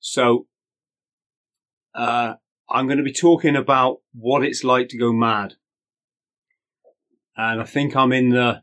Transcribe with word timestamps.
So, 0.00 0.46
uh, 1.94 2.34
I'm 2.70 2.86
going 2.86 2.98
to 2.98 3.04
be 3.04 3.12
talking 3.12 3.56
about 3.56 3.98
what 4.12 4.44
it's 4.44 4.62
like 4.62 4.88
to 4.88 4.98
go 4.98 5.12
mad. 5.12 5.54
And 7.36 7.60
I 7.60 7.64
think 7.64 7.96
I'm 7.96 8.12
in 8.12 8.30
the, 8.30 8.62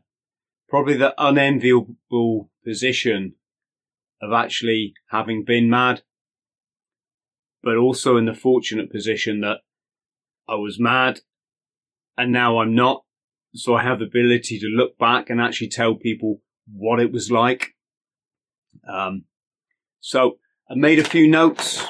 probably 0.68 0.96
the 0.96 1.14
unenviable 1.18 2.50
position 2.64 3.34
of 4.22 4.32
actually 4.32 4.94
having 5.10 5.44
been 5.44 5.68
mad, 5.68 6.02
but 7.62 7.76
also 7.76 8.16
in 8.16 8.26
the 8.26 8.34
fortunate 8.34 8.90
position 8.90 9.40
that 9.40 9.58
I 10.48 10.54
was 10.54 10.78
mad 10.78 11.20
and 12.16 12.32
now 12.32 12.58
I'm 12.58 12.74
not. 12.74 13.02
So 13.54 13.74
I 13.74 13.82
have 13.82 14.00
the 14.00 14.06
ability 14.06 14.58
to 14.58 14.66
look 14.66 14.98
back 14.98 15.30
and 15.30 15.40
actually 15.40 15.68
tell 15.68 15.94
people 15.94 16.40
what 16.72 17.00
it 17.00 17.12
was 17.12 17.30
like. 17.30 17.74
Um, 18.88 19.24
so 20.00 20.38
I 20.68 20.74
made 20.74 20.98
a 20.98 21.04
few 21.04 21.28
notes 21.28 21.84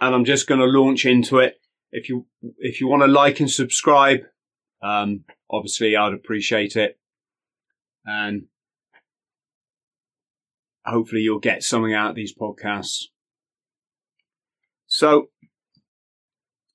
and 0.00 0.14
I'm 0.14 0.24
just 0.24 0.46
going 0.46 0.60
to 0.60 0.66
launch 0.66 1.04
into 1.04 1.38
it. 1.38 1.60
If 1.90 2.08
you, 2.08 2.26
if 2.58 2.80
you 2.80 2.86
want 2.86 3.02
to 3.02 3.08
like 3.08 3.40
and 3.40 3.50
subscribe, 3.50 4.20
um, 4.82 5.24
obviously 5.50 5.96
I'd 5.96 6.12
appreciate 6.12 6.76
it. 6.76 6.98
And 8.06 8.44
hopefully 10.84 11.22
you'll 11.22 11.40
get 11.40 11.62
something 11.62 11.92
out 11.92 12.10
of 12.10 12.16
these 12.16 12.34
podcasts. 12.34 13.04
So 14.86 15.28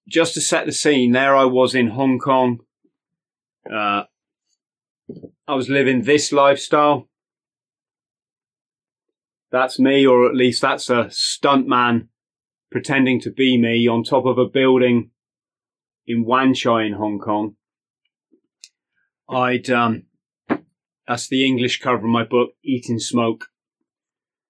just 0.08 0.34
to 0.34 0.42
set 0.42 0.66
the 0.66 0.72
scene, 0.72 1.12
there 1.12 1.36
I 1.36 1.46
was 1.46 1.76
in 1.76 1.90
Hong 1.90 2.20
Kong. 2.20 2.60
Uh, 3.72 4.04
I 5.48 5.56
was 5.56 5.70
living 5.70 6.02
this 6.02 6.32
lifestyle. 6.32 7.08
That's 9.52 9.80
me, 9.80 10.06
or 10.06 10.28
at 10.28 10.36
least 10.36 10.62
that's 10.62 10.90
a 10.90 11.06
stuntman 11.06 12.08
pretending 12.72 13.22
to 13.22 13.32
be 13.32 13.58
me 13.58 13.88
on 13.88 14.04
top 14.04 14.26
of 14.26 14.38
a 14.38 14.46
building 14.46 15.12
in 16.06 16.26
Wan 16.26 16.54
Chai 16.54 16.84
in 16.84 16.94
Hong 16.94 17.20
Kong. 17.20 17.56
I'd, 19.30 19.70
um, 19.70 20.04
that's 21.08 21.28
the 21.28 21.46
English 21.46 21.80
cover 21.80 22.06
of 22.06 22.12
my 22.12 22.24
book, 22.24 22.52
Eating 22.64 23.00
Smoke. 23.00 23.46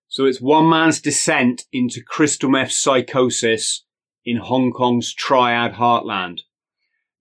So 0.08 0.26
it's 0.26 0.42
one 0.42 0.70
man's 0.70 1.02
descent 1.02 1.66
into 1.72 2.02
crystal 2.02 2.50
meth 2.50 2.72
psychosis 2.72 3.86
in 4.26 4.38
Hong 4.38 4.72
Kong's 4.72 5.14
triad 5.14 5.74
heartland. 5.74 6.42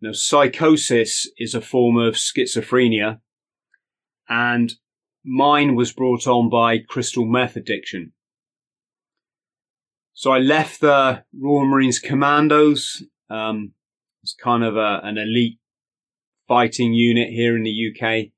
Now, 0.01 0.13
psychosis 0.13 1.31
is 1.39 1.55
a 1.55 1.61
form 1.61 1.97
of 1.97 2.15
schizophrenia, 2.15 3.21
and 4.29 4.75
mine 5.27 5.75
was 5.75 5.93
brought 5.93 6.27
on 6.27 6.49
by 6.49 6.79
crystal 6.79 7.27
meth 7.27 7.57
addiction. 7.57 8.13
So 10.15 10.31
I 10.31 10.39
left 10.39 10.81
the 10.81 11.25
Royal 11.39 11.67
Marines 11.67 11.99
Commandos. 11.99 13.03
Um, 13.29 13.73
it's 14.23 14.35
kind 14.35 14.65
of 14.65 14.77
a, 14.77 15.01
an 15.03 15.19
elite 15.19 15.59
fighting 16.49 16.95
unit 16.95 17.29
here 17.29 17.57
in 17.57 17.65
the 17.65 17.91
UK. 17.91 18.31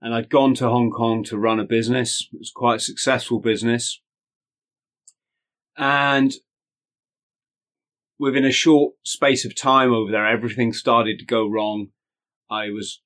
And 0.00 0.14
I'd 0.14 0.30
gone 0.30 0.54
to 0.54 0.68
Hong 0.68 0.90
Kong 0.90 1.22
to 1.24 1.38
run 1.38 1.60
a 1.60 1.64
business. 1.64 2.28
It 2.32 2.38
was 2.38 2.52
quite 2.54 2.76
a 2.76 2.80
successful 2.80 3.38
business. 3.38 4.00
And 5.76 6.34
within 8.18 8.44
a 8.44 8.52
short 8.52 8.94
space 9.04 9.44
of 9.44 9.54
time 9.54 9.92
over 9.92 10.10
there, 10.10 10.26
everything 10.26 10.72
started 10.72 11.18
to 11.18 11.24
go 11.24 11.48
wrong. 11.48 11.88
I 12.50 12.70
was 12.70 13.00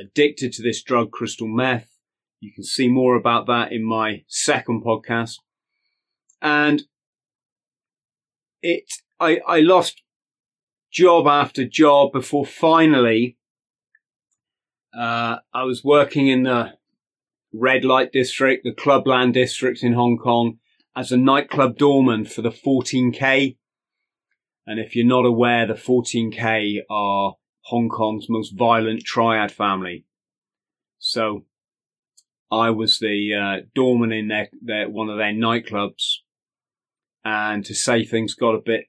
addicted 0.00 0.52
to 0.52 0.62
this 0.62 0.82
drug, 0.82 1.12
crystal 1.12 1.48
meth. 1.48 1.93
You 2.44 2.52
can 2.52 2.64
see 2.64 2.88
more 2.88 3.16
about 3.16 3.46
that 3.46 3.72
in 3.72 3.82
my 3.82 4.22
second 4.28 4.84
podcast. 4.84 5.38
And 6.42 6.82
it, 8.60 8.84
I, 9.18 9.40
I 9.48 9.60
lost 9.60 10.02
job 10.92 11.26
after 11.26 11.64
job 11.64 12.12
before 12.12 12.44
finally, 12.44 13.38
uh, 14.94 15.36
I 15.54 15.62
was 15.62 15.82
working 15.82 16.28
in 16.28 16.42
the 16.42 16.74
red 17.54 17.82
light 17.82 18.12
district, 18.12 18.64
the 18.64 18.74
clubland 18.74 19.32
district 19.32 19.82
in 19.82 19.94
Hong 19.94 20.18
Kong 20.18 20.58
as 20.94 21.10
a 21.10 21.16
nightclub 21.16 21.78
doorman 21.78 22.26
for 22.26 22.42
the 22.42 22.50
14K. 22.50 23.56
And 24.66 24.78
if 24.78 24.94
you're 24.94 25.06
not 25.06 25.24
aware, 25.24 25.66
the 25.66 25.72
14K 25.72 26.80
are 26.90 27.36
Hong 27.62 27.88
Kong's 27.88 28.26
most 28.28 28.50
violent 28.50 29.02
triad 29.02 29.50
family. 29.50 30.04
So 30.98 31.46
I 32.50 32.70
was 32.70 32.98
the 32.98 33.34
uh, 33.34 33.66
doorman 33.74 34.12
in 34.12 34.28
their, 34.28 34.48
their 34.60 34.88
one 34.88 35.08
of 35.08 35.16
their 35.16 35.32
nightclubs, 35.32 36.18
and 37.24 37.64
to 37.64 37.74
say 37.74 38.04
things 38.04 38.34
got 38.34 38.54
a 38.54 38.62
bit 38.64 38.86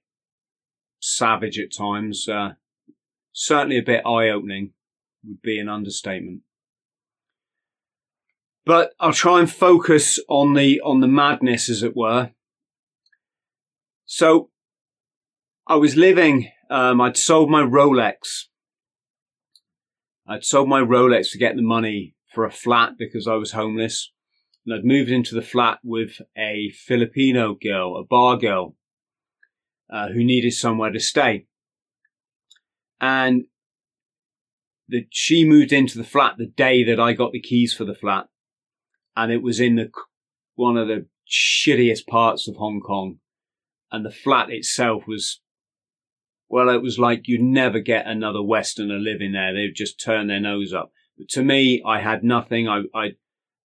savage 0.99 1.59
at 1.59 1.75
times, 1.75 2.27
uh, 2.27 2.53
certainly 3.31 3.77
a 3.77 3.83
bit 3.83 4.05
eye-opening 4.05 4.71
would 5.23 5.41
be 5.41 5.59
an 5.59 5.69
understatement. 5.69 6.41
But 8.65 8.93
I'll 8.99 9.13
try 9.13 9.39
and 9.39 9.51
focus 9.51 10.19
on 10.27 10.55
the 10.55 10.81
on 10.81 10.99
the 10.99 11.07
madness, 11.07 11.69
as 11.69 11.83
it 11.83 11.95
were. 11.95 12.31
So 14.05 14.49
I 15.67 15.75
was 15.75 15.95
living. 15.95 16.51
Um, 16.69 16.99
I'd 16.99 17.17
sold 17.17 17.49
my 17.49 17.61
Rolex. 17.61 18.45
I'd 20.27 20.43
sold 20.43 20.67
my 20.67 20.81
Rolex 20.81 21.31
to 21.31 21.37
get 21.37 21.55
the 21.55 21.61
money 21.61 22.14
for 22.35 22.45
a 22.45 22.51
flat 22.51 22.91
because 22.99 23.27
I 23.27 23.35
was 23.35 23.53
homeless. 23.53 24.11
And 24.65 24.75
I'd 24.75 24.85
moved 24.85 25.09
into 25.09 25.33
the 25.33 25.41
flat 25.41 25.79
with 25.83 26.21
a 26.37 26.69
Filipino 26.71 27.55
girl, 27.55 27.97
a 27.97 28.03
bar 28.03 28.37
girl, 28.37 28.75
uh, 29.91 30.09
who 30.09 30.23
needed 30.23 30.51
somewhere 30.51 30.91
to 30.91 30.99
stay. 30.99 31.45
And 32.99 33.45
that 34.89 35.07
she 35.11 35.47
moved 35.47 35.71
into 35.71 35.97
the 35.97 36.03
flat 36.03 36.35
the 36.37 36.45
day 36.45 36.83
that 36.83 36.99
I 36.99 37.13
got 37.13 37.31
the 37.31 37.41
keys 37.41 37.73
for 37.73 37.85
the 37.85 37.95
flat. 37.95 38.27
And 39.15 39.31
it 39.31 39.41
was 39.41 39.59
in 39.59 39.75
the, 39.75 39.89
one 40.55 40.77
of 40.77 40.87
the 40.87 41.07
shittiest 41.29 42.05
parts 42.07 42.47
of 42.47 42.55
Hong 42.57 42.81
Kong. 42.81 43.19
And 43.91 44.05
the 44.05 44.11
flat 44.11 44.49
itself 44.49 45.03
was, 45.07 45.41
well, 46.49 46.69
it 46.69 46.81
was 46.81 46.99
like 46.99 47.27
you'd 47.27 47.41
never 47.41 47.79
get 47.79 48.07
another 48.07 48.43
Westerner 48.43 48.99
living 48.99 49.31
there. 49.31 49.53
They'd 49.53 49.75
just 49.75 50.03
turn 50.03 50.27
their 50.27 50.39
nose 50.39 50.73
up. 50.73 50.91
To 51.29 51.43
me, 51.43 51.81
I 51.85 52.01
had 52.01 52.23
nothing. 52.23 52.67
I, 52.67 52.83
I, 52.93 53.11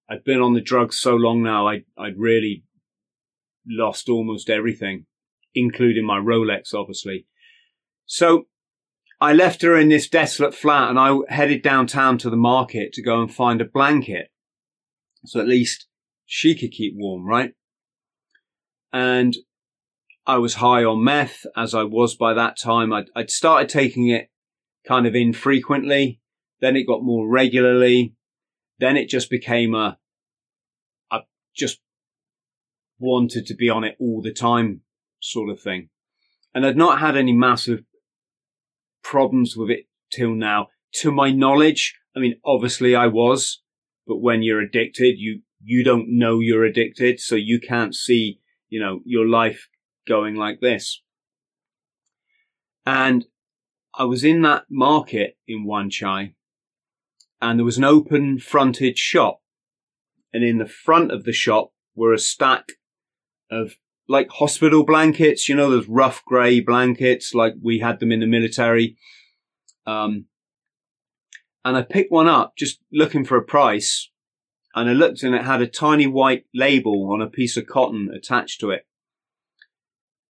I'd 0.09 0.25
been 0.25 0.41
on 0.41 0.55
the 0.55 0.61
drugs 0.61 0.99
so 0.99 1.15
long 1.15 1.43
now. 1.43 1.69
I, 1.69 1.84
I'd 1.99 2.19
really 2.19 2.65
lost 3.66 4.09
almost 4.09 4.50
everything, 4.50 5.06
including 5.55 6.05
my 6.05 6.19
Rolex, 6.19 6.75
obviously. 6.75 7.27
So 8.06 8.47
I 9.21 9.33
left 9.33 9.62
her 9.62 9.77
in 9.77 9.88
this 9.88 10.09
desolate 10.09 10.55
flat 10.55 10.91
and 10.91 10.99
I 10.99 11.16
headed 11.28 11.62
downtown 11.62 12.19
to 12.19 12.31
the 12.31 12.37
market 12.37 12.93
to 12.94 13.03
go 13.03 13.21
and 13.21 13.33
find 13.33 13.61
a 13.61 13.67
blanket. 13.67 14.31
So 15.27 15.41
at 15.41 15.49
least 15.49 15.87
she 16.25 16.55
could 16.55 16.72
keep 16.72 16.94
warm, 16.97 17.27
right? 17.27 17.53
And 18.93 19.37
I 20.26 20.38
was 20.38 20.55
high 20.55 20.85
on 20.85 21.05
meth 21.05 21.44
as 21.56 21.75
I 21.75 21.82
was 21.82 22.14
by 22.14 22.35
that 22.35 22.56
time. 22.56 22.93
I'd, 22.93 23.11
I'd 23.14 23.31
started 23.31 23.69
taking 23.69 24.08
it 24.08 24.31
kind 24.87 25.06
of 25.06 25.14
infrequently 25.14 26.19
then 26.61 26.77
it 26.77 26.87
got 26.87 27.03
more 27.03 27.29
regularly. 27.29 28.15
Then 28.79 28.97
it 28.97 29.09
just 29.09 29.31
became 29.31 29.75
a, 29.75 29.99
I 31.11 31.21
just 31.55 31.81
wanted 32.99 33.47
to 33.47 33.55
be 33.55 33.69
on 33.69 33.85
it 33.85 33.97
all 33.99 34.23
the 34.23 34.33
time 34.33 34.83
sort 35.21 35.51
of 35.51 35.61
thing. 35.61 35.89
And 36.55 36.67
I'd 36.67 36.77
not 36.77 37.01
had 37.01 37.17
any 37.17 37.33
massive 37.33 37.83
problems 39.03 39.57
with 39.57 39.71
it 39.71 39.87
till 40.12 40.35
now. 40.35 40.69
To 40.95 41.12
my 41.12 41.31
knowledge, 41.31 41.99
I 42.17 42.21
mean, 42.21 42.41
obviously 42.45 42.95
I 42.95 43.07
was, 43.07 43.62
but 44.07 44.21
when 44.21 44.43
you're 44.43 44.61
addicted, 44.61 45.19
you, 45.19 45.43
you 45.62 45.85
don't 45.85 46.07
know 46.09 46.41
you're 46.41 46.65
addicted. 46.65 47.21
So 47.21 47.37
you 47.37 47.61
can't 47.61 47.95
see, 47.95 48.41
you 48.69 48.81
know, 48.81 49.01
your 49.05 49.27
life 49.27 49.69
going 50.09 50.35
like 50.35 50.61
this. 50.61 51.03
And 52.85 53.27
I 53.95 54.05
was 54.05 54.25
in 54.25 54.43
that 54.43 54.65
market 54.71 55.37
in 55.47 55.65
Wan 55.65 55.91
Chai 55.91 56.35
and 57.40 57.58
there 57.58 57.64
was 57.64 57.78
an 57.78 57.84
open 57.84 58.38
fronted 58.38 58.98
shop. 58.98 59.40
And 60.32 60.44
in 60.44 60.58
the 60.58 60.66
front 60.66 61.10
of 61.10 61.25
the 61.25 61.32
shop 61.32 61.72
were 61.94 62.12
a 62.12 62.19
stack 62.19 62.72
of 63.50 63.72
like 64.08 64.28
hospital 64.31 64.84
blankets, 64.84 65.48
you 65.48 65.54
know, 65.54 65.70
those 65.70 65.88
rough 65.88 66.25
grey 66.25 66.60
blankets, 66.60 67.34
like 67.34 67.54
we 67.62 67.78
had 67.78 68.00
them 68.00 68.12
in 68.12 68.20
the 68.20 68.26
military. 68.26 68.96
Um, 69.87 70.26
and 71.64 71.76
I 71.76 71.82
picked 71.82 72.12
one 72.12 72.28
up 72.28 72.54
just 72.56 72.81
looking 72.92 73.25
for 73.25 73.37
a 73.37 73.44
price. 73.44 74.10
And 74.75 74.88
I 74.88 74.92
looked 74.92 75.22
and 75.22 75.34
it 75.34 75.44
had 75.44 75.62
a 75.62 75.66
tiny 75.66 76.06
white 76.06 76.44
label 76.54 77.10
on 77.12 77.20
a 77.20 77.31
piece 77.31 77.56
of 77.56 77.66
cotton 77.66 78.08
attached 78.14 78.60
to 78.60 78.70
it. 78.70 78.87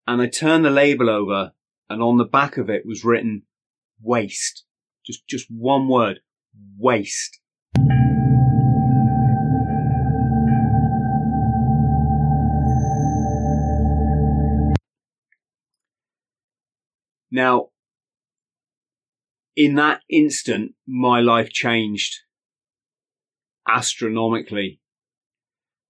And 0.07 0.23
I 0.23 0.27
turned 0.27 0.65
the 0.65 0.71
label 0.71 1.11
over 1.11 1.53
and 1.91 2.03
on 2.03 2.19
the 2.19 2.25
back 2.25 2.57
of 2.57 2.71
it 2.71 2.87
was 2.87 3.05
written 3.05 3.43
waste. 4.01 4.65
Just, 5.05 5.27
just 5.27 5.47
one 5.51 5.89
word, 5.89 6.21
waste. 6.79 7.41
Now, 17.31 17.69
in 19.55 19.75
that 19.75 20.01
instant, 20.09 20.73
my 20.87 21.21
life 21.21 21.51
changed 21.51 22.21
astronomically 23.69 24.81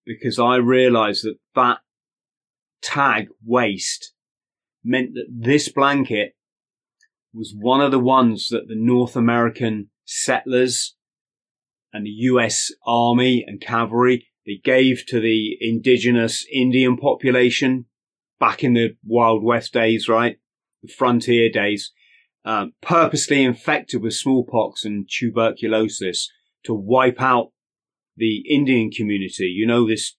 because 0.04 0.38
I 0.38 0.56
realized 0.56 1.24
that 1.24 1.36
that 1.54 1.78
tag 2.82 3.28
waste 3.44 4.14
meant 4.82 5.14
that 5.14 5.26
this 5.30 5.70
blanket 5.70 6.34
was 7.32 7.54
one 7.56 7.80
of 7.80 7.90
the 7.90 7.98
ones 7.98 8.48
that 8.48 8.68
the 8.68 8.74
North 8.74 9.14
American 9.14 9.90
settlers 10.08 10.96
and 11.92 12.06
the 12.06 12.10
US 12.10 12.72
Army 12.86 13.44
and 13.46 13.60
cavalry 13.60 14.26
they 14.46 14.58
gave 14.64 15.04
to 15.08 15.20
the 15.20 15.58
indigenous 15.60 16.46
Indian 16.50 16.96
population 16.96 17.84
back 18.40 18.64
in 18.64 18.72
the 18.72 18.96
Wild 19.04 19.44
West 19.44 19.74
days, 19.74 20.08
right? 20.08 20.38
The 20.82 20.88
frontier 20.88 21.50
days, 21.50 21.92
um, 22.46 22.72
purposely 22.80 23.44
infected 23.44 24.02
with 24.02 24.14
smallpox 24.14 24.86
and 24.86 25.06
tuberculosis 25.06 26.30
to 26.64 26.72
wipe 26.72 27.20
out 27.20 27.52
the 28.16 28.42
Indian 28.48 28.90
community. 28.90 29.52
You 29.54 29.66
know 29.66 29.86
this, 29.86 30.16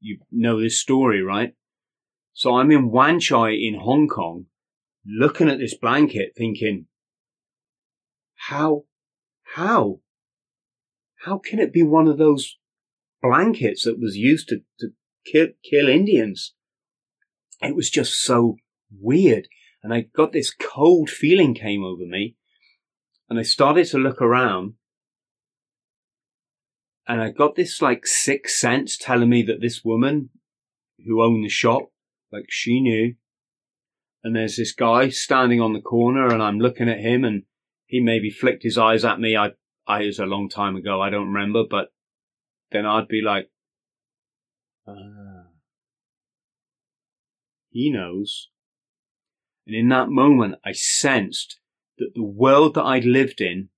you 0.00 0.18
know 0.32 0.60
this 0.60 0.80
story, 0.80 1.22
right? 1.22 1.54
So 2.32 2.56
I'm 2.56 2.72
in 2.72 2.90
Wan 2.90 3.20
Chai 3.20 3.50
in 3.50 3.78
Hong 3.80 4.08
Kong, 4.08 4.46
looking 5.06 5.48
at 5.48 5.58
this 5.58 5.76
blanket 5.76 6.32
thinking, 6.36 6.86
how, 8.34 8.86
how, 9.54 10.00
how 11.24 11.38
can 11.38 11.58
it 11.58 11.72
be 11.72 11.82
one 11.82 12.08
of 12.08 12.18
those 12.18 12.58
blankets 13.22 13.84
that 13.84 14.00
was 14.00 14.16
used 14.16 14.48
to, 14.48 14.60
to 14.80 14.88
kill, 15.30 15.48
kill 15.68 15.88
Indians? 15.88 16.54
It 17.60 17.74
was 17.74 17.90
just 17.90 18.22
so 18.22 18.56
weird. 18.90 19.48
And 19.82 19.92
I 19.92 20.02
got 20.14 20.32
this 20.32 20.52
cold 20.52 21.10
feeling 21.10 21.54
came 21.54 21.84
over 21.84 22.04
me 22.04 22.36
and 23.28 23.38
I 23.38 23.42
started 23.42 23.86
to 23.88 23.98
look 23.98 24.20
around 24.20 24.74
and 27.06 27.22
I 27.22 27.30
got 27.30 27.54
this 27.54 27.80
like 27.80 28.06
sixth 28.06 28.56
sense 28.56 28.98
telling 28.98 29.30
me 29.30 29.42
that 29.44 29.60
this 29.60 29.82
woman 29.82 30.30
who 31.06 31.22
owned 31.22 31.44
the 31.44 31.48
shop 31.48 31.90
like 32.30 32.46
she 32.48 32.80
knew. 32.80 33.14
And 34.22 34.36
there's 34.36 34.56
this 34.56 34.72
guy 34.72 35.08
standing 35.08 35.60
on 35.60 35.72
the 35.72 35.80
corner 35.80 36.26
and 36.26 36.42
I'm 36.42 36.58
looking 36.58 36.88
at 36.88 37.00
him 37.00 37.24
and 37.24 37.44
he 37.88 38.00
maybe 38.00 38.30
flicked 38.30 38.62
his 38.62 38.78
eyes 38.78 39.04
at 39.04 39.18
me. 39.18 39.36
I, 39.36 39.52
I 39.86 40.04
was 40.04 40.18
a 40.18 40.26
long 40.26 40.48
time 40.48 40.76
ago. 40.76 41.00
I 41.00 41.10
don't 41.10 41.32
remember, 41.32 41.64
but 41.68 41.88
then 42.70 42.86
I'd 42.86 43.08
be 43.08 43.22
like, 43.22 43.50
ah, 44.86 45.46
he 47.70 47.90
knows. 47.90 48.50
And 49.66 49.74
in 49.74 49.88
that 49.88 50.10
moment, 50.10 50.56
I 50.64 50.72
sensed 50.72 51.58
that 51.96 52.12
the 52.14 52.22
world 52.22 52.74
that 52.74 52.84
I'd 52.84 53.04
lived 53.04 53.40
in 53.40 53.70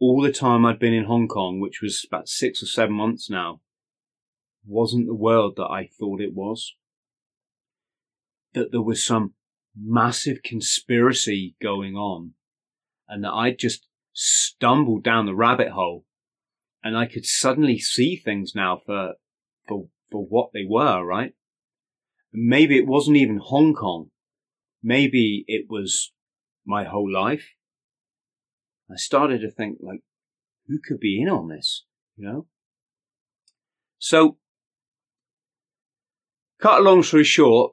all 0.00 0.20
the 0.20 0.32
time 0.32 0.66
I'd 0.66 0.80
been 0.80 0.92
in 0.92 1.04
Hong 1.04 1.28
Kong, 1.28 1.60
which 1.60 1.80
was 1.80 2.04
about 2.06 2.28
six 2.28 2.62
or 2.62 2.66
seven 2.66 2.96
months 2.96 3.30
now, 3.30 3.60
wasn't 4.66 5.06
the 5.06 5.14
world 5.14 5.54
that 5.56 5.68
I 5.70 5.88
thought 5.98 6.20
it 6.20 6.34
was 6.34 6.74
that 8.54 8.72
there 8.72 8.82
was 8.82 9.04
some 9.04 9.34
massive 9.80 10.42
conspiracy 10.42 11.54
going 11.62 11.94
on 11.94 12.34
and 13.08 13.24
that 13.24 13.32
I'd 13.32 13.58
just 13.58 13.86
stumbled 14.12 15.04
down 15.04 15.26
the 15.26 15.34
rabbit 15.34 15.70
hole 15.70 16.04
and 16.82 16.96
I 16.96 17.06
could 17.06 17.24
suddenly 17.24 17.78
see 17.78 18.16
things 18.16 18.52
now 18.54 18.80
for, 18.84 19.14
for, 19.66 19.88
for 20.10 20.24
what 20.24 20.50
they 20.52 20.64
were, 20.68 21.04
right? 21.04 21.32
Maybe 22.32 22.78
it 22.78 22.86
wasn't 22.86 23.16
even 23.16 23.40
Hong 23.42 23.74
Kong. 23.74 24.10
Maybe 24.82 25.44
it 25.48 25.66
was 25.68 26.12
my 26.66 26.84
whole 26.84 27.10
life. 27.10 27.54
I 28.90 28.96
started 28.96 29.40
to 29.40 29.50
think 29.50 29.78
like, 29.80 30.00
who 30.66 30.78
could 30.86 31.00
be 31.00 31.20
in 31.20 31.28
on 31.28 31.48
this? 31.48 31.84
You 32.16 32.26
know? 32.26 32.46
So, 33.98 34.38
cut 36.60 36.80
a 36.80 36.82
long 36.82 37.02
story 37.02 37.24
short, 37.24 37.72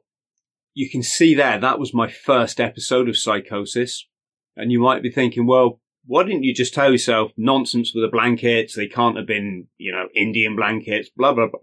you 0.73 0.89
can 0.89 1.03
see 1.03 1.35
there 1.35 1.59
that 1.59 1.79
was 1.79 1.93
my 1.93 2.09
first 2.09 2.59
episode 2.59 3.07
of 3.07 3.17
psychosis. 3.17 4.07
And 4.55 4.71
you 4.71 4.79
might 4.79 5.03
be 5.03 5.11
thinking, 5.11 5.45
well, 5.45 5.81
why 6.05 6.23
didn't 6.23 6.43
you 6.43 6.53
just 6.53 6.73
tell 6.73 6.91
yourself 6.91 7.31
nonsense 7.35 7.93
with 7.93 8.03
the 8.03 8.11
blankets? 8.11 8.75
They 8.75 8.87
can't 8.87 9.17
have 9.17 9.25
been, 9.25 9.67
you 9.77 9.91
know, 9.91 10.07
Indian 10.15 10.55
blankets, 10.55 11.09
blah, 11.15 11.33
blah, 11.33 11.47
blah. 11.47 11.61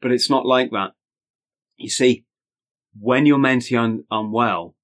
But 0.00 0.12
it's 0.12 0.30
not 0.30 0.46
like 0.46 0.70
that. 0.70 0.92
You 1.76 1.90
see, 1.90 2.24
when 2.98 3.26
you're 3.26 3.38
mentally 3.38 3.78
un- 3.78 4.04
unwell, 4.10 4.74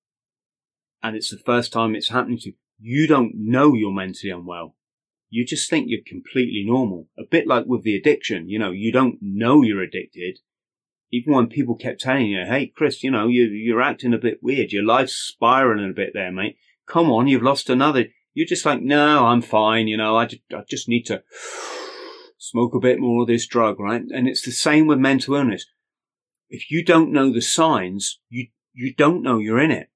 and 1.02 1.16
it's 1.16 1.31
the 1.31 1.42
first 1.44 1.72
time 1.72 1.94
it's 1.94 2.10
happening 2.10 2.38
to 2.38 2.50
you, 2.50 2.54
you 2.78 3.06
don't 3.06 3.32
know 3.34 3.75
you're 3.75 3.92
mentally 3.92 4.30
unwell. 4.30 4.76
You 5.30 5.44
just 5.44 5.69
think 5.69 5.87
you're 5.88 6.00
completely 6.06 6.64
normal. 6.66 7.08
A 7.19 7.22
bit 7.28 7.46
like 7.46 7.64
with 7.66 7.82
the 7.82 7.96
addiction, 7.96 8.48
you 8.48 8.58
know, 8.58 8.70
you 8.70 8.92
don't 8.92 9.19
know 9.20 9.62
you're 9.62 9.82
addicted 9.82 10.38
even 11.14 11.32
when 11.32 11.46
people 11.46 11.76
kept 11.76 12.00
telling 12.00 12.26
you, 12.26 12.44
"Hey, 12.44 12.66
Chris, 12.66 13.04
you 13.04 13.10
know, 13.10 13.28
you, 13.28 13.44
you're 13.44 13.82
acting 13.82 14.12
a 14.12 14.19
bit 14.19 14.42
weird. 14.42 14.72
Your 14.72 14.82
life's 14.82 15.14
spiraling 15.14 15.88
a 15.88 15.94
bit 15.94 16.10
there, 16.12 16.32
mate. 16.32 16.56
Come 16.86 17.10
on, 17.10 17.28
you've 17.28 17.42
lost 17.42 17.70
another." 17.70 18.06
You're 18.34 18.46
just 18.46 18.66
like, 18.66 18.82
"No, 18.82 19.26
I'm 19.26 19.42
fine. 19.42 19.86
You 19.88 19.96
know, 19.96 20.16
I 20.16 20.26
just, 20.26 20.42
I 20.52 20.62
just 20.69 20.88
need 20.88 21.04
to 21.04 21.22
smoke 22.38 22.75
a 22.75 22.81
bit 22.81 22.98
more 22.98 23.22
of 23.22 23.28
this 23.28 23.46
drug, 23.46 23.78
right?" 23.78 24.02
And 24.02 24.28
it's 24.28 24.44
the 24.44 24.52
same 24.52 24.86
with 24.86 24.98
mental 24.98 25.34
illness. 25.34 25.66
If 26.48 26.70
you 26.70 26.84
don't 26.84 27.12
know 27.12 27.32
the 27.32 27.42
signs, 27.42 28.20
you 28.28 28.48
you 28.72 28.92
don't 28.94 29.22
know 29.22 29.38
you're 29.38 29.60
in 29.60 29.70
it. 29.70 29.88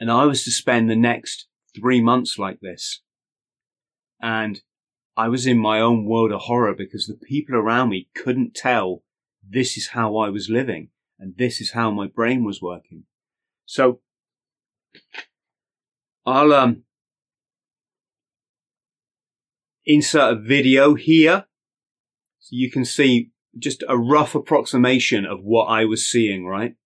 And 0.00 0.10
I 0.10 0.24
was 0.24 0.44
to 0.44 0.50
spend 0.50 0.88
the 0.88 0.96
next 0.96 1.46
three 1.76 2.00
months 2.00 2.38
like 2.38 2.60
this, 2.60 3.02
and 4.20 4.62
I 5.16 5.28
was 5.28 5.46
in 5.46 5.58
my 5.58 5.80
own 5.80 6.06
world 6.06 6.32
of 6.32 6.42
horror 6.42 6.74
because 6.74 7.06
the 7.06 7.14
people 7.14 7.54
around 7.54 7.90
me 7.90 8.08
couldn't 8.14 8.54
tell 8.54 9.02
this 9.46 9.76
is 9.76 9.88
how 9.88 10.16
I 10.16 10.30
was 10.30 10.48
living 10.48 10.88
and 11.18 11.36
this 11.36 11.60
is 11.60 11.72
how 11.72 11.90
my 11.90 12.06
brain 12.06 12.44
was 12.44 12.62
working. 12.62 13.04
So 13.66 14.00
I'll 16.24 16.52
um, 16.52 16.84
insert 19.84 20.36
a 20.36 20.40
video 20.40 20.94
here 20.94 21.46
so 22.38 22.48
you 22.50 22.70
can 22.70 22.84
see 22.84 23.30
just 23.58 23.82
a 23.88 23.98
rough 23.98 24.36
approximation 24.36 25.26
of 25.26 25.42
what 25.42 25.64
I 25.64 25.84
was 25.84 26.08
seeing, 26.08 26.46
right? 26.46 26.76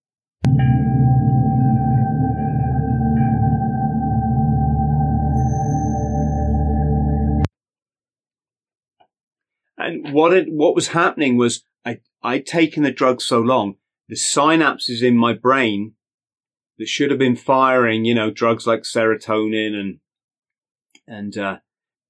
And 9.77 10.11
what 10.11 10.33
it, 10.33 10.51
what 10.51 10.73
was 10.73 10.89
happening 10.89 11.37
was 11.37 11.63
I, 11.85 11.99
I'd 12.23 12.47
taken 12.47 12.81
the 12.81 12.91
drug 12.91 13.21
so 13.21 13.39
long, 13.39 13.75
the 14.09 14.15
synapses 14.15 15.03
in 15.03 15.15
my 15.15 15.33
brain 15.33 15.93
that 16.77 16.87
should 16.87 17.09
have 17.09 17.19
been 17.19 17.35
firing, 17.35 18.05
you 18.05 18.15
know, 18.15 18.31
drugs 18.31 18.67
like 18.67 18.81
serotonin 18.81 19.73
and, 19.73 19.99
and, 21.07 21.37
uh, 21.37 21.57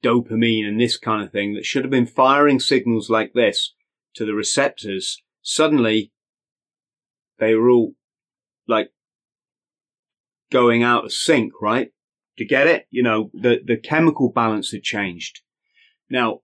dopamine 0.03 0.67
and 0.67 0.79
this 0.79 0.97
kind 0.97 1.23
of 1.23 1.31
thing 1.31 1.53
that 1.53 1.65
should 1.65 1.83
have 1.83 1.91
been 1.91 2.05
firing 2.05 2.59
signals 2.59 3.09
like 3.09 3.33
this 3.33 3.73
to 4.13 4.25
the 4.25 4.33
receptors. 4.33 5.21
Suddenly 5.41 6.11
they 7.39 7.55
were 7.55 7.69
all 7.69 7.93
like 8.67 8.91
going 10.51 10.83
out 10.83 11.05
of 11.05 11.13
sync, 11.13 11.53
right? 11.61 11.91
To 12.37 12.45
get 12.45 12.67
it, 12.67 12.85
you 12.91 13.01
know, 13.01 13.31
the, 13.33 13.59
the 13.65 13.77
chemical 13.77 14.31
balance 14.31 14.71
had 14.71 14.83
changed. 14.83 15.41
Now, 16.09 16.41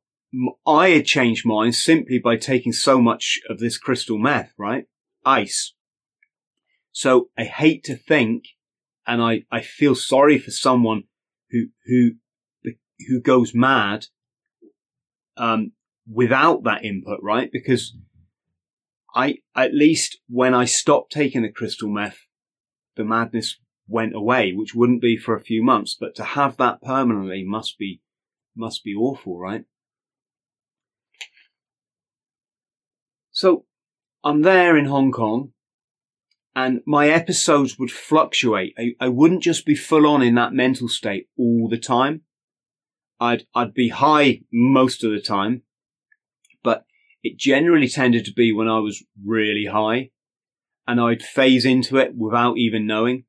I 0.66 0.90
had 0.90 1.06
changed 1.06 1.46
mine 1.46 1.72
simply 1.72 2.18
by 2.18 2.38
taking 2.38 2.74
so 2.74 3.00
much 3.00 3.40
of 3.48 3.60
this 3.60 3.78
crystal 3.78 4.18
meth, 4.18 4.54
right? 4.58 4.86
Ice. 5.26 5.74
So 6.94 7.30
I 7.38 7.44
hate 7.44 7.84
to 7.86 7.98
think, 7.98 8.46
and 9.06 9.22
I, 9.22 9.44
I 9.52 9.62
feel 9.62 9.96
sorry 9.96 10.38
for 10.38 10.52
someone 10.52 11.04
who, 11.50 11.66
who, 11.86 12.12
who 13.08 13.20
goes 13.20 13.54
mad, 13.54 14.06
um, 15.36 15.72
without 16.10 16.64
that 16.64 16.86
input, 16.86 17.20
right? 17.22 17.50
Because 17.52 17.96
I, 19.16 19.40
at 19.56 19.74
least 19.74 20.20
when 20.30 20.54
I 20.54 20.66
stopped 20.66 21.12
taking 21.12 21.42
the 21.42 21.52
crystal 21.52 21.90
meth, 21.90 22.20
the 22.96 23.04
madness 23.04 23.58
went 23.88 24.16
away, 24.16 24.54
which 24.54 24.76
wouldn't 24.76 25.02
be 25.02 25.18
for 25.18 25.36
a 25.36 25.42
few 25.44 25.64
months, 25.64 25.98
but 26.00 26.14
to 26.16 26.24
have 26.24 26.58
that 26.58 26.82
permanently 26.84 27.44
must 27.44 27.80
be, 27.80 28.02
must 28.56 28.84
be 28.84 28.94
awful, 28.94 29.40
right? 29.40 29.66
So 33.32 33.66
I'm 34.24 34.44
there 34.44 34.78
in 34.78 34.86
Hong 34.86 35.12
Kong 35.12 35.54
and 36.56 36.82
my 36.86 37.10
episodes 37.10 37.80
would 37.80 37.92
fluctuate. 37.92 38.74
I, 38.78 38.94
I 39.00 39.08
wouldn't 39.10 39.44
just 39.44 39.66
be 39.66 39.76
full 39.76 40.06
on 40.06 40.22
in 40.22 40.36
that 40.36 40.54
mental 40.54 40.88
state 40.88 41.28
all 41.38 41.68
the 41.68 41.80
time. 41.80 42.22
I'd, 43.20 43.46
I'd 43.56 43.74
be 43.74 43.90
high 43.90 44.42
most 44.52 45.04
of 45.04 45.12
the 45.12 45.22
time, 45.22 45.64
but 46.64 46.86
it 47.24 47.38
generally 47.38 47.88
tended 47.88 48.26
to 48.26 48.34
be 48.34 48.52
when 48.52 48.68
I 48.68 48.80
was 48.80 49.04
really 49.24 49.66
high 49.66 50.12
and 50.88 51.00
I'd 51.00 51.24
phase 51.24 51.66
into 51.66 51.98
it 51.98 52.16
without 52.16 52.58
even 52.58 52.86
knowing. 52.86 53.24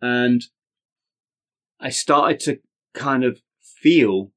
And 0.00 0.42
I 1.80 1.90
started 1.90 2.40
to 2.40 2.58
kind 2.94 3.24
of 3.24 3.40
feel 3.60 4.32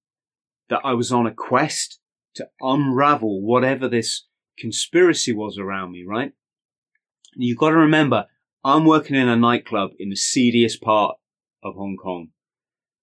that 0.69 0.81
I 0.83 0.93
was 0.93 1.11
on 1.11 1.25
a 1.25 1.33
quest 1.33 1.99
to 2.35 2.49
unravel 2.61 3.41
whatever 3.41 3.87
this 3.87 4.27
conspiracy 4.59 5.33
was 5.33 5.57
around 5.57 5.91
me, 5.91 6.03
right? 6.05 6.33
You've 7.35 7.57
got 7.57 7.69
to 7.69 7.77
remember, 7.77 8.25
I'm 8.63 8.85
working 8.85 9.15
in 9.15 9.27
a 9.27 9.35
nightclub 9.35 9.91
in 9.99 10.09
the 10.09 10.15
seediest 10.15 10.81
part 10.81 11.17
of 11.63 11.75
Hong 11.75 11.97
Kong. 12.01 12.29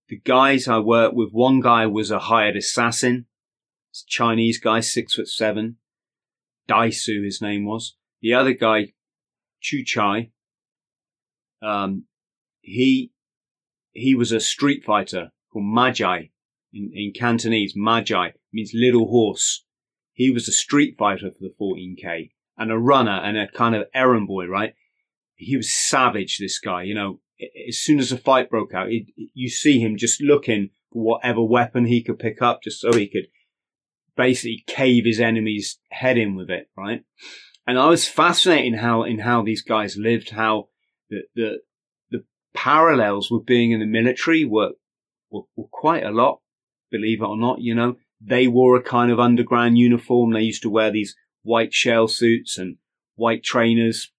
The 0.08 0.20
guys 0.20 0.68
I 0.68 0.78
worked 0.78 1.14
with, 1.14 1.30
one 1.32 1.60
guy 1.60 1.86
was 1.86 2.10
a 2.10 2.18
hired 2.18 2.56
assassin. 2.56 3.26
It's 3.90 4.02
a 4.02 4.10
Chinese 4.10 4.58
guy, 4.58 4.80
six 4.80 5.14
foot 5.14 5.28
seven. 5.28 5.76
Daisu, 6.68 7.24
his 7.24 7.40
name 7.40 7.64
was. 7.64 7.96
The 8.20 8.34
other 8.34 8.52
guy, 8.52 8.92
Chu 9.60 9.84
Chai, 9.84 10.30
um, 11.62 12.04
he, 12.60 13.12
he 13.92 14.14
was 14.14 14.32
a 14.32 14.40
street 14.40 14.84
fighter 14.84 15.30
called 15.52 15.66
Magi 15.66 16.24
in, 16.72 16.90
in 16.92 17.12
Cantonese. 17.14 17.74
Magi 17.76 18.30
means 18.52 18.72
little 18.74 19.08
horse. 19.08 19.64
He 20.12 20.30
was 20.30 20.48
a 20.48 20.52
street 20.52 20.96
fighter 20.98 21.30
for 21.30 21.38
the 21.40 21.54
14k 21.60 22.30
and 22.56 22.70
a 22.70 22.78
runner 22.78 23.20
and 23.24 23.36
a 23.36 23.48
kind 23.48 23.74
of 23.74 23.86
errand 23.94 24.26
boy, 24.26 24.46
right? 24.46 24.74
He 25.36 25.56
was 25.56 25.70
savage, 25.70 26.38
this 26.38 26.58
guy, 26.58 26.82
you 26.82 26.94
know, 26.94 27.20
as 27.68 27.78
soon 27.78 27.98
as 27.98 28.10
the 28.10 28.16
fight 28.16 28.50
broke 28.50 28.74
out, 28.74 28.90
it, 28.90 29.06
you 29.16 29.48
see 29.48 29.80
him 29.80 29.96
just 29.96 30.22
looking 30.22 30.70
for 30.92 31.02
whatever 31.02 31.42
weapon 31.42 31.86
he 31.86 32.02
could 32.02 32.18
pick 32.18 32.40
up 32.40 32.62
just 32.62 32.80
so 32.80 32.92
he 32.92 33.08
could 33.08 33.26
basically 34.16 34.62
cave 34.66 35.04
his 35.04 35.20
enemy's 35.20 35.78
head 35.90 36.16
in 36.16 36.36
with 36.36 36.50
it, 36.50 36.68
right? 36.76 37.04
And 37.66 37.78
I 37.78 37.88
was 37.88 38.06
fascinated 38.06 38.74
in 38.74 38.78
how, 38.78 39.02
in 39.02 39.20
how 39.20 39.42
these 39.42 39.62
guys 39.62 39.96
lived, 39.96 40.30
how 40.30 40.68
the, 41.10 41.22
the, 41.34 41.58
the 42.10 42.24
parallels 42.54 43.30
with 43.30 43.46
being 43.46 43.72
in 43.72 43.80
the 43.80 43.86
military 43.86 44.44
were, 44.44 44.72
were, 45.30 45.42
were 45.56 45.68
quite 45.72 46.04
a 46.04 46.12
lot, 46.12 46.40
believe 46.90 47.20
it 47.20 47.26
or 47.26 47.36
not, 47.36 47.60
you 47.60 47.74
know, 47.74 47.96
they 48.20 48.46
wore 48.46 48.76
a 48.76 48.82
kind 48.82 49.10
of 49.10 49.18
underground 49.18 49.76
uniform. 49.76 50.32
They 50.32 50.42
used 50.42 50.62
to 50.62 50.70
wear 50.70 50.90
these 50.90 51.16
white 51.44 51.72
shell 51.72 52.08
suits 52.08 52.58
and 52.58 52.76
white 53.14 53.44
trainers 53.44 54.10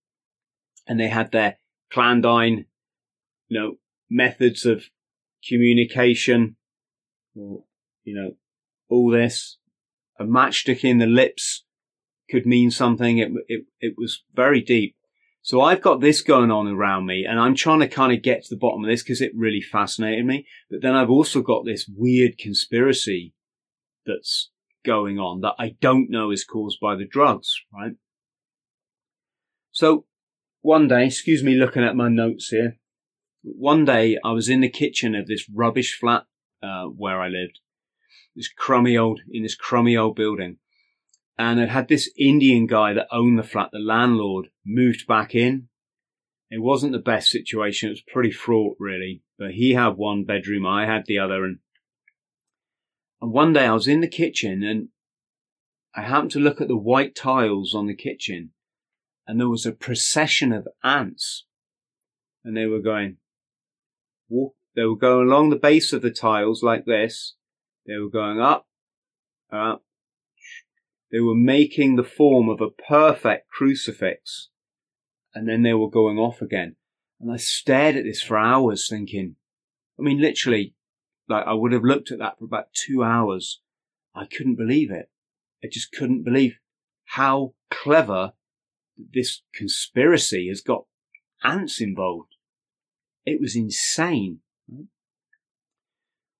and 0.87 0.99
they 0.99 1.09
had 1.09 1.31
their 1.31 1.57
clandine 1.91 2.65
you 3.47 3.59
know, 3.59 3.75
methods 4.09 4.65
of 4.65 4.85
communication 5.47 6.55
or, 7.35 7.63
you 8.03 8.15
know, 8.15 8.31
all 8.89 9.09
this. 9.09 9.57
A 10.19 10.23
matchstick 10.23 10.83
in 10.83 10.97
the 10.97 11.05
lips 11.05 11.65
could 12.29 12.45
mean 12.45 12.71
something. 12.71 13.17
It, 13.17 13.31
it, 13.47 13.65
it 13.79 13.93
was 13.97 14.23
very 14.33 14.61
deep. 14.61 14.95
So 15.41 15.61
I've 15.61 15.81
got 15.81 16.01
this 16.01 16.21
going 16.21 16.49
on 16.49 16.67
around 16.67 17.05
me 17.05 17.25
and 17.27 17.39
I'm 17.39 17.53
trying 17.53 17.81
to 17.81 17.87
kind 17.87 18.11
of 18.11 18.23
get 18.23 18.43
to 18.43 18.49
the 18.49 18.59
bottom 18.59 18.83
of 18.83 18.89
this 18.89 19.03
because 19.03 19.21
it 19.21 19.31
really 19.35 19.61
fascinated 19.61 20.25
me. 20.25 20.47
But 20.71 20.81
then 20.81 20.95
I've 20.95 21.09
also 21.09 21.41
got 21.41 21.65
this 21.65 21.87
weird 21.87 22.37
conspiracy 22.37 23.33
that's 24.05 24.49
going 24.85 25.19
on 25.19 25.41
that 25.41 25.55
I 25.59 25.75
don't 25.81 26.09
know 26.09 26.31
is 26.31 26.45
caused 26.45 26.79
by 26.79 26.95
the 26.95 27.07
drugs, 27.07 27.53
right? 27.73 27.93
So 29.71 30.05
one 30.61 30.87
day, 30.87 31.05
excuse 31.07 31.43
me 31.43 31.55
looking 31.55 31.83
at 31.83 31.95
my 31.95 32.07
notes 32.09 32.49
here 32.49 32.77
one 33.45 33.85
day 33.85 34.17
I 34.23 34.31
was 34.31 34.49
in 34.49 34.61
the 34.61 34.69
kitchen 34.69 35.13
of 35.13 35.27
this 35.27 35.47
rubbish 35.53 35.97
flat 35.99 36.25
uh, 36.63 36.85
where 36.85 37.21
I 37.21 37.27
lived, 37.27 37.59
this 38.35 38.47
crummy 38.47 38.97
old 38.97 39.21
in 39.29 39.43
this 39.43 39.55
crummy 39.55 39.95
old 39.95 40.15
building, 40.15 40.57
and 41.37 41.59
it 41.59 41.69
had 41.69 41.87
this 41.87 42.09
Indian 42.17 42.65
guy 42.65 42.93
that 42.93 43.07
owned 43.11 43.37
the 43.37 43.43
flat, 43.43 43.69
the 43.71 43.79
landlord, 43.79 44.47
moved 44.65 45.05
back 45.07 45.35
in. 45.35 45.67
It 46.49 46.61
wasn't 46.61 46.93
the 46.93 46.99
best 46.99 47.29
situation; 47.29 47.89
it 47.89 47.93
was 47.93 48.03
pretty 48.11 48.31
fraught, 48.31 48.77
really. 48.79 49.21
But 49.37 49.51
he 49.51 49.73
had 49.73 49.89
one 49.89 50.23
bedroom, 50.23 50.65
I 50.65 50.87
had 50.87 51.05
the 51.05 51.19
other, 51.19 51.43
and 51.43 51.59
and 53.21 53.31
one 53.31 53.53
day 53.53 53.65
I 53.65 53.73
was 53.73 53.87
in 53.87 54.01
the 54.01 54.07
kitchen 54.07 54.63
and 54.63 54.89
I 55.95 56.01
happened 56.01 56.31
to 56.31 56.39
look 56.39 56.59
at 56.59 56.67
the 56.67 56.77
white 56.77 57.15
tiles 57.15 57.73
on 57.73 57.87
the 57.87 57.95
kitchen, 57.95 58.51
and 59.25 59.39
there 59.39 59.49
was 59.49 59.65
a 59.65 59.71
procession 59.71 60.51
of 60.51 60.67
ants, 60.83 61.45
and 62.43 62.55
they 62.55 62.65
were 62.65 62.81
going 62.81 63.17
walk, 64.29 64.55
they 64.75 64.83
were 64.83 64.97
going 64.97 65.27
along 65.27 65.49
the 65.49 65.55
base 65.55 65.93
of 65.93 66.01
the 66.01 66.11
tiles 66.11 66.61
like 66.61 66.85
this. 66.85 67.35
They 67.85 67.95
were 67.97 68.09
going 68.09 68.41
up, 68.41 68.67
up. 69.51 69.83
They 71.11 71.19
were 71.19 71.35
making 71.35 71.95
the 71.95 72.03
form 72.03 72.49
of 72.49 72.59
a 72.59 72.69
perfect 72.69 73.49
crucifix. 73.49 74.49
And 75.33 75.47
then 75.47 75.63
they 75.63 75.73
were 75.73 75.89
going 75.89 76.17
off 76.17 76.41
again. 76.41 76.75
And 77.19 77.31
I 77.31 77.37
stared 77.37 77.95
at 77.95 78.03
this 78.03 78.21
for 78.21 78.37
hours 78.37 78.87
thinking, 78.89 79.35
I 79.99 80.01
mean, 80.01 80.19
literally, 80.19 80.73
like 81.27 81.45
I 81.45 81.53
would 81.53 81.71
have 81.71 81.83
looked 81.83 82.11
at 82.11 82.19
that 82.19 82.37
for 82.37 82.45
about 82.45 82.73
two 82.73 83.03
hours. 83.03 83.61
I 84.13 84.25
couldn't 84.25 84.55
believe 84.55 84.91
it. 84.91 85.09
I 85.63 85.67
just 85.71 85.91
couldn't 85.91 86.23
believe 86.23 86.57
how 87.05 87.53
clever 87.69 88.33
this 88.97 89.41
conspiracy 89.53 90.47
has 90.47 90.61
got 90.61 90.85
ants 91.43 91.81
involved. 91.81 92.35
It 93.25 93.41
was 93.41 93.55
insane. 93.55 94.39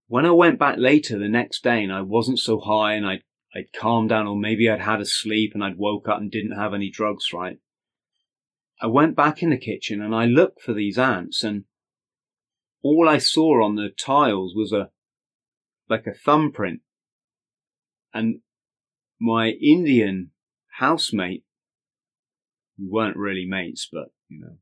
When 0.07 0.25
I 0.25 0.31
went 0.31 0.59
back 0.59 0.75
later 0.77 1.17
the 1.17 1.27
next 1.27 1.63
day 1.63 1.83
and 1.83 1.91
I 1.91 2.01
wasn't 2.01 2.39
so 2.39 2.59
high 2.59 2.93
and 2.93 3.05
I'd, 3.05 3.23
I'd 3.55 3.73
calmed 3.73 4.09
down 4.09 4.27
or 4.27 4.37
maybe 4.37 4.69
I'd 4.69 4.81
had 4.81 5.01
a 5.01 5.05
sleep 5.05 5.51
and 5.53 5.63
I'd 5.63 5.77
woke 5.77 6.07
up 6.07 6.19
and 6.19 6.29
didn't 6.29 6.57
have 6.57 6.73
any 6.73 6.89
drugs, 6.89 7.33
right? 7.33 7.57
I 8.81 8.87
went 8.87 9.15
back 9.15 9.41
in 9.41 9.49
the 9.49 9.57
kitchen 9.57 10.01
and 10.01 10.13
I 10.13 10.25
looked 10.25 10.61
for 10.61 10.73
these 10.73 10.99
ants 10.99 11.43
and 11.43 11.63
all 12.85 13.09
I 13.09 13.17
saw 13.17 13.65
on 13.65 13.73
the 13.73 13.89
tiles 13.89 14.53
was 14.55 14.71
a, 14.71 14.91
like 15.89 16.05
a 16.05 16.13
thumbprint. 16.13 16.81
And 18.13 18.41
my 19.19 19.49
Indian 19.59 20.29
housemate, 20.77 21.43
we 22.77 22.87
weren't 22.87 23.17
really 23.17 23.47
mates, 23.47 23.89
but 23.91 24.09
you 24.29 24.39
know, 24.39 24.57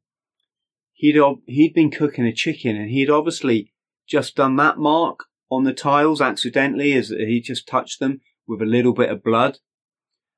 he'd 0.94 1.18
he'd 1.48 1.74
been 1.74 1.92
cooking 1.92 2.26
a 2.26 2.32
chicken 2.32 2.78
and 2.78 2.90
he'd 2.90 3.10
obviously 3.10 3.74
just 4.08 4.38
done 4.38 4.56
that 4.56 4.78
mark 4.78 5.26
on 5.52 5.66
the 5.66 5.74
tiles 5.74 6.22
accidentally 6.22 6.94
as 6.94 7.10
he 7.10 7.42
just 7.42 7.68
touched 7.68 8.00
them 8.00 8.22
with 8.48 8.62
a 8.62 8.66
little 8.66 8.94
bit 8.94 9.10
of 9.10 9.22
blood. 9.22 9.58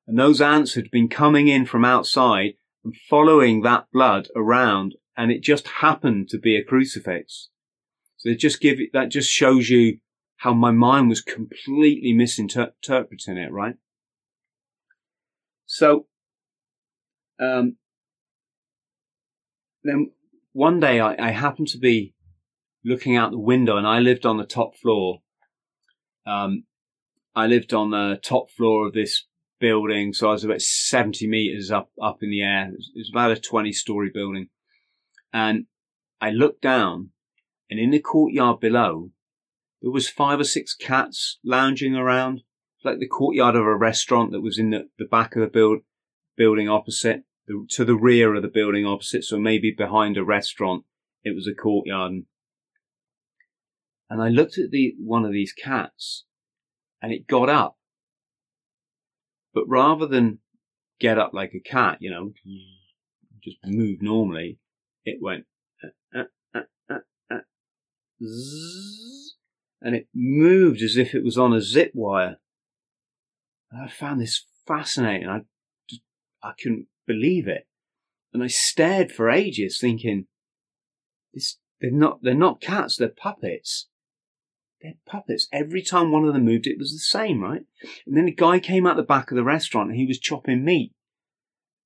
And 0.08 0.18
those 0.18 0.40
ants 0.40 0.74
had 0.74 0.90
been 0.90 1.08
coming 1.08 1.46
in 1.46 1.66
from 1.66 1.84
outside 1.84 2.54
and 2.82 2.96
following 3.08 3.62
that 3.62 3.86
blood 3.92 4.26
around 4.34 4.96
and 5.16 5.30
it 5.30 5.40
just 5.40 5.68
happened 5.68 6.28
to 6.30 6.38
be 6.38 6.56
a 6.56 6.64
crucifix. 6.64 7.48
It 8.26 8.38
just 8.38 8.60
give 8.60 8.78
that 8.92 9.10
just 9.10 9.30
shows 9.30 9.70
you 9.70 9.98
how 10.38 10.52
my 10.52 10.70
mind 10.70 11.08
was 11.08 11.20
completely 11.20 12.12
misinterpreting 12.12 13.38
it, 13.38 13.52
right? 13.52 13.76
So, 15.66 16.06
um, 17.40 17.76
then 19.82 20.12
one 20.52 20.80
day 20.80 21.00
I, 21.00 21.28
I 21.28 21.30
happened 21.30 21.68
to 21.68 21.78
be 21.78 22.14
looking 22.84 23.16
out 23.16 23.32
the 23.32 23.38
window 23.38 23.76
and 23.76 23.86
I 23.86 23.98
lived 23.98 24.26
on 24.26 24.36
the 24.36 24.44
top 24.44 24.76
floor. 24.76 25.22
Um, 26.26 26.64
I 27.34 27.46
lived 27.46 27.74
on 27.74 27.90
the 27.90 28.18
top 28.22 28.50
floor 28.50 28.86
of 28.86 28.92
this 28.92 29.26
building. 29.58 30.12
So 30.12 30.28
I 30.28 30.32
was 30.32 30.44
about 30.44 30.62
70 30.62 31.26
meters 31.26 31.70
up, 31.70 31.90
up 32.00 32.22
in 32.22 32.30
the 32.30 32.42
air. 32.42 32.68
It 32.68 32.76
was, 32.76 32.90
it 32.94 32.98
was 32.98 33.10
about 33.10 33.30
a 33.32 33.40
20 33.40 33.72
story 33.72 34.10
building. 34.12 34.48
And 35.32 35.66
I 36.20 36.30
looked 36.30 36.62
down 36.62 37.10
and 37.70 37.80
in 37.80 37.90
the 37.90 38.00
courtyard 38.00 38.60
below, 38.60 39.10
there 39.82 39.90
was 39.90 40.08
five 40.08 40.40
or 40.40 40.44
six 40.44 40.74
cats 40.74 41.38
lounging 41.44 41.94
around, 41.94 42.42
like 42.84 42.98
the 42.98 43.08
courtyard 43.08 43.56
of 43.56 43.62
a 43.62 43.76
restaurant 43.76 44.32
that 44.32 44.40
was 44.40 44.58
in 44.58 44.70
the, 44.70 44.88
the 44.98 45.04
back 45.04 45.36
of 45.36 45.40
the 45.40 45.48
build, 45.48 45.80
building 46.36 46.68
opposite 46.68 47.24
the, 47.46 47.66
to 47.70 47.84
the 47.84 47.96
rear 47.96 48.34
of 48.34 48.42
the 48.42 48.48
building 48.48 48.86
opposite, 48.86 49.24
so 49.24 49.38
maybe 49.38 49.70
behind 49.70 50.16
a 50.16 50.24
restaurant. 50.24 50.84
It 51.22 51.34
was 51.34 51.48
a 51.48 51.54
courtyard. 51.54 52.22
And 54.08 54.22
I 54.22 54.28
looked 54.28 54.58
at 54.58 54.70
the, 54.70 54.94
one 54.98 55.24
of 55.24 55.32
these 55.32 55.52
cats 55.52 56.24
and 57.02 57.12
it 57.12 57.26
got 57.26 57.48
up. 57.48 57.76
But 59.52 59.64
rather 59.66 60.06
than 60.06 60.38
get 61.00 61.18
up 61.18 61.32
like 61.32 61.52
a 61.54 61.60
cat, 61.60 61.98
you 62.00 62.10
know, 62.10 62.32
just 63.42 63.56
move 63.64 64.02
normally. 64.02 64.58
It 65.04 65.18
went, 65.20 65.44
zzz, 68.22 69.36
and 69.80 69.94
it 69.94 70.08
moved 70.14 70.82
as 70.82 70.96
if 70.96 71.14
it 71.14 71.24
was 71.24 71.38
on 71.38 71.52
a 71.52 71.60
zip 71.60 71.92
wire. 71.94 72.36
I 73.72 73.88
found 73.88 74.20
this 74.20 74.46
fascinating. 74.66 75.28
I, 75.28 75.40
I 76.42 76.52
couldn't 76.60 76.86
believe 77.06 77.48
it. 77.48 77.66
And 78.32 78.42
I 78.42 78.48
stared 78.48 79.12
for 79.12 79.30
ages 79.30 79.78
thinking, 79.80 80.26
this, 81.32 81.58
they're 81.80 81.90
not, 81.90 82.20
they're 82.22 82.34
not 82.34 82.60
cats, 82.60 82.96
they're 82.96 83.08
puppets. 83.08 83.88
They're 84.80 84.94
puppets. 85.06 85.48
Every 85.52 85.82
time 85.82 86.10
one 86.10 86.24
of 86.26 86.34
them 86.34 86.44
moved, 86.44 86.66
it 86.66 86.78
was 86.78 86.92
the 86.92 86.98
same, 86.98 87.42
right? 87.42 87.62
And 88.06 88.16
then 88.16 88.28
a 88.28 88.32
guy 88.32 88.58
came 88.58 88.86
out 88.86 88.96
the 88.96 89.02
back 89.02 89.30
of 89.30 89.36
the 89.36 89.44
restaurant 89.44 89.90
and 89.90 89.98
he 89.98 90.06
was 90.06 90.18
chopping 90.18 90.64
meat. 90.64 90.92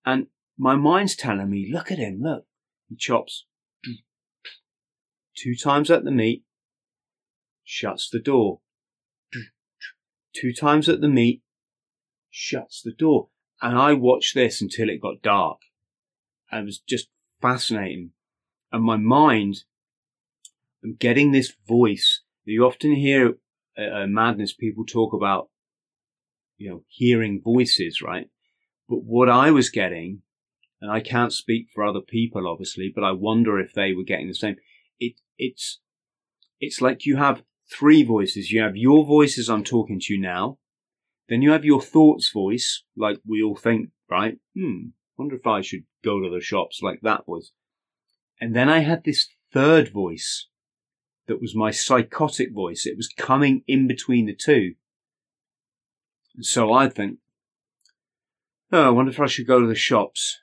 And 0.05 0.27
my 0.59 0.75
mind's 0.75 1.17
telling 1.17 1.51
me, 1.51 1.71
look 1.73 1.91
at 1.91 1.99
him, 1.99 2.21
look. 2.21 2.47
He 2.89 2.97
chops 2.97 3.47
two 5.43 5.55
times 5.55 5.91
at 5.91 6.05
the 6.05 6.11
meat, 6.11 6.45
shuts 7.65 8.09
the 8.11 8.21
door. 8.21 8.61
Two 10.35 10.53
times 10.53 10.89
at 10.89 11.01
the 11.01 11.09
meat, 11.09 11.43
shuts 12.31 12.83
the 12.83 12.93
door. 12.93 13.29
And 13.61 13.77
I 13.77 13.95
watched 13.95 14.35
this 14.35 14.61
until 14.61 14.89
it 14.89 15.03
got 15.03 15.23
dark. 15.23 15.59
And 16.51 16.63
it 16.63 16.67
was 16.67 16.79
just 16.79 17.09
fascinating. 17.43 18.11
And 18.73 18.85
my 18.85 18.97
mind, 18.97 19.65
I'm 20.85 20.95
getting 20.95 21.33
this 21.33 21.53
voice 21.67 22.23
you 22.51 22.65
often 22.65 22.95
hear 22.95 23.35
uh, 23.79 24.03
uh, 24.03 24.07
madness 24.07 24.53
people 24.53 24.85
talk 24.85 25.13
about, 25.13 25.49
you 26.57 26.71
know, 26.71 26.85
hearing 26.89 27.41
voices, 27.43 28.03
right? 28.03 28.29
But 28.89 29.05
what 29.05 29.29
I 29.29 29.51
was 29.51 29.71
getting, 29.71 30.23
and 30.81 30.91
I 30.91 31.01
can't 31.01 31.33
speak 31.33 31.69
for 31.75 31.85
other 31.85 32.01
people, 32.01 32.49
obviously, 32.49 32.91
but 32.95 33.05
I 33.05 33.13
wonder 33.13 33.59
if 33.59 33.73
they 33.73 33.93
were 33.93 34.05
getting 34.05 34.29
the 34.29 34.35
same. 34.35 34.57
It, 35.41 35.53
it's, 35.53 35.81
it's 36.61 36.81
like 36.81 37.07
you 37.07 37.17
have 37.17 37.43
three 37.73 38.03
voices. 38.03 38.51
You 38.51 38.63
have 38.63 38.77
your 38.77 39.05
voice 39.05 39.39
as 39.39 39.49
I'm 39.49 39.65
talking 39.65 39.99
to 40.01 40.15
you 40.15 40.21
now. 40.21 40.59
Then 41.29 41.43
you 41.43 41.53
have 41.53 41.65
your 41.65 41.81
thoughts 41.81 42.31
voice, 42.31 42.83
like 42.97 43.19
we 43.27 43.43
all 43.43 43.57
think, 43.57 43.91
right? 44.11 44.39
Hmm, 44.57 44.89
wonder 45.17 45.37
if 45.37 45.47
I 45.47 45.61
should 45.61 45.85
go 46.05 46.21
to 46.21 46.29
the 46.29 46.41
shops 46.41 46.81
like 46.83 47.01
that 47.03 47.27
voice. 47.27 47.53
And 48.41 48.57
then 48.57 48.69
I 48.69 48.81
had 48.81 49.05
this 49.05 49.29
third 49.53 49.93
voice, 49.93 50.49
that 51.31 51.41
was 51.41 51.55
my 51.55 51.71
psychotic 51.71 52.53
voice. 52.53 52.87
It 52.87 52.97
was 52.97 53.09
coming 53.17 53.63
in 53.69 53.87
between 53.87 54.27
the 54.27 54.35
two. 54.35 54.75
So 56.41 56.73
I'd 56.73 56.93
think, 56.93 57.19
oh, 58.73 58.87
I 58.87 58.91
wonder 58.91 59.13
if 59.13 59.21
I 59.21 59.27
should 59.27 59.47
go 59.47 59.61
to 59.61 59.67
the 59.67 59.77
shops. 59.77 60.41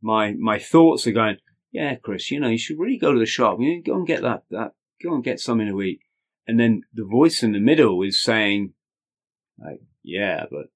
My 0.00 0.32
my 0.32 0.58
thoughts 0.58 1.06
are 1.06 1.12
going, 1.12 1.36
yeah, 1.74 1.96
Chris, 1.96 2.30
you 2.30 2.38
know, 2.38 2.48
you 2.48 2.56
should 2.56 2.78
really 2.78 2.96
go 2.96 3.12
to 3.12 3.18
the 3.18 3.26
shop. 3.26 3.58
You 3.58 3.82
go 3.82 3.96
and 3.96 4.06
get 4.06 4.22
that 4.22 4.44
that 4.50 4.74
go 5.02 5.12
and 5.12 5.24
get 5.24 5.40
something 5.40 5.66
to 5.66 5.82
eat. 5.82 6.00
And 6.46 6.58
then 6.58 6.82
the 6.94 7.04
voice 7.04 7.42
in 7.42 7.50
the 7.50 7.58
middle 7.58 8.00
is 8.02 8.22
saying, 8.22 8.74
like, 9.58 9.80
yeah, 10.04 10.44
but 10.48 10.66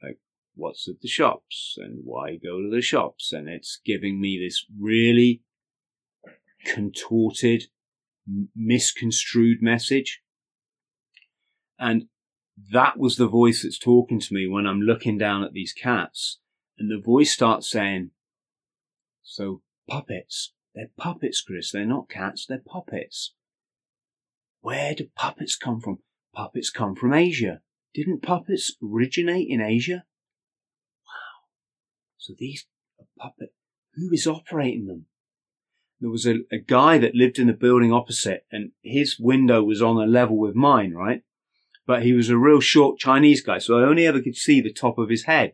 like, 0.00 0.18
what's 0.54 0.86
at 0.88 1.00
the 1.00 1.08
shops 1.08 1.76
and 1.78 2.02
why 2.04 2.36
go 2.36 2.62
to 2.62 2.70
the 2.70 2.80
shops? 2.80 3.32
And 3.32 3.48
it's 3.48 3.80
giving 3.84 4.20
me 4.20 4.38
this 4.38 4.64
really 4.80 5.42
contorted 6.64 7.64
misconstrued 8.54 9.58
message. 9.60 10.22
And 11.76 12.04
that 12.72 12.98
was 12.98 13.16
the 13.16 13.26
voice 13.26 13.64
that's 13.64 13.80
talking 13.80 14.20
to 14.20 14.32
me 14.32 14.46
when 14.46 14.64
I'm 14.64 14.80
looking 14.80 15.18
down 15.18 15.42
at 15.42 15.54
these 15.54 15.72
cats. 15.72 16.38
And 16.78 16.88
the 16.88 17.02
voice 17.04 17.32
starts 17.32 17.68
saying, 17.68 18.10
so 19.24 19.62
puppets, 19.88 20.52
they're 20.74 20.90
puppets, 20.98 21.40
Chris. 21.40 21.72
They're 21.72 21.86
not 21.86 22.10
cats. 22.10 22.46
They're 22.46 22.62
puppets. 22.64 23.34
Where 24.60 24.94
do 24.94 25.08
puppets 25.16 25.56
come 25.56 25.80
from? 25.80 25.98
Puppets 26.34 26.70
come 26.70 26.94
from 26.94 27.14
Asia. 27.14 27.60
Didn't 27.94 28.22
puppets 28.22 28.76
originate 28.82 29.48
in 29.48 29.60
Asia? 29.62 30.04
Wow. 31.06 31.46
So 32.18 32.34
these 32.38 32.66
are 33.00 33.06
puppet. 33.18 33.54
Who 33.94 34.12
is 34.12 34.26
operating 34.26 34.86
them? 34.86 35.06
there 36.00 36.10
was 36.10 36.26
a, 36.26 36.36
a 36.52 36.58
guy 36.58 36.98
that 36.98 37.14
lived 37.14 37.38
in 37.38 37.46
the 37.46 37.52
building 37.52 37.92
opposite 37.92 38.44
and 38.52 38.72
his 38.82 39.18
window 39.18 39.62
was 39.62 39.80
on 39.80 39.96
a 39.96 40.06
level 40.06 40.36
with 40.36 40.54
mine, 40.54 40.92
right? 40.92 41.22
But 41.86 42.02
he 42.02 42.12
was 42.12 42.28
a 42.28 42.36
real 42.36 42.60
short 42.60 42.98
Chinese 42.98 43.40
guy, 43.40 43.58
so 43.58 43.78
I 43.78 43.84
only 43.84 44.06
ever 44.06 44.20
could 44.20 44.36
see 44.36 44.60
the 44.60 44.72
top 44.72 44.98
of 44.98 45.08
his 45.08 45.24
head. 45.24 45.52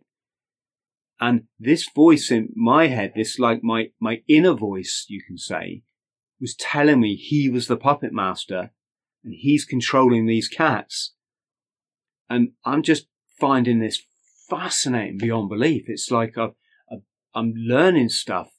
And 1.22 1.44
this 1.58 1.88
voice 1.88 2.30
in 2.30 2.48
my 2.56 2.88
head, 2.88 3.12
this 3.14 3.38
like 3.38 3.62
my, 3.62 3.90
my 4.00 4.22
inner 4.28 4.54
voice, 4.54 5.06
you 5.08 5.22
can 5.24 5.38
say, 5.38 5.82
was 6.40 6.56
telling 6.56 7.00
me 7.00 7.14
he 7.14 7.48
was 7.48 7.68
the 7.68 7.76
puppet 7.76 8.12
master 8.12 8.72
and 9.24 9.32
he's 9.34 9.64
controlling 9.64 10.26
these 10.26 10.48
cats. 10.48 11.14
And 12.28 12.50
I'm 12.64 12.82
just 12.82 13.06
finding 13.38 13.78
this 13.78 14.02
fascinating 14.50 15.18
beyond 15.18 15.48
belief. 15.48 15.84
It's 15.86 16.10
like 16.10 16.36
i 16.36 16.48
am 17.34 17.54
learning 17.56 18.08
stuff 18.08 18.50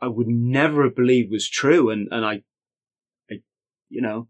I 0.00 0.08
would 0.08 0.28
never 0.28 0.84
have 0.84 0.96
believed 0.96 1.30
was 1.30 1.48
true. 1.48 1.90
And, 1.90 2.08
and 2.10 2.24
I, 2.24 2.42
I, 3.30 3.40
you 3.88 4.00
know, 4.00 4.28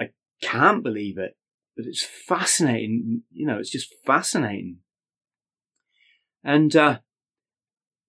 I 0.00 0.10
can't 0.42 0.82
believe 0.82 1.16
it, 1.16 1.36
but 1.76 1.86
it's 1.86 2.04
fascinating. 2.04 3.22
You 3.30 3.46
know, 3.46 3.58
it's 3.58 3.70
just 3.70 3.94
fascinating. 4.04 4.78
And, 6.44 6.76
uh, 6.76 6.98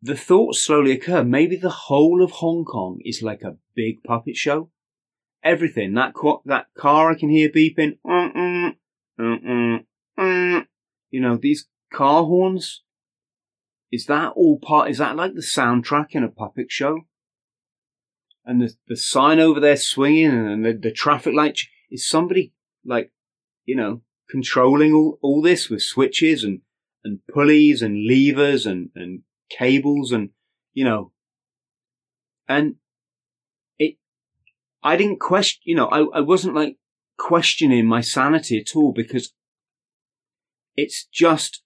the 0.05 0.15
thoughts 0.15 0.61
slowly 0.61 0.91
occur 0.91 1.23
Maybe 1.23 1.55
the 1.55 1.69
whole 1.69 2.23
of 2.23 2.29
Hong 2.31 2.63
Kong 2.63 2.99
is 3.03 3.23
like 3.23 3.41
a 3.41 3.57
big 3.75 4.03
puppet 4.03 4.35
show. 4.35 4.69
Everything 5.43 5.95
that 5.95 6.13
that 6.45 6.67
car 6.77 7.11
I 7.11 7.15
can 7.15 7.29
hear 7.29 7.49
beeping. 7.49 7.97
Mm, 8.05 8.75
mm, 9.19 9.85
mm, 10.19 10.65
you 11.09 11.21
know 11.21 11.37
these 11.37 11.67
car 11.93 12.23
horns. 12.23 12.83
Is 13.91 14.05
that 14.07 14.33
all 14.35 14.59
part? 14.59 14.89
Is 14.89 14.97
that 14.97 15.15
like 15.15 15.33
the 15.33 15.41
soundtrack 15.41 16.07
in 16.11 16.23
a 16.23 16.29
puppet 16.29 16.67
show? 16.69 17.01
And 18.43 18.61
the 18.61 18.75
the 18.87 18.97
sign 18.97 19.39
over 19.39 19.59
there 19.59 19.77
swinging, 19.77 20.31
and 20.31 20.65
the, 20.65 20.73
the 20.73 20.91
traffic 20.91 21.33
light 21.35 21.59
is 21.91 22.07
somebody 22.07 22.53
like 22.83 23.11
you 23.65 23.75
know 23.75 24.01
controlling 24.29 24.93
all, 24.93 25.19
all 25.21 25.41
this 25.41 25.69
with 25.69 25.83
switches 25.83 26.43
and 26.43 26.61
and 27.05 27.19
pulleys 27.33 27.81
and 27.81 28.05
levers 28.05 28.65
and 28.65 28.89
and 28.95 29.21
cables 29.49 30.11
and 30.11 30.31
you 30.73 30.83
know 30.83 31.11
and 32.49 32.75
it 33.79 33.95
I 34.83 34.97
didn't 34.97 35.19
question 35.19 35.61
you 35.63 35.75
know 35.75 35.87
I, 35.87 36.17
I 36.17 36.21
wasn't 36.21 36.55
like 36.55 36.77
questioning 37.17 37.85
my 37.85 38.01
sanity 38.01 38.59
at 38.59 38.75
all 38.75 38.91
because 38.91 39.33
it's 40.75 41.05
just 41.05 41.61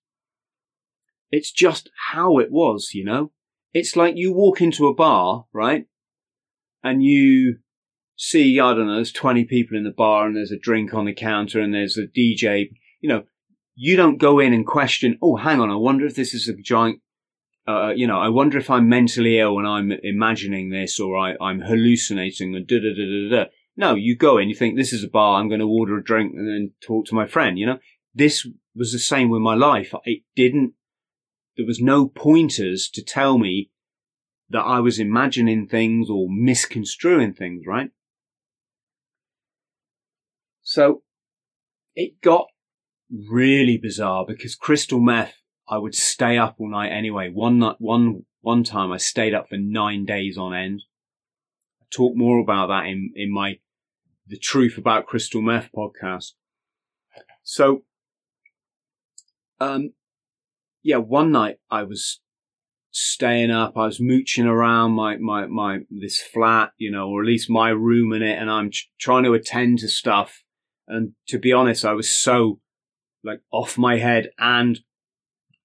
it's 1.32 1.52
just 1.52 1.90
how 2.10 2.40
it 2.40 2.52
was, 2.52 2.92
you 2.94 3.06
know? 3.06 3.32
It's 3.74 3.96
like 3.96 4.16
you 4.18 4.34
walk 4.34 4.62
into 4.62 4.88
a 4.88 4.96
bar, 4.96 5.46
right? 5.54 5.86
And 6.84 7.04
you 7.04 7.58
see, 8.16 8.60
I 8.60 8.74
don't 8.74 8.88
know, 8.88 8.96
there's 8.96 9.12
20 9.12 9.46
people 9.46 9.78
in 9.78 9.84
the 9.84 9.92
bar 9.92 10.26
and 10.26 10.36
there's 10.36 10.52
a 10.52 10.58
drink 10.58 10.94
on 10.94 11.06
the 11.06 11.14
counter 11.14 11.62
and 11.62 11.74
there's 11.74 11.98
a 11.98 12.08
DJ, 12.08 12.72
you 13.00 13.10
know, 13.10 13.24
you 13.82 13.96
don't 13.96 14.18
go 14.18 14.40
in 14.40 14.52
and 14.52 14.68
question, 14.68 15.18
oh, 15.22 15.38
hang 15.38 15.62
on, 15.62 15.72
I 15.72 15.76
wonder 15.76 16.06
if 16.06 16.14
this 16.14 16.34
is 16.34 16.50
a 16.50 16.54
giant, 16.54 17.00
uh, 17.66 17.94
you 17.96 18.08
know, 18.08 18.20
I 18.20 18.28
wonder 18.28 18.58
if 18.58 18.70
I'm 18.70 18.90
mentally 18.90 19.40
ill 19.40 19.58
and 19.58 19.66
I'm 19.66 19.94
imagining 20.04 20.70
this 20.70 21.00
or 21.00 21.18
I, 21.18 21.36
I'm 21.40 21.62
hallucinating 21.62 22.54
and 22.54 22.68
da 22.68 22.78
da 22.78 22.94
da 22.94 23.06
da 23.06 23.30
da. 23.46 23.50
No, 23.78 23.96
you 23.96 24.18
go 24.18 24.38
in, 24.38 24.50
you 24.50 24.56
think 24.56 24.76
this 24.76 24.92
is 24.92 25.06
a 25.06 25.08
bar, 25.08 25.40
I'm 25.40 25.48
going 25.48 25.62
to 25.62 25.66
order 25.66 25.98
a 25.98 26.04
drink 26.04 26.34
and 26.36 26.46
then 26.46 26.74
talk 26.86 27.06
to 27.06 27.16
my 27.16 27.26
friend, 27.26 27.58
you 27.58 27.66
know? 27.66 27.80
This 28.14 28.46
was 28.76 28.92
the 28.92 29.00
same 29.00 29.30
with 29.30 29.42
my 29.42 29.56
life. 29.56 29.94
It 30.04 30.24
didn't 30.36 30.74
there 31.56 31.66
was 31.66 31.80
no 31.80 32.08
pointers 32.08 32.90
to 32.90 33.02
tell 33.02 33.38
me 33.38 33.70
that 34.50 34.62
I 34.62 34.82
was 34.82 35.00
imagining 35.00 35.68
things 35.68 36.10
or 36.10 36.28
misconstruing 36.30 37.34
things, 37.34 37.64
right? 37.66 37.92
So 40.64 41.04
it 41.96 42.20
got 42.22 42.48
really 43.12 43.78
bizarre 43.78 44.26
because 44.28 44.56
crystal 44.56 45.00
meth, 45.00 45.36
I 45.68 45.78
would 45.78 45.96
stay 45.96 46.38
up 46.38 46.56
all 46.60 46.70
night 46.70 46.92
anyway. 46.92 47.30
One 47.30 47.60
night, 47.60 47.76
one, 47.80 48.26
one 48.42 48.64
time 48.64 48.92
I 48.92 48.98
stayed 48.98 49.34
up 49.34 49.50
for 49.50 49.58
nine 49.58 50.06
days 50.06 50.38
on 50.38 50.54
end. 50.54 50.84
I 51.82 51.86
talk 51.92 52.16
more 52.16 52.40
about 52.40 52.68
that 52.68 52.86
in, 52.86 53.12
in 53.16 53.34
my 53.34 53.60
The 54.28 54.38
Truth 54.38 54.78
About 54.78 55.06
Crystal 55.06 55.42
Meth 55.42 55.70
podcast. 55.76 56.34
So, 57.44 57.84
um, 59.60 59.94
yeah, 60.84 60.98
one 60.98 61.32
night 61.32 61.58
I 61.70 61.84
was 61.84 62.22
staying 62.92 63.52
up. 63.52 63.74
I 63.76 63.86
was 63.86 64.00
mooching 64.00 64.46
around 64.46 64.92
my, 64.92 65.18
my, 65.18 65.46
my, 65.46 65.80
this 65.90 66.22
flat, 66.22 66.72
you 66.78 66.92
know, 66.92 67.10
or 67.10 67.22
at 67.22 67.28
least 67.28 67.50
my 67.50 67.70
room 67.70 68.14
in 68.14 68.22
it. 68.22 68.38
And 68.40 68.50
I'm 68.50 68.72
ch- 68.72 68.90
trying 69.00 69.24
to 69.24 69.34
attend 69.34 69.80
to 69.80 69.88
stuff. 69.88 70.44
And 70.88 71.14
to 71.28 71.38
be 71.38 71.54
honest, 71.54 71.86
I 71.86 71.94
was 71.94 72.10
so 72.10 72.60
like 73.24 73.42
off 73.52 73.78
my 73.78 73.98
head 73.98 74.30
and 74.38 74.80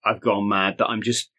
I've 0.04 0.20
gone 0.20 0.48
mad 0.48 0.78
that 0.78 0.88
I'm 0.88 1.02
just 1.02 1.30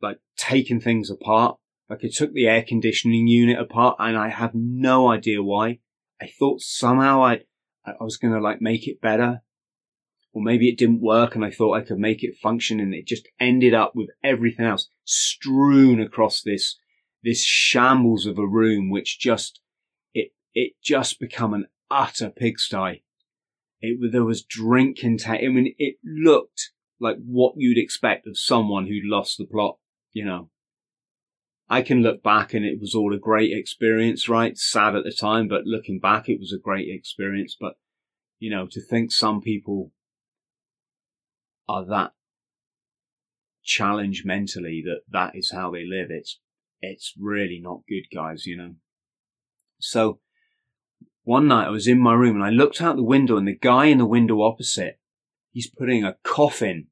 like 0.00 0.18
taking 0.36 0.80
things 0.80 1.10
apart. 1.10 1.58
Like 1.88 2.00
I 2.04 2.08
took 2.08 2.32
the 2.32 2.46
air 2.46 2.62
conditioning 2.66 3.26
unit 3.26 3.58
apart 3.58 3.96
and 3.98 4.16
I 4.16 4.28
have 4.28 4.54
no 4.54 5.08
idea 5.08 5.42
why. 5.42 5.80
I 6.20 6.26
thought 6.38 6.60
somehow 6.60 7.24
I, 7.24 7.40
I 7.84 8.02
was 8.04 8.16
going 8.16 8.32
to 8.34 8.40
like 8.40 8.60
make 8.60 8.86
it 8.86 9.00
better. 9.00 9.42
Or 10.32 10.40
maybe 10.40 10.68
it 10.68 10.78
didn't 10.78 11.00
work 11.00 11.34
and 11.34 11.44
I 11.44 11.50
thought 11.50 11.74
I 11.74 11.80
could 11.80 11.98
make 11.98 12.22
it 12.22 12.36
function 12.40 12.78
and 12.78 12.94
it 12.94 13.06
just 13.06 13.28
ended 13.40 13.74
up 13.74 13.96
with 13.96 14.10
everything 14.22 14.64
else 14.64 14.88
strewn 15.04 16.00
across 16.00 16.42
this, 16.42 16.78
this 17.24 17.44
shambles 17.44 18.26
of 18.26 18.38
a 18.38 18.46
room, 18.46 18.90
which 18.90 19.18
just, 19.18 19.60
it, 20.14 20.28
it 20.54 20.74
just 20.80 21.18
become 21.18 21.52
an 21.52 21.66
utter 21.90 22.30
pigsty. 22.30 23.02
It, 23.80 24.12
there 24.12 24.24
was 24.24 24.42
drink 24.42 24.98
contained. 24.98 25.44
I 25.44 25.48
mean, 25.48 25.74
it 25.78 25.96
looked 26.04 26.70
like 27.00 27.16
what 27.24 27.54
you'd 27.56 27.78
expect 27.78 28.26
of 28.26 28.38
someone 28.38 28.86
who'd 28.86 29.04
lost 29.04 29.38
the 29.38 29.46
plot, 29.46 29.78
you 30.12 30.24
know. 30.24 30.50
I 31.68 31.82
can 31.82 32.02
look 32.02 32.22
back 32.22 32.52
and 32.52 32.64
it 32.64 32.80
was 32.80 32.94
all 32.94 33.14
a 33.14 33.18
great 33.18 33.56
experience, 33.56 34.28
right? 34.28 34.58
Sad 34.58 34.96
at 34.96 35.04
the 35.04 35.12
time, 35.12 35.46
but 35.48 35.64
looking 35.64 36.00
back, 36.00 36.28
it 36.28 36.40
was 36.40 36.52
a 36.52 36.58
great 36.58 36.88
experience. 36.90 37.56
But, 37.58 37.74
you 38.40 38.50
know, 38.50 38.66
to 38.70 38.80
think 38.82 39.12
some 39.12 39.40
people 39.40 39.92
are 41.68 41.86
that 41.86 42.12
challenged 43.62 44.26
mentally 44.26 44.82
that 44.84 45.02
that 45.10 45.36
is 45.36 45.52
how 45.52 45.70
they 45.70 45.86
live, 45.86 46.08
it's, 46.10 46.40
it's 46.80 47.14
really 47.18 47.60
not 47.62 47.82
good, 47.88 48.06
guys, 48.12 48.46
you 48.46 48.56
know. 48.56 48.74
So 49.78 50.18
one 51.30 51.46
night 51.46 51.68
I 51.68 51.70
was 51.70 51.86
in 51.86 52.00
my 52.00 52.12
room 52.12 52.34
and 52.34 52.44
I 52.44 52.50
looked 52.50 52.82
out 52.82 52.96
the 52.96 53.04
window 53.04 53.36
and 53.36 53.46
the 53.46 53.54
guy 53.54 53.84
in 53.84 53.98
the 53.98 54.04
window 54.04 54.42
opposite, 54.42 54.98
he's 55.52 55.70
putting 55.70 56.04
a 56.04 56.16
coffin 56.24 56.88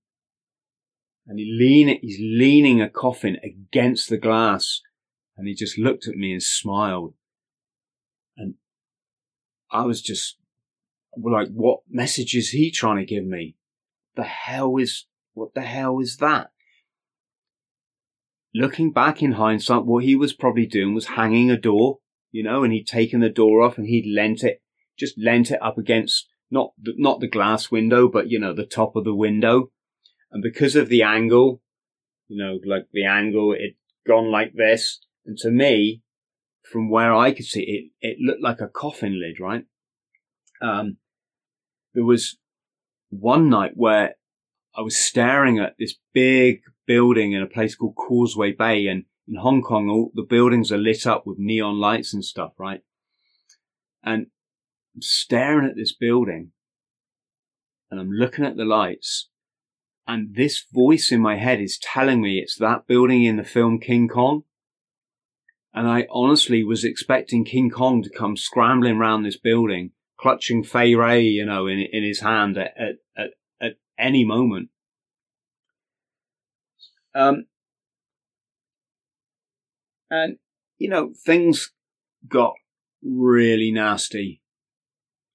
and 1.26 1.40
he 1.40 1.52
lean, 1.58 1.98
he's 2.00 2.20
leaning 2.20 2.80
a 2.80 2.88
coffin 2.88 3.36
against 3.42 4.08
the 4.08 4.16
glass 4.16 4.80
and 5.36 5.48
he 5.48 5.56
just 5.56 5.76
looked 5.76 6.06
at 6.06 6.14
me 6.14 6.30
and 6.30 6.40
smiled. 6.40 7.14
And 8.36 8.54
I 9.72 9.84
was 9.84 10.00
just 10.00 10.36
like, 11.20 11.48
what 11.48 11.80
message 11.90 12.36
is 12.36 12.50
he 12.50 12.70
trying 12.70 12.98
to 12.98 13.04
give 13.04 13.24
me? 13.24 13.56
The 14.14 14.22
hell 14.22 14.76
is, 14.76 15.06
what 15.34 15.54
the 15.54 15.62
hell 15.62 15.98
is 15.98 16.18
that? 16.18 16.52
Looking 18.54 18.92
back 18.92 19.20
in 19.20 19.32
hindsight, 19.32 19.84
what 19.84 20.04
he 20.04 20.14
was 20.14 20.32
probably 20.32 20.66
doing 20.66 20.94
was 20.94 21.06
hanging 21.06 21.50
a 21.50 21.56
door, 21.56 21.98
you 22.30 22.42
know, 22.42 22.64
and 22.64 22.72
he'd 22.72 22.86
taken 22.86 23.20
the 23.20 23.28
door 23.28 23.62
off 23.62 23.78
and 23.78 23.86
he'd 23.86 24.06
lent 24.06 24.42
it, 24.44 24.62
just 24.98 25.18
lent 25.18 25.50
it 25.50 25.62
up 25.62 25.78
against 25.78 26.28
not 26.50 26.72
the, 26.80 26.94
not 26.96 27.20
the 27.20 27.28
glass 27.28 27.70
window, 27.70 28.08
but 28.08 28.30
you 28.30 28.38
know, 28.38 28.54
the 28.54 28.66
top 28.66 28.96
of 28.96 29.04
the 29.04 29.14
window 29.14 29.70
and 30.30 30.42
because 30.42 30.76
of 30.76 30.88
the 30.88 31.02
angle, 31.02 31.62
you 32.28 32.36
know, 32.36 32.58
like 32.64 32.88
the 32.92 33.04
angle, 33.04 33.52
it 33.52 33.76
gone 34.06 34.30
like 34.30 34.52
this. 34.54 35.00
And 35.24 35.38
to 35.38 35.50
me, 35.50 36.02
from 36.70 36.90
where 36.90 37.14
I 37.14 37.32
could 37.32 37.46
see 37.46 37.92
it, 38.00 38.06
it 38.06 38.18
looked 38.20 38.42
like 38.42 38.60
a 38.60 38.68
coffin 38.68 39.20
lid, 39.20 39.40
right? 39.40 39.64
Um, 40.60 40.98
there 41.94 42.04
was 42.04 42.36
one 43.10 43.48
night 43.48 43.72
where 43.74 44.16
I 44.76 44.82
was 44.82 44.96
staring 44.96 45.58
at 45.58 45.76
this 45.78 45.94
big 46.12 46.60
building 46.86 47.32
in 47.32 47.42
a 47.42 47.46
place 47.46 47.74
called 47.74 47.96
Causeway 47.96 48.52
Bay 48.52 48.86
and 48.86 49.04
in 49.28 49.36
Hong 49.36 49.62
Kong, 49.62 49.88
all 49.88 50.10
the 50.14 50.22
buildings 50.22 50.72
are 50.72 50.78
lit 50.78 51.06
up 51.06 51.26
with 51.26 51.38
neon 51.38 51.78
lights 51.78 52.14
and 52.14 52.24
stuff, 52.24 52.52
right? 52.58 52.80
And 54.02 54.28
I'm 54.94 55.02
staring 55.02 55.68
at 55.68 55.76
this 55.76 55.94
building 55.94 56.52
and 57.90 58.00
I'm 58.00 58.10
looking 58.10 58.44
at 58.44 58.56
the 58.56 58.64
lights 58.64 59.28
and 60.08 60.34
this 60.34 60.64
voice 60.72 61.12
in 61.12 61.20
my 61.20 61.36
head 61.36 61.60
is 61.60 61.78
telling 61.78 62.22
me 62.22 62.38
it's 62.38 62.56
that 62.56 62.86
building 62.86 63.24
in 63.24 63.36
the 63.36 63.44
film 63.44 63.78
King 63.78 64.08
Kong. 64.08 64.44
And 65.74 65.86
I 65.86 66.06
honestly 66.10 66.64
was 66.64 66.82
expecting 66.82 67.44
King 67.44 67.68
Kong 67.68 68.02
to 68.02 68.08
come 68.08 68.34
scrambling 68.34 68.96
around 68.96 69.22
this 69.22 69.36
building, 69.36 69.90
clutching 70.18 70.64
Fay 70.64 70.94
Wray, 70.94 71.20
you 71.20 71.44
know, 71.44 71.66
in, 71.66 71.80
in 71.92 72.02
his 72.02 72.20
hand 72.20 72.56
at, 72.56 72.72
at, 72.78 72.94
at, 73.18 73.30
at 73.60 73.72
any 73.98 74.24
moment. 74.24 74.70
Um, 77.14 77.44
and, 80.10 80.38
you 80.78 80.88
know, 80.88 81.12
things 81.24 81.72
got 82.28 82.54
really 83.02 83.70
nasty. 83.70 84.42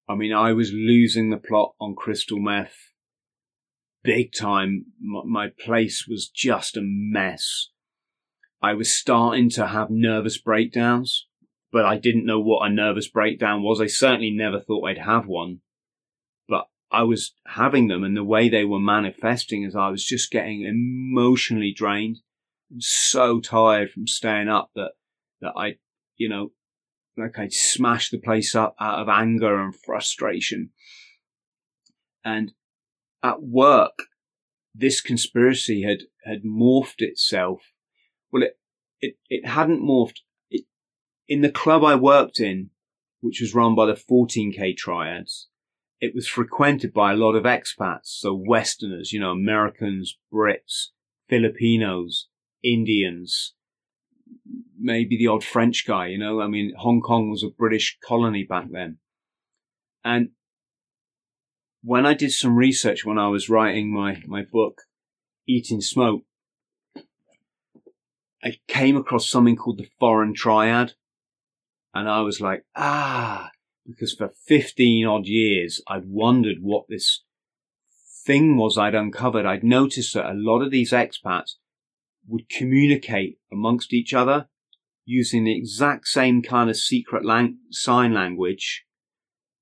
I 0.08 0.16
mean, 0.16 0.34
I 0.34 0.54
was 0.54 0.72
losing 0.74 1.30
the 1.30 1.38
plot 1.38 1.76
on 1.80 1.96
crystal 1.96 2.40
meth 2.40 2.76
big 4.04 4.34
time. 4.34 4.86
My 5.00 5.48
place 5.48 6.06
was 6.08 6.30
just 6.30 6.78
a 6.78 6.82
mess. 6.84 7.70
I 8.62 8.74
was 8.74 8.94
starting 8.94 9.50
to 9.52 9.68
have 9.68 9.90
nervous 9.90 10.38
breakdowns, 10.38 11.28
but 11.72 11.86
I 11.86 11.98
didn't 11.98 12.26
know 12.26 12.40
what 12.40 12.70
a 12.70 12.74
nervous 12.74 13.08
breakdown 13.08 13.64
was. 13.64 13.82
I 13.82 13.88
certainly 13.88 14.32
never 14.32 14.60
thought 14.60 14.88
I'd 14.88 15.00
have 15.00 15.26
one, 15.26 15.60
but 16.48 16.68
I 16.92 17.04
was 17.04 17.34
having 17.48 17.88
them 17.88 18.04
and 18.04 18.16
the 18.16 18.24
way 18.24 18.50
they 18.50 18.66
were 18.66 18.80
manifesting 18.80 19.64
is 19.64 19.76
I 19.76 19.90
was 19.90 20.06
just 20.06 20.32
getting 20.32 20.64
emotionally 20.64 21.74
drained 21.76 22.20
so 22.80 23.40
tired 23.40 23.92
from 23.92 24.08
staying 24.08 24.50
up 24.50 24.72
that, 24.76 24.92
that 25.42 25.54
I, 25.56 25.76
you 26.18 26.30
know, 26.30 26.52
like 27.18 27.38
I'd 27.38 27.54
smash 27.54 28.10
the 28.10 28.18
place 28.18 28.56
up 28.56 28.76
out 28.80 29.00
of 29.00 29.10
anger 29.10 29.60
and 29.62 29.76
frustration. 29.76 30.70
And 32.24 32.54
at 33.22 33.44
work, 33.44 34.04
this 34.74 35.02
conspiracy 35.02 35.84
had, 35.84 36.04
had 36.26 36.44
morphed 36.44 37.02
itself. 37.02 37.62
Well, 38.32 38.44
it, 38.44 38.58
it, 39.02 39.16
it 39.30 39.46
hadn't 39.46 39.82
morphed. 39.82 40.20
It, 40.50 40.66
in 41.28 41.42
the 41.42 41.52
club 41.52 41.84
I 41.84 41.96
worked 41.96 42.40
in, 42.40 42.72
which 43.22 43.40
was 43.40 43.56
run 43.56 43.76
by 43.76 43.86
the 43.86 43.94
14K 43.94 44.76
triads, 44.76 45.48
it 46.02 46.14
was 46.14 46.28
frequented 46.28 46.94
by 46.94 47.14
a 47.14 47.16
lot 47.16 47.36
of 47.36 47.44
expats. 47.44 48.08
So 48.08 48.34
Westerners, 48.34 49.14
you 49.14 49.20
know, 49.20 49.32
Americans, 49.32 50.18
Brits, 50.34 50.88
Filipinos, 51.30 52.28
Indians, 52.64 53.54
maybe 54.80 55.18
the 55.18 55.28
odd 55.28 55.44
French 55.44 55.86
guy, 55.86 56.08
you 56.08 56.18
know, 56.18 56.42
I 56.42 56.48
mean, 56.48 56.74
Hong 56.78 57.02
Kong 57.02 57.30
was 57.30 57.44
a 57.44 57.50
British 57.50 57.98
colony 58.06 58.44
back 58.44 58.66
then. 58.72 58.98
And 60.04 60.30
when 61.84 62.06
I 62.06 62.14
did 62.14 62.32
some 62.32 62.56
research 62.56 63.06
when 63.06 63.18
I 63.18 63.28
was 63.28 63.50
writing 63.50 63.94
my, 63.94 64.22
my 64.26 64.44
book, 64.44 64.84
Eating 65.48 65.82
Smoke, 65.82 66.24
I 68.44 68.58
came 68.68 68.98
across 68.98 69.30
something 69.30 69.56
called 69.56 69.78
the 69.78 69.90
foreign 70.00 70.34
triad. 70.34 70.94
And 71.94 72.10
I 72.10 72.22
was 72.22 72.42
like, 72.42 72.66
ah, 72.76 73.52
because 73.86 74.14
for 74.14 74.34
15 74.48 75.06
odd 75.06 75.26
years, 75.26 75.82
I'd 75.88 76.06
wondered 76.06 76.58
what 76.62 76.86
this 76.90 77.24
thing 78.26 78.58
was 78.58 78.78
I'd 78.78 78.96
uncovered. 78.96 79.46
I'd 79.46 79.64
noticed 79.64 80.14
that 80.14 80.30
a 80.30 80.34
lot 80.34 80.62
of 80.62 80.72
these 80.72 80.92
expats 80.92 81.56
would 82.28 82.50
communicate 82.50 83.38
amongst 83.52 83.94
each 83.94 84.14
other 84.14 84.48
using 85.06 85.44
the 85.44 85.58
exact 85.58 86.08
same 86.08 86.42
kind 86.42 86.70
of 86.70 86.78
secret 86.78 87.26
lang- 87.26 87.60
sign 87.72 88.14
language 88.14 88.86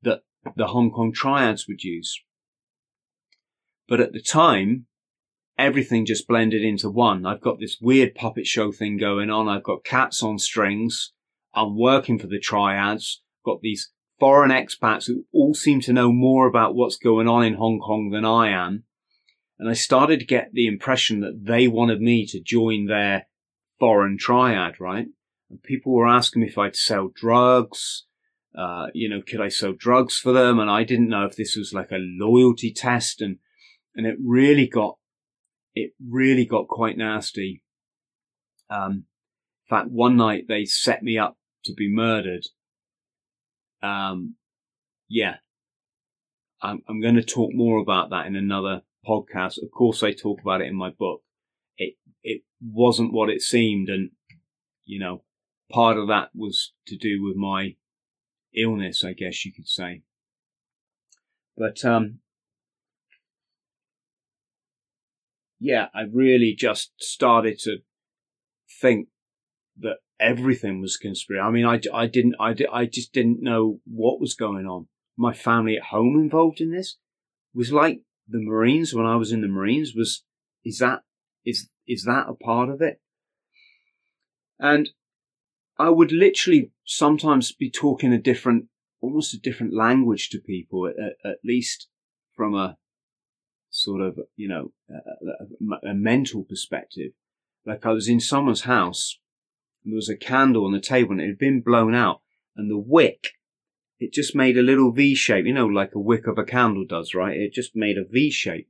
that 0.02 0.22
the 0.56 0.68
Hong 0.68 0.92
Kong 0.92 1.12
triads 1.14 1.68
would 1.68 1.84
use. 1.84 2.22
But 3.88 4.00
at 4.00 4.14
the 4.14 4.22
time, 4.22 4.86
everything 5.58 6.06
just 6.06 6.28
blended 6.28 6.64
into 6.64 6.90
one. 6.90 7.26
I've 7.26 7.42
got 7.42 7.60
this 7.60 7.78
weird 7.82 8.16
puppet 8.16 8.48
show 8.48 8.72
thing 8.72 8.98
going 8.98 9.30
on. 9.30 9.48
I've 9.48 9.64
got 9.64 9.84
cats 9.84 10.24
on 10.24 10.40
strings. 10.40 11.14
I'm 11.54 11.78
working 11.78 12.18
for 12.18 12.28
the 12.28 12.40
triads. 12.40 13.22
Got 13.46 13.62
these 13.62 13.92
foreign 14.20 14.52
expats 14.52 15.08
who 15.08 15.26
all 15.34 15.54
seem 15.54 15.82
to 15.82 15.94
know 15.94 16.12
more 16.12 16.48
about 16.48 16.76
what's 16.76 16.98
going 16.98 17.28
on 17.28 17.44
in 17.44 17.56
Hong 17.56 17.80
Kong 17.80 18.12
than 18.12 18.24
I 18.24 18.50
am. 18.50 18.84
And 19.62 19.70
I 19.70 19.74
started 19.74 20.20
to 20.20 20.26
get 20.26 20.50
the 20.54 20.66
impression 20.66 21.20
that 21.20 21.46
they 21.46 21.68
wanted 21.68 22.02
me 22.02 22.26
to 22.26 22.42
join 22.42 22.88
their 22.88 23.28
foreign 23.80 24.18
triad, 24.18 24.82
right? 24.82 25.06
And 25.52 25.62
people 25.62 25.94
were 25.94 26.08
asking 26.08 26.42
me 26.42 26.48
if 26.48 26.58
I'd 26.58 26.76
sell 26.76 27.12
drugs, 27.14 28.08
uh, 28.58 28.88
you 28.96 29.08
know, 29.08 29.22
could 29.22 29.40
I 29.40 29.50
sell 29.50 29.74
drugs 29.74 30.18
for 30.18 30.34
them? 30.34 30.58
And 30.58 30.68
I 30.68 30.84
didn't 30.84 31.10
know 31.10 31.26
if 31.26 31.36
this 31.36 31.56
was 31.56 31.74
like 31.76 31.92
a 31.92 32.00
loyalty 32.00 32.74
test 32.74 33.22
and, 33.22 33.38
and 33.96 34.08
it 34.08 34.18
really 34.20 34.66
got, 34.66 34.98
it 35.76 35.92
really 36.04 36.46
got 36.46 36.68
quite 36.68 36.98
nasty. 36.98 37.62
Um, 38.68 39.06
in 39.70 39.78
fact, 39.78 39.90
one 39.92 40.18
night 40.18 40.46
they 40.48 40.66
set 40.66 41.04
me 41.04 41.20
up 41.20 41.38
to 41.66 41.74
be 41.76 41.88
murdered. 41.88 42.48
Um, 43.84 44.38
yeah, 45.08 45.36
I'm, 46.64 46.82
I'm 46.90 47.00
going 47.00 47.14
to 47.14 47.24
talk 47.24 47.52
more 47.54 47.78
about 47.78 48.10
that 48.10 48.26
in 48.26 48.36
another 48.36 48.82
podcast. 49.08 49.62
Of 49.62 49.72
course, 49.72 50.04
I 50.04 50.12
talk 50.12 50.42
about 50.42 50.62
it 50.62 50.68
in 50.68 50.76
my 50.76 50.90
book. 50.90 51.22
It, 51.78 51.96
it 52.24 52.44
wasn't 52.62 53.14
what 53.14 53.30
it 53.30 53.42
seemed. 53.42 53.90
And, 53.90 54.12
you 54.86 55.00
know, 55.00 55.24
part 55.72 55.98
of 55.98 56.08
that 56.08 56.30
was 56.36 56.74
to 56.88 56.98
do 56.98 57.24
with 57.24 57.36
my 57.36 57.76
illness, 58.56 59.04
I 59.04 59.14
guess 59.14 59.46
you 59.46 59.54
could 59.54 59.68
say. 59.68 60.04
But 61.58 61.84
um, 61.86 62.20
yeah, 65.60 65.88
I 65.94 66.02
really 66.12 66.56
just 66.58 66.92
started 67.00 67.60
to 67.60 67.78
think 68.82 69.10
that 69.80 69.98
everything 70.20 70.82
was 70.82 70.98
conspiracy. 70.98 71.42
I 71.42 71.52
mean, 71.52 71.66
I, 71.66 71.80
I 71.94 72.08
didn't, 72.08 72.36
I, 72.40 72.56
I 72.72 72.86
just 72.86 73.14
didn't 73.14 73.42
know 73.42 73.80
what 73.86 74.20
was 74.20 74.34
going 74.34 74.66
on. 74.66 74.88
My 75.18 75.34
family 75.34 75.78
at 75.78 75.84
home 75.84 76.20
involved 76.20 76.62
in 76.62 76.72
this 76.72 76.98
was 77.54 77.72
like 77.72 78.02
the 78.32 78.42
Marines 78.42 78.94
when 78.94 79.06
I 79.06 79.16
was 79.16 79.32
in 79.32 79.42
the 79.42 79.48
Marines 79.48 79.94
was, 79.96 80.24
is 80.64 80.80
that, 80.80 81.02
is, 81.46 81.70
is 81.88 82.04
that 82.06 82.28
a 82.30 82.34
part 82.34 82.70
of 82.70 82.82
it? 82.82 83.00
And 84.60 84.90
I 85.78 85.90
would 85.90 86.12
literally 86.12 86.72
sometimes 86.86 87.52
be 87.52 87.72
talking 87.72 88.14
a 88.14 88.20
different, 88.20 88.66
almost 89.02 89.34
a 89.34 89.40
different 89.40 89.74
language 89.74 90.30
to 90.30 90.40
people, 90.40 90.88
at, 90.88 90.96
at 91.26 91.38
least 91.44 91.88
from 92.36 92.56
a 92.56 92.78
sort 93.72 94.02
of, 94.02 94.20
you 94.36 94.48
know, 94.48 94.72
a, 94.90 95.88
a, 95.88 95.92
a 95.92 95.94
mental 95.94 96.44
perspective. 96.44 97.14
Like 97.66 97.86
I 97.86 97.92
was 97.92 98.08
in 98.08 98.20
someone's 98.20 98.62
house 98.62 99.20
and 99.84 99.94
there 99.94 99.98
was 99.98 100.10
a 100.10 100.16
candle 100.16 100.66
on 100.66 100.74
the 100.74 100.80
table 100.80 101.14
and 101.14 101.22
it 101.22 101.28
had 101.28 101.40
been 101.40 101.62
blown 101.62 101.96
out 101.96 102.22
and 102.56 102.70
the 102.70 102.78
wick, 102.78 103.30
it 104.02 104.12
just 104.12 104.36
made 104.36 104.58
a 104.58 104.64
little 104.64 104.92
V 104.92 105.14
shape, 105.14 105.46
you 105.46 105.54
know, 105.54 105.68
like 105.68 105.94
a 105.94 106.00
wick 106.00 106.26
of 106.26 106.40
a 106.40 106.44
candle 106.44 106.86
does, 106.90 107.14
right? 107.14 107.38
It 107.38 107.54
just 107.54 107.76
made 107.76 108.00
a 108.00 108.04
V 108.04 108.32
shape. 108.32 108.68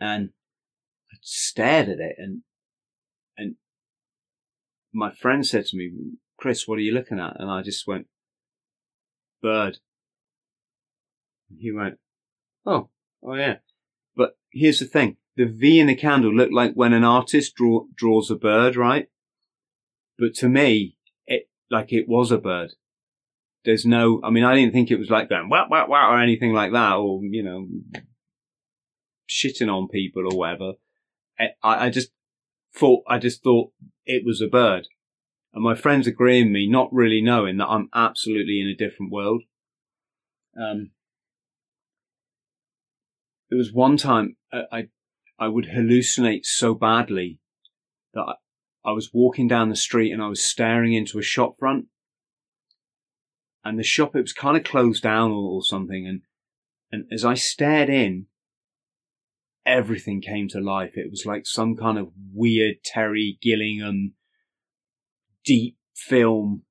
And 0.00 0.30
I 1.12 1.16
stared 1.20 1.90
at 1.90 2.00
it 2.00 2.16
and, 2.16 2.40
and 3.36 3.56
my 4.90 5.12
friend 5.12 5.46
said 5.46 5.66
to 5.66 5.76
me, 5.76 5.92
Chris, 6.38 6.66
what 6.66 6.78
are 6.78 6.82
you 6.82 6.94
looking 6.94 7.20
at? 7.20 7.38
And 7.38 7.50
I 7.50 7.60
just 7.60 7.86
went, 7.86 8.06
bird. 9.42 9.80
He 11.54 11.70
went, 11.70 11.98
oh, 12.64 12.88
oh 13.22 13.34
yeah. 13.34 13.56
But 14.16 14.38
here's 14.50 14.78
the 14.78 14.86
thing. 14.86 15.18
The 15.36 15.44
V 15.44 15.78
in 15.78 15.88
the 15.88 15.94
candle 15.94 16.34
looked 16.34 16.54
like 16.54 16.72
when 16.72 16.94
an 16.94 17.04
artist 17.04 17.54
draw, 17.54 17.84
draws 17.94 18.30
a 18.30 18.34
bird, 18.34 18.76
right? 18.76 19.08
But 20.18 20.32
to 20.36 20.48
me, 20.48 20.96
it, 21.26 21.50
like 21.70 21.92
it 21.92 22.08
was 22.08 22.32
a 22.32 22.38
bird. 22.38 22.72
There's 23.66 23.84
no, 23.84 24.20
I 24.22 24.30
mean, 24.30 24.44
I 24.44 24.54
didn't 24.54 24.72
think 24.72 24.92
it 24.92 24.98
was 24.98 25.10
like 25.10 25.28
going, 25.28 25.48
wow, 25.48 25.66
wow, 25.68 25.88
wow, 25.88 26.12
or 26.12 26.22
anything 26.22 26.52
like 26.52 26.72
that, 26.72 26.94
or, 26.94 27.20
you 27.24 27.42
know, 27.42 27.66
shitting 29.28 29.68
on 29.68 29.88
people 29.88 30.22
or 30.22 30.38
whatever. 30.38 30.74
I, 31.38 31.48
I 31.62 31.90
just 31.90 32.12
thought, 32.72 33.02
I 33.08 33.18
just 33.18 33.42
thought 33.42 33.72
it 34.06 34.22
was 34.24 34.40
a 34.40 34.46
bird. 34.46 34.86
And 35.52 35.64
my 35.64 35.74
friends 35.74 36.06
agreeing 36.06 36.52
me, 36.52 36.68
not 36.70 36.92
really 36.92 37.20
knowing 37.20 37.56
that 37.56 37.66
I'm 37.66 37.88
absolutely 37.92 38.60
in 38.60 38.68
a 38.68 38.74
different 38.76 39.10
world. 39.10 39.42
Um, 40.56 40.92
there 43.50 43.58
was 43.58 43.72
one 43.72 43.96
time 43.96 44.36
I, 44.52 44.62
I, 44.70 44.82
I 45.40 45.48
would 45.48 45.66
hallucinate 45.66 46.44
so 46.44 46.72
badly 46.72 47.40
that 48.14 48.22
I, 48.22 48.34
I 48.90 48.92
was 48.92 49.10
walking 49.12 49.48
down 49.48 49.70
the 49.70 49.76
street 49.76 50.12
and 50.12 50.22
I 50.22 50.28
was 50.28 50.40
staring 50.40 50.94
into 50.94 51.18
a 51.18 51.22
shop 51.22 51.56
front 51.58 51.86
and 53.66 53.78
the 53.80 53.82
shop, 53.82 54.14
it 54.14 54.20
was 54.20 54.32
kind 54.32 54.56
of 54.56 54.62
closed 54.62 55.02
down 55.02 55.32
or, 55.32 55.56
or 55.56 55.62
something. 55.62 56.06
And, 56.06 56.22
and 56.92 57.04
as 57.12 57.24
I 57.24 57.34
stared 57.34 57.90
in, 57.90 58.26
everything 59.66 60.20
came 60.20 60.46
to 60.50 60.60
life. 60.60 60.92
It 60.94 61.10
was 61.10 61.26
like 61.26 61.46
some 61.46 61.74
kind 61.74 61.98
of 61.98 62.12
weird 62.32 62.76
Terry 62.84 63.38
Gilliam 63.42 64.14
deep 65.44 65.76
film 65.96 66.62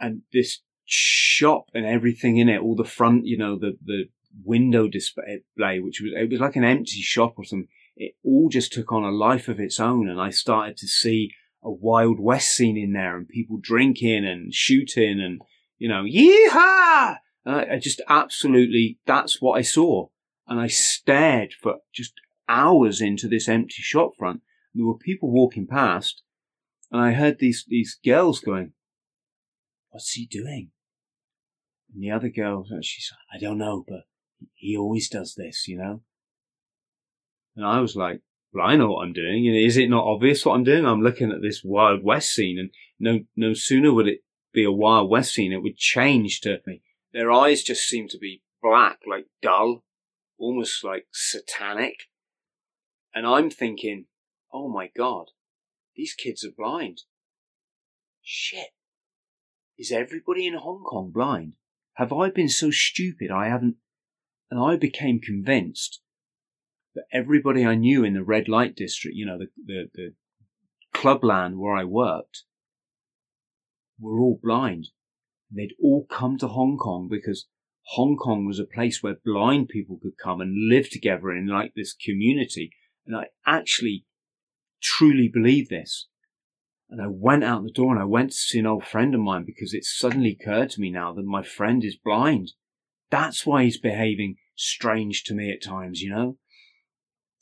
and 0.00 0.22
this 0.32 0.62
shop 0.84 1.66
and 1.74 1.86
everything 1.86 2.38
in 2.38 2.48
it, 2.48 2.60
all 2.60 2.74
the 2.74 2.84
front, 2.84 3.26
you 3.26 3.38
know, 3.38 3.56
the, 3.56 3.78
the 3.84 4.08
window 4.44 4.88
display, 4.88 5.38
which 5.78 6.00
was, 6.00 6.12
it 6.16 6.28
was 6.28 6.40
like 6.40 6.56
an 6.56 6.64
empty 6.64 7.00
shop 7.00 7.34
or 7.36 7.44
something. 7.44 7.68
It 7.94 8.16
all 8.24 8.48
just 8.50 8.72
took 8.72 8.90
on 8.90 9.04
a 9.04 9.12
life 9.12 9.46
of 9.46 9.60
its 9.60 9.78
own. 9.78 10.08
And 10.08 10.20
I 10.20 10.30
started 10.30 10.76
to 10.78 10.88
see 10.88 11.30
a 11.62 11.70
Wild 11.70 12.18
West 12.18 12.50
scene 12.56 12.76
in 12.76 12.94
there 12.94 13.16
and 13.16 13.28
people 13.28 13.58
drinking 13.62 14.26
and 14.26 14.52
shooting 14.52 15.20
and, 15.20 15.40
you 15.82 15.88
know, 15.88 16.04
yeehaw! 16.04 17.16
And 17.44 17.56
I, 17.56 17.74
I 17.74 17.78
just 17.80 18.00
absolutely, 18.08 19.00
that's 19.04 19.42
what 19.42 19.58
I 19.58 19.62
saw. 19.62 20.06
And 20.46 20.60
I 20.60 20.68
stared 20.68 21.54
for 21.60 21.78
just 21.92 22.12
hours 22.48 23.00
into 23.00 23.26
this 23.26 23.48
empty 23.48 23.82
shop 23.82 24.12
front. 24.16 24.42
There 24.74 24.86
were 24.86 24.96
people 24.96 25.32
walking 25.32 25.66
past 25.66 26.22
and 26.92 27.00
I 27.00 27.14
heard 27.14 27.40
these, 27.40 27.64
these 27.66 27.98
girls 28.04 28.38
going, 28.38 28.74
what's 29.90 30.12
he 30.12 30.24
doing? 30.24 30.70
And 31.92 32.00
the 32.00 32.12
other 32.12 32.28
girl, 32.28 32.64
she's, 32.80 33.10
I 33.34 33.38
don't 33.38 33.58
know, 33.58 33.84
but 33.86 34.02
he 34.54 34.76
always 34.76 35.08
does 35.08 35.34
this, 35.34 35.66
you 35.66 35.78
know? 35.78 36.02
And 37.56 37.66
I 37.66 37.80
was 37.80 37.96
like, 37.96 38.20
well, 38.54 38.68
I 38.68 38.76
know 38.76 38.92
what 38.92 39.02
I'm 39.02 39.12
doing. 39.12 39.46
Is 39.46 39.76
it 39.76 39.90
not 39.90 40.04
obvious 40.04 40.46
what 40.46 40.54
I'm 40.54 40.62
doing? 40.62 40.86
I'm 40.86 41.02
looking 41.02 41.32
at 41.32 41.42
this 41.42 41.62
Wild 41.64 42.04
West 42.04 42.32
scene 42.32 42.60
and 42.60 42.70
no, 43.00 43.24
no 43.34 43.52
sooner 43.52 43.92
would 43.92 44.06
it 44.06 44.20
be 44.52 44.64
a 44.64 44.72
Wild 44.72 45.10
West 45.10 45.34
scene, 45.34 45.52
it 45.52 45.62
would 45.62 45.76
change 45.76 46.40
to 46.42 46.60
me. 46.66 46.82
Their 47.12 47.30
eyes 47.30 47.62
just 47.62 47.86
seem 47.86 48.08
to 48.08 48.18
be 48.18 48.42
black, 48.62 49.00
like 49.06 49.26
dull, 49.40 49.84
almost 50.38 50.84
like 50.84 51.06
satanic. 51.12 52.08
And 53.14 53.26
I'm 53.26 53.50
thinking, 53.50 54.06
oh 54.52 54.68
my 54.68 54.90
God, 54.96 55.26
these 55.96 56.14
kids 56.14 56.44
are 56.44 56.50
blind. 56.56 57.02
Shit. 58.22 58.68
Is 59.78 59.92
everybody 59.92 60.46
in 60.46 60.54
Hong 60.54 60.84
Kong 60.84 61.10
blind? 61.12 61.54
Have 61.94 62.12
I 62.12 62.30
been 62.30 62.48
so 62.48 62.70
stupid 62.70 63.30
I 63.30 63.48
haven't 63.48 63.76
and 64.50 64.60
I 64.60 64.76
became 64.76 65.18
convinced 65.18 66.00
that 66.94 67.04
everybody 67.12 67.64
I 67.64 67.74
knew 67.74 68.04
in 68.04 68.12
the 68.14 68.22
red 68.22 68.48
light 68.48 68.76
district, 68.76 69.16
you 69.16 69.24
know, 69.24 69.38
the, 69.38 69.48
the, 69.56 69.90
the 69.94 70.14
clubland 70.92 71.58
where 71.58 71.74
I 71.74 71.84
worked, 71.84 72.44
were 74.02 74.20
all 74.20 74.38
blind. 74.42 74.88
They'd 75.50 75.74
all 75.82 76.06
come 76.10 76.38
to 76.38 76.48
Hong 76.48 76.76
Kong 76.76 77.08
because 77.10 77.46
Hong 77.94 78.16
Kong 78.16 78.46
was 78.46 78.58
a 78.58 78.64
place 78.64 79.02
where 79.02 79.16
blind 79.24 79.68
people 79.68 79.98
could 80.02 80.18
come 80.22 80.40
and 80.40 80.68
live 80.68 80.90
together 80.90 81.30
in 81.30 81.46
like 81.46 81.74
this 81.74 81.94
community. 81.94 82.72
And 83.06 83.16
I 83.16 83.26
actually 83.46 84.04
truly 84.82 85.28
believe 85.32 85.68
this. 85.68 86.08
And 86.90 87.00
I 87.00 87.06
went 87.08 87.44
out 87.44 87.62
the 87.62 87.70
door 87.70 87.92
and 87.92 88.02
I 88.02 88.06
went 88.06 88.30
to 88.32 88.36
see 88.36 88.58
an 88.58 88.66
old 88.66 88.84
friend 88.84 89.14
of 89.14 89.20
mine 89.20 89.44
because 89.46 89.72
it 89.72 89.84
suddenly 89.84 90.36
occurred 90.38 90.70
to 90.70 90.80
me 90.80 90.90
now 90.90 91.12
that 91.14 91.24
my 91.24 91.42
friend 91.42 91.82
is 91.84 91.96
blind. 91.96 92.52
That's 93.10 93.46
why 93.46 93.64
he's 93.64 93.78
behaving 93.78 94.36
strange 94.56 95.24
to 95.24 95.34
me 95.34 95.50
at 95.50 95.62
times, 95.62 96.02
you 96.02 96.10
know? 96.10 96.36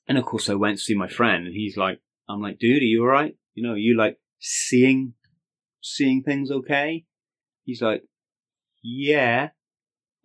And 0.07 0.18
of 0.18 0.25
course 0.25 0.49
I 0.49 0.55
went 0.55 0.79
to 0.79 0.85
see 0.85 0.94
my 0.94 1.09
friend 1.09 1.46
and 1.46 1.55
he's 1.55 1.77
like, 1.77 2.01
I'm 2.29 2.40
like, 2.40 2.59
dude, 2.59 2.83
are 2.83 2.85
you 2.85 3.03
alright? 3.03 3.37
You 3.55 3.66
know, 3.66 3.75
you 3.75 3.96
like 3.96 4.18
seeing, 4.38 5.14
seeing 5.80 6.22
things 6.22 6.50
okay? 6.50 7.04
He's 7.64 7.82
like, 7.82 8.02
yeah. 8.82 9.50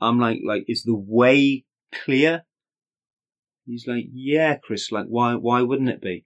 I'm 0.02 0.20
like, 0.20 0.40
like, 0.46 0.66
is 0.68 0.84
the 0.84 0.96
way 0.96 1.66
clear? 1.94 2.44
He's 3.66 3.88
like, 3.88 4.06
yeah, 4.12 4.58
Chris, 4.58 4.92
like, 4.92 5.08
why, 5.08 5.36
why 5.36 5.62
wouldn't 5.62 5.90
it 5.90 6.02
be? 6.02 6.26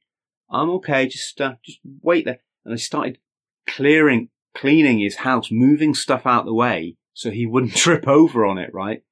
I'm 0.52 0.70
okay, 0.72 1.08
just, 1.08 1.40
uh, 1.40 1.54
just 1.64 1.80
wait 2.02 2.26
there. 2.26 2.40
And 2.66 2.74
I 2.74 2.78
started 2.78 3.20
clearing, 3.68 4.30
cleaning 4.56 5.00
his 5.00 5.18
house, 5.18 5.50
moving 5.52 5.94
stuff 5.94 6.26
out 6.26 6.46
the 6.46 6.54
way 6.54 6.98
so 7.14 7.32
he 7.32 7.46
wouldn't 7.46 7.76
trip 7.76 8.08
over 8.08 8.46
on 8.46 8.58
it, 8.58 8.72
right? 8.74 9.04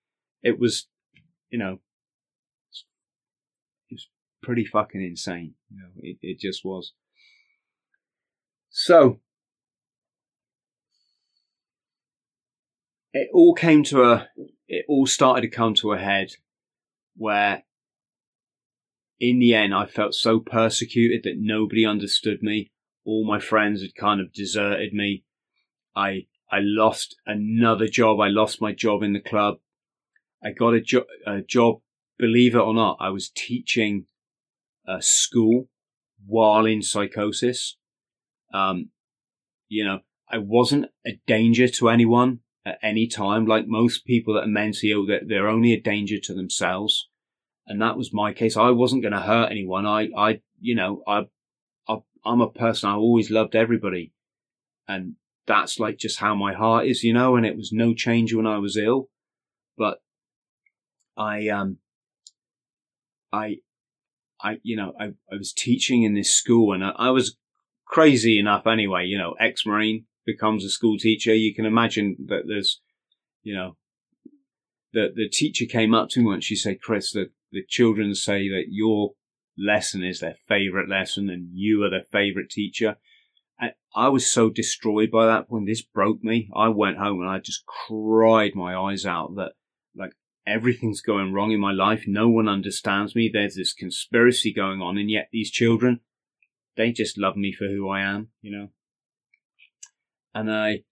It 0.44 0.60
was 0.60 0.88
you 1.50 1.60
know, 1.60 1.80
it 3.90 3.94
was 3.94 4.08
pretty 4.44 4.66
fucking 4.66 5.02
insane. 5.02 5.54
You 5.70 5.82
know, 5.82 5.90
it, 5.98 6.18
it 6.22 6.40
just 6.40 6.66
was. 6.66 6.94
So, 8.70 9.20
it 13.14 13.30
all 13.34 13.54
came 13.54 13.84
to 13.84 14.04
a, 14.04 14.28
it 14.68 14.86
all 14.88 15.06
started 15.06 15.42
to 15.42 15.56
come 15.56 15.74
to 15.76 15.94
a 15.94 15.98
head 15.98 16.32
where 17.16 17.64
in 19.20 19.40
the 19.40 19.54
end 19.54 19.74
I 19.74 19.86
felt 19.86 20.14
so 20.14 20.40
persecuted 20.40 21.24
that 21.24 21.38
nobody 21.38 21.86
understood 21.86 22.44
me. 22.44 22.72
All 23.06 23.26
my 23.26 23.40
friends 23.40 23.82
had 23.82 23.96
kind 23.96 24.20
of 24.22 24.34
deserted 24.34 24.94
me. 24.94 25.24
I, 25.96 26.28
I 26.52 26.60
lost 26.60 27.16
another 27.26 27.88
job. 27.88 28.20
I 28.20 28.28
lost 28.28 28.62
my 28.62 28.74
job 28.74 29.02
in 29.02 29.14
the 29.14 29.22
club. 29.22 29.56
I 30.44 30.52
got 30.52 30.74
a, 30.74 30.82
jo- 30.82 31.06
a 31.26 31.42
job, 31.42 31.78
believe 32.20 32.54
it 32.54 32.60
or 32.60 32.74
not, 32.74 32.98
I 33.00 33.10
was 33.10 33.30
teaching 33.30 34.06
a 34.88 35.02
school 35.02 35.68
while 36.26 36.66
in 36.66 36.82
psychosis. 36.82 37.78
Um, 38.54 38.90
you 39.68 39.84
know, 39.84 40.02
I 40.30 40.38
wasn't 40.38 40.88
a 41.06 41.20
danger 41.26 41.68
to 41.68 41.90
anyone 41.90 42.42
at 42.68 42.80
any 42.84 43.08
time. 43.08 43.46
Like 43.46 43.68
most 43.68 44.06
people 44.06 44.34
that 44.34 44.44
are 44.44 44.48
mentally 44.48 44.92
ill, 44.92 45.06
they're, 45.06 45.22
they're 45.26 45.48
only 45.48 45.74
a 45.74 45.82
danger 45.82 46.20
to 46.24 46.34
themselves. 46.34 47.08
And 47.66 47.82
that 47.82 47.98
was 47.98 48.14
my 48.14 48.34
case. 48.34 48.56
I 48.58 48.70
wasn't 48.72 49.02
going 49.02 49.14
to 49.14 49.20
hurt 49.22 49.52
anyone. 49.52 49.86
I, 49.86 50.10
I, 50.18 50.42
you 50.60 50.76
know, 50.76 51.04
I, 51.08 51.28
I, 51.88 51.98
I'm 52.26 52.42
a 52.42 52.50
person. 52.50 52.90
I 52.90 52.96
always 52.96 53.30
loved 53.32 53.56
everybody. 53.56 54.14
And 54.88 55.16
that's 55.46 55.80
like 55.80 55.98
just 55.98 56.20
how 56.20 56.36
my 56.36 56.54
heart 56.54 56.86
is, 56.86 57.04
you 57.04 57.14
know, 57.14 57.36
and 57.36 57.46
it 57.46 57.58
was 57.58 57.72
no 57.72 57.94
change 57.94 58.34
when 58.34 58.48
I 58.48 58.58
was 58.58 58.78
ill. 58.78 59.10
But 59.78 60.00
I 61.16 61.48
um 61.50 61.78
I 63.32 63.58
I, 64.42 64.60
you 64.64 64.76
know, 64.76 64.94
I, 65.00 65.06
I 65.32 65.38
was 65.38 65.52
teaching 65.52 66.04
in 66.04 66.14
this 66.14 66.32
school 66.32 66.74
and 66.74 66.84
I, 66.84 66.92
I 66.92 67.10
was 67.10 67.38
crazy 67.86 68.38
enough 68.40 68.68
anyway, 68.68 69.06
you 69.06 69.18
know, 69.18 69.36
ex-Marine 69.40 70.06
becomes 70.28 70.64
a 70.64 70.70
school 70.70 70.98
teacher. 71.00 71.34
You 71.34 71.56
can 71.56 71.66
imagine 71.66 72.18
that 72.28 72.44
there's, 72.48 72.82
you 73.42 73.56
know, 73.56 73.78
the, 74.94 75.08
the 75.16 75.30
teacher 75.30 75.66
came 75.66 75.96
up 75.96 76.10
to 76.10 76.20
me 76.20 76.28
once. 76.28 76.46
She 76.46 76.56
said, 76.56 76.82
Chris, 76.82 77.12
the, 77.12 77.32
the 77.52 77.64
children 77.68 78.14
say 78.14 78.50
that 78.50 78.66
your 78.70 79.14
lesson 79.58 80.04
is 80.04 80.20
their 80.20 80.36
favorite 80.48 80.90
lesson 80.90 81.30
and 81.30 81.50
you 81.54 81.84
are 81.84 81.90
their 81.90 82.06
favorite 82.12 82.50
teacher. 82.50 82.98
And 83.60 83.72
I 83.96 84.10
was 84.10 84.30
so 84.32 84.50
destroyed 84.50 85.10
by 85.10 85.26
that 85.26 85.50
point. 85.50 85.66
This 85.66 85.82
broke 85.82 86.24
me. 86.24 86.50
I 86.56 86.68
went 86.68 86.98
home 86.98 87.22
and 87.22 87.30
I 87.30 87.40
just 87.40 87.66
cried 87.66 88.54
my 88.54 88.76
eyes 88.76 89.06
out 89.06 89.36
that 89.36 89.54
like 89.96 90.12
everything's 90.46 91.02
going 91.02 91.34
wrong 91.34 91.52
in 91.52 91.60
my 91.60 91.72
life. 91.72 92.04
No 92.06 92.30
one 92.30 92.50
understands 92.50 93.16
me. 93.16 93.32
There's 93.32 93.56
this 93.56 93.74
conspiracy 93.74 94.54
going 94.54 94.82
on. 94.82 94.98
And 94.98 95.10
yet 95.10 95.30
these 95.32 95.50
children, 95.50 96.02
they 96.76 96.92
just 96.92 97.18
love 97.18 97.38
me 97.38 97.52
for 97.52 97.68
who 97.68 97.90
I 97.90 98.02
am, 98.02 98.30
you 98.42 98.52
know? 98.52 98.70
And 100.34 100.52
I 100.52 100.84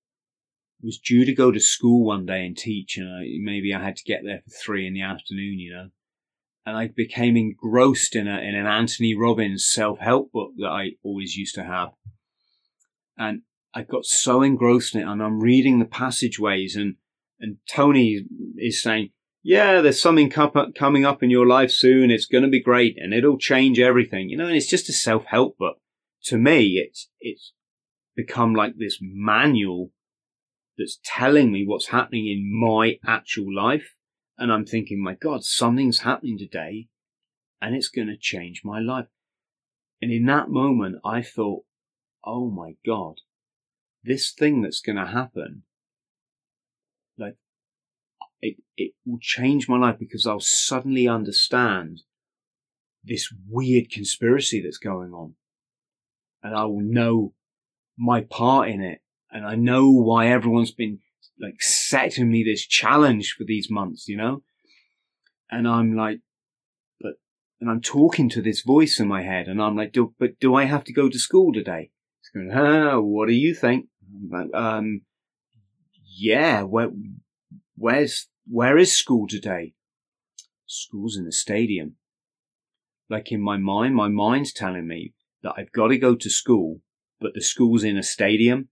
was 0.82 1.00
due 1.00 1.26
to 1.26 1.34
go 1.34 1.52
to 1.52 1.60
school 1.60 2.06
one 2.06 2.26
day 2.26 2.46
and 2.46 2.58
teach 2.58 2.98
and 2.98 3.08
I, 3.08 3.26
maybe 3.40 3.74
I 3.74 3.84
had 3.84 3.96
to 3.98 4.04
get 4.04 4.22
there 4.24 4.42
for 4.44 4.52
three 4.52 4.88
in 4.88 4.94
the 4.94 5.02
afternoon, 5.02 5.60
you 5.60 5.74
know? 5.74 5.90
And 6.66 6.76
I 6.76 6.88
became 6.88 7.38
engrossed 7.38 8.16
in 8.16 8.28
a, 8.28 8.40
in 8.40 8.56
an 8.56 8.66
Anthony 8.66 9.16
Robbins 9.16 9.66
self-help 9.66 10.32
book 10.32 10.52
that 10.58 10.68
I 10.68 10.92
always 11.04 11.36
used 11.36 11.56
to 11.56 11.64
have. 11.64 11.90
And 13.18 13.42
I 13.74 13.84
got 13.84 14.06
so 14.06 14.42
engrossed 14.42 14.96
in 14.96 15.02
it 15.02 15.08
and 15.08 15.22
I'm 15.22 15.40
reading 15.40 15.80
the 15.80 15.86
passageways 15.86 16.76
and, 16.76 16.96
and 17.40 17.58
Tony 17.70 18.26
is 18.58 18.82
saying, 18.82 19.12
yeah, 19.44 19.82
there's 19.82 20.02
something 20.02 20.30
coming 20.30 21.06
up 21.06 21.22
in 21.22 21.30
your 21.30 21.46
life 21.46 21.70
soon. 21.70 22.10
It's 22.10 22.26
going 22.26 22.44
to 22.44 22.50
be 22.50 22.62
great 22.62 22.98
and 22.98 23.14
it'll 23.14 23.38
change 23.38 23.80
everything, 23.80 24.30
you 24.30 24.38
know, 24.38 24.48
and 24.48 24.56
it's 24.56 24.70
just 24.70 24.90
a 24.90 24.94
self-help 24.94 25.58
book. 25.60 25.78
To 26.26 26.38
me, 26.38 26.84
it's, 26.84 27.10
it's 27.20 27.54
become 28.16 28.54
like 28.54 28.74
this 28.78 29.00
manual 29.02 29.92
that's 30.78 31.00
telling 31.04 31.52
me 31.52 31.66
what's 31.66 31.88
happening 31.88 32.28
in 32.28 32.52
my 32.54 32.98
actual 33.06 33.54
life. 33.54 33.96
And 34.38 34.52
I'm 34.52 34.66
thinking, 34.66 35.02
my 35.02 35.14
God, 35.16 35.44
something's 35.44 36.00
happening 36.00 36.38
today 36.38 36.88
and 37.62 37.76
it's 37.76 37.88
going 37.88 38.08
to 38.08 38.18
change 38.18 38.62
my 38.64 38.80
life. 38.80 39.08
And 40.02 40.12
in 40.12 40.26
that 40.26 40.50
moment, 40.50 40.98
I 41.06 41.22
thought, 41.22 41.64
oh 42.24 42.50
my 42.50 42.76
God, 42.86 43.16
this 44.04 44.32
thing 44.32 44.62
that's 44.62 44.82
going 44.82 44.98
to 44.98 45.08
happen, 45.08 45.64
like 47.18 47.38
it, 48.42 48.58
it 48.78 48.92
will 49.06 49.20
change 49.22 49.70
my 49.70 49.78
life 49.78 49.98
because 49.98 50.28
I'll 50.28 50.40
suddenly 50.40 51.08
understand 51.08 52.02
this 53.04 53.34
weird 53.48 53.90
conspiracy 53.90 54.62
that's 54.62 54.78
going 54.78 55.14
on. 55.14 55.36
And 56.44 56.54
I 56.56 56.66
will 56.66 56.82
know 56.82 57.34
my 57.98 58.22
part 58.22 58.70
in 58.70 58.82
it. 58.82 59.00
And 59.32 59.46
I 59.46 59.56
know 59.56 59.90
why 59.90 60.28
everyone's 60.28 60.72
been 60.72 61.00
like 61.40 61.62
setting 61.62 62.32
me 62.32 62.44
this 62.44 62.66
challenge 62.66 63.36
for 63.38 63.44
these 63.44 63.70
months, 63.70 64.08
you 64.08 64.18
know? 64.18 64.44
And 65.52 65.68
I'm 65.68 65.96
like, 65.96 66.20
but, 67.02 67.14
and 67.60 67.70
I'm 67.70 67.82
talking 67.82 68.30
to 68.30 68.42
this 68.42 68.62
voice 68.62 69.00
in 69.00 69.08
my 69.08 69.24
head 69.24 69.48
and 69.48 69.62
I'm 69.62 69.76
like, 69.76 69.92
do, 69.92 70.14
but 70.20 70.40
do 70.40 70.56
I 70.56 70.66
have 70.66 70.84
to 70.86 70.94
go 70.94 71.10
to 71.10 71.20
school 71.20 71.54
today? 71.54 71.92
It's 72.22 72.30
going, 72.30 72.52
ah, 72.52 73.00
what 73.00 73.28
do 73.28 73.34
you 73.34 73.54
think? 73.54 73.88
Like, 74.32 74.54
um, 74.54 75.02
yeah, 76.18 76.62
where, 76.64 76.92
where's 77.76 78.28
where 78.48 78.78
is 78.78 78.96
school 78.96 79.28
today? 79.28 79.74
School's 80.66 81.18
in 81.18 81.26
the 81.26 81.32
stadium. 81.32 81.96
Like 83.10 83.32
in 83.32 83.42
my 83.42 83.58
mind, 83.58 83.96
my 83.96 84.08
mind's 84.08 84.54
telling 84.54 84.88
me 84.88 85.14
that 85.44 85.54
I've 85.58 85.72
got 85.72 85.90
to 85.90 85.98
go 85.98 86.16
to 86.16 86.30
school, 86.30 86.82
but 87.26 87.34
the 87.34 87.42
school's 87.42 87.84
in 87.84 87.98
a 87.98 88.04
stadium 88.04 88.70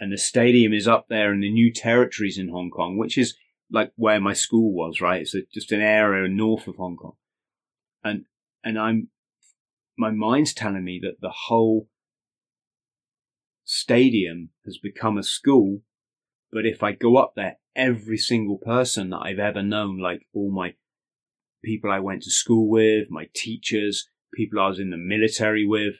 and 0.00 0.10
the 0.10 0.16
stadium 0.16 0.72
is 0.72 0.88
up 0.88 1.08
there 1.10 1.34
in 1.34 1.40
the 1.40 1.50
new 1.50 1.70
territories 1.70 2.38
in 2.38 2.48
Hong 2.48 2.70
Kong, 2.70 2.96
which 2.96 3.18
is 3.18 3.36
like 3.70 3.92
where 3.94 4.18
my 4.18 4.32
school 4.32 4.72
was, 4.72 5.02
right? 5.02 5.20
It's 5.20 5.34
just 5.52 5.70
an 5.70 5.82
area 5.82 6.26
north 6.26 6.66
of 6.66 6.76
Hong 6.76 6.96
Kong. 6.96 7.16
And, 8.02 8.24
and 8.64 8.78
I'm, 8.78 9.08
my 9.98 10.10
mind's 10.10 10.54
telling 10.54 10.82
me 10.82 10.98
that 11.02 11.20
the 11.20 11.34
whole 11.48 11.90
stadium 13.64 14.48
has 14.64 14.78
become 14.78 15.18
a 15.18 15.22
school. 15.22 15.82
But 16.50 16.64
if 16.64 16.82
I 16.82 16.92
go 16.92 17.18
up 17.18 17.34
there 17.36 17.58
every 17.76 18.16
single 18.16 18.56
person 18.56 19.10
that 19.10 19.20
I've 19.26 19.38
ever 19.38 19.62
known, 19.62 19.98
like 19.98 20.26
all 20.32 20.50
my 20.50 20.72
people 21.62 21.90
I 21.90 21.98
went 21.98 22.22
to 22.22 22.30
school 22.30 22.66
with, 22.66 23.10
my 23.10 23.28
teachers, 23.34 24.08
people 24.32 24.58
I 24.58 24.68
was 24.68 24.80
in 24.80 24.88
the 24.88 24.96
military 24.96 25.66
with, 25.66 25.96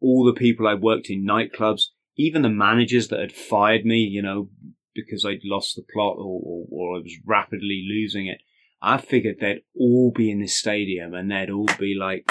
all 0.00 0.24
the 0.24 0.38
people 0.38 0.66
I 0.66 0.74
worked 0.74 1.10
in 1.10 1.24
nightclubs, 1.24 1.82
even 2.16 2.42
the 2.42 2.48
managers 2.48 3.08
that 3.08 3.20
had 3.20 3.32
fired 3.32 3.84
me, 3.84 3.98
you 3.98 4.22
know, 4.22 4.48
because 4.94 5.24
I'd 5.24 5.40
lost 5.44 5.76
the 5.76 5.84
plot 5.92 6.16
or, 6.18 6.40
or, 6.42 6.66
or 6.70 6.96
I 6.96 7.00
was 7.00 7.16
rapidly 7.24 7.86
losing 7.88 8.26
it. 8.26 8.38
I 8.80 8.98
figured 8.98 9.36
they'd 9.40 9.62
all 9.78 10.12
be 10.14 10.30
in 10.30 10.40
this 10.40 10.56
stadium 10.56 11.14
and 11.14 11.30
they'd 11.30 11.50
all 11.50 11.68
be 11.78 11.96
like, 11.98 12.30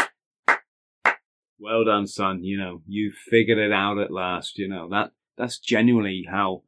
well 1.59 1.85
done, 1.85 2.07
son. 2.07 2.43
You 2.43 2.57
know, 2.57 2.81
you 2.87 3.11
figured 3.29 3.57
it 3.57 3.71
out 3.71 3.97
at 3.97 4.11
last. 4.11 4.57
You 4.57 4.67
know, 4.67 4.89
that, 4.89 5.11
that's 5.37 5.59
genuinely 5.59 6.25
how 6.29 6.63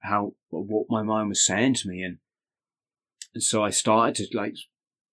how 0.00 0.32
what 0.48 0.86
my 0.88 1.02
mind 1.02 1.28
was 1.28 1.44
saying 1.44 1.74
to 1.74 1.88
me, 1.88 2.02
and 2.02 2.18
and 3.34 3.42
so 3.42 3.62
I 3.62 3.70
started 3.70 4.16
to 4.16 4.36
like 4.36 4.54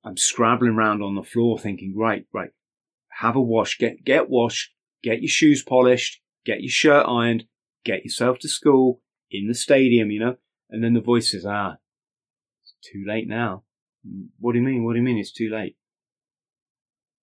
I'm 0.04 0.18
scrabbling 0.18 0.72
around 0.72 1.02
on 1.02 1.16
the 1.16 1.24
floor, 1.24 1.58
thinking, 1.60 1.94
right, 1.96 2.26
right, 2.34 2.52
have 3.20 3.36
a 3.36 3.42
wash, 3.42 3.78
get 3.78 4.04
get 4.04 4.30
washed, 4.30 4.74
get 5.04 5.22
your 5.22 5.30
shoes 5.30 5.64
polished, 5.64 6.22
get 6.46 6.62
your 6.62 6.70
shirt 6.70 7.06
ironed, 7.08 7.46
get 7.84 8.04
yourself 8.04 8.40
to 8.40 8.48
school 8.48 9.02
in 9.32 9.48
the 9.48 9.54
stadium, 9.54 10.12
you 10.12 10.20
know. 10.20 10.36
And 10.70 10.84
then 10.84 10.94
the 10.94 11.02
voice 11.02 11.32
says, 11.32 11.46
ah, 11.46 11.78
it's 12.64 12.74
too 12.92 13.04
late 13.08 13.28
now. 13.28 13.64
What 14.40 14.54
do 14.54 14.60
you 14.60 14.66
mean? 14.66 14.84
What 14.84 14.94
do 14.94 15.00
you 15.00 15.04
mean 15.04 15.18
it's 15.18 15.32
too 15.32 15.50
late? 15.50 15.78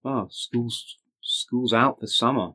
Oh, 0.05 0.29
school's 0.31 0.99
school's 1.23 1.73
out 1.73 2.01
for 2.01 2.07
summer. 2.07 2.53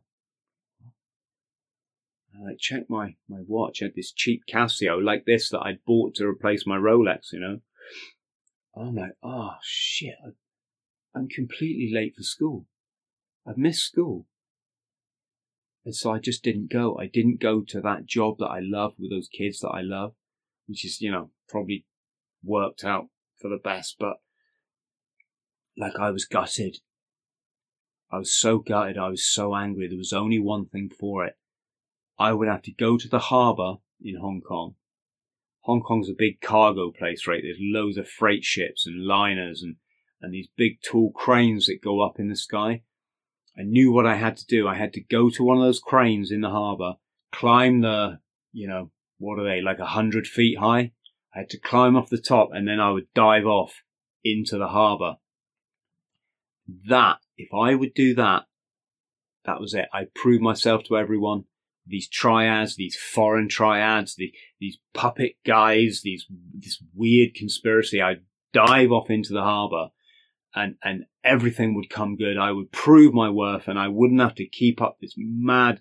I 2.35 2.53
checked 2.57 2.89
my, 2.89 3.15
my 3.27 3.39
watch. 3.45 3.81
I 3.81 3.85
had 3.85 3.95
this 3.95 4.13
cheap 4.13 4.43
Casio 4.49 5.03
like 5.03 5.25
this 5.25 5.49
that 5.49 5.59
I'd 5.59 5.83
bought 5.85 6.15
to 6.15 6.27
replace 6.27 6.65
my 6.65 6.77
Rolex, 6.77 7.33
you 7.33 7.39
know. 7.39 7.59
I'm 8.75 8.95
like, 8.95 9.17
oh 9.21 9.55
shit, 9.61 10.15
I'm 11.13 11.27
completely 11.27 11.91
late 11.93 12.15
for 12.15 12.23
school. 12.23 12.65
I've 13.45 13.57
missed 13.57 13.83
school. 13.83 14.27
And 15.89 15.95
so 15.95 16.11
I 16.11 16.19
just 16.19 16.43
didn't 16.43 16.69
go. 16.69 16.99
I 16.99 17.07
didn't 17.07 17.39
go 17.39 17.61
to 17.61 17.81
that 17.81 18.05
job 18.05 18.37
that 18.37 18.45
I 18.45 18.59
love 18.61 18.93
with 18.99 19.09
those 19.09 19.27
kids 19.27 19.57
that 19.61 19.69
I 19.69 19.81
love, 19.81 20.13
which 20.67 20.85
is, 20.85 21.01
you 21.01 21.11
know, 21.11 21.31
probably 21.47 21.87
worked 22.43 22.83
out 22.83 23.07
for 23.41 23.49
the 23.49 23.57
best, 23.57 23.95
but 23.99 24.17
like 25.75 25.93
I 25.99 26.11
was 26.11 26.25
gutted. 26.25 26.77
I 28.11 28.19
was 28.19 28.37
so 28.37 28.59
gutted. 28.59 28.99
I 28.99 29.07
was 29.07 29.27
so 29.27 29.55
angry. 29.55 29.87
There 29.87 29.97
was 29.97 30.13
only 30.13 30.37
one 30.37 30.67
thing 30.67 30.91
for 30.91 31.25
it. 31.25 31.39
I 32.19 32.33
would 32.33 32.47
have 32.47 32.61
to 32.61 32.71
go 32.71 32.99
to 32.99 33.07
the 33.07 33.17
harbour 33.17 33.77
in 33.99 34.17
Hong 34.17 34.41
Kong. 34.47 34.75
Hong 35.61 35.81
Kong's 35.81 36.11
a 36.11 36.13
big 36.15 36.39
cargo 36.39 36.91
place, 36.91 37.25
right? 37.25 37.41
There's 37.41 37.57
loads 37.59 37.97
of 37.97 38.07
freight 38.07 38.43
ships 38.43 38.85
and 38.85 39.07
liners 39.07 39.63
and, 39.63 39.77
and 40.21 40.31
these 40.35 40.49
big 40.55 40.83
tall 40.83 41.11
cranes 41.11 41.65
that 41.65 41.81
go 41.83 42.01
up 42.01 42.19
in 42.19 42.29
the 42.29 42.35
sky. 42.35 42.83
I 43.59 43.63
knew 43.63 43.91
what 43.91 44.05
I 44.05 44.15
had 44.15 44.37
to 44.37 44.45
do. 44.45 44.67
I 44.67 44.75
had 44.75 44.93
to 44.93 45.01
go 45.01 45.29
to 45.29 45.43
one 45.43 45.57
of 45.57 45.63
those 45.63 45.79
cranes 45.79 46.31
in 46.31 46.41
the 46.41 46.49
harbour, 46.49 46.93
climb 47.31 47.81
the, 47.81 48.19
you 48.53 48.67
know, 48.67 48.91
what 49.17 49.37
are 49.37 49.43
they, 49.43 49.61
like 49.61 49.79
a 49.79 49.85
hundred 49.85 50.27
feet 50.27 50.57
high? 50.59 50.93
I 51.35 51.39
had 51.39 51.49
to 51.49 51.59
climb 51.59 51.95
off 51.95 52.09
the 52.09 52.17
top 52.17 52.49
and 52.53 52.67
then 52.67 52.79
I 52.79 52.91
would 52.91 53.13
dive 53.13 53.45
off 53.45 53.83
into 54.23 54.57
the 54.57 54.69
harbour. 54.69 55.17
That, 56.87 57.17
if 57.37 57.49
I 57.53 57.75
would 57.75 57.93
do 57.93 58.15
that, 58.15 58.45
that 59.45 59.59
was 59.59 59.73
it. 59.73 59.87
I 59.93 60.07
proved 60.15 60.41
myself 60.41 60.83
to 60.85 60.97
everyone 60.97 61.45
these 61.85 62.07
triads, 62.07 62.75
these 62.75 62.95
foreign 62.95 63.49
triads, 63.49 64.15
the, 64.15 64.31
these 64.59 64.77
puppet 64.93 65.33
guys, 65.45 66.01
these 66.03 66.25
this 66.53 66.81
weird 66.93 67.33
conspiracy. 67.33 68.01
I'd 68.01 68.21
dive 68.53 68.91
off 68.91 69.09
into 69.09 69.33
the 69.33 69.41
harbour, 69.41 69.89
and 70.59 70.75
and 70.83 71.05
everything 71.23 71.75
would 71.75 71.89
come 71.89 72.15
good. 72.15 72.37
I 72.37 72.51
would 72.51 72.71
prove 72.71 73.13
my 73.13 73.29
worth, 73.29 73.67
and 73.67 73.79
I 73.79 73.87
wouldn't 73.87 74.21
have 74.21 74.35
to 74.35 74.47
keep 74.47 74.81
up 74.81 74.97
this 74.99 75.13
mad, 75.17 75.79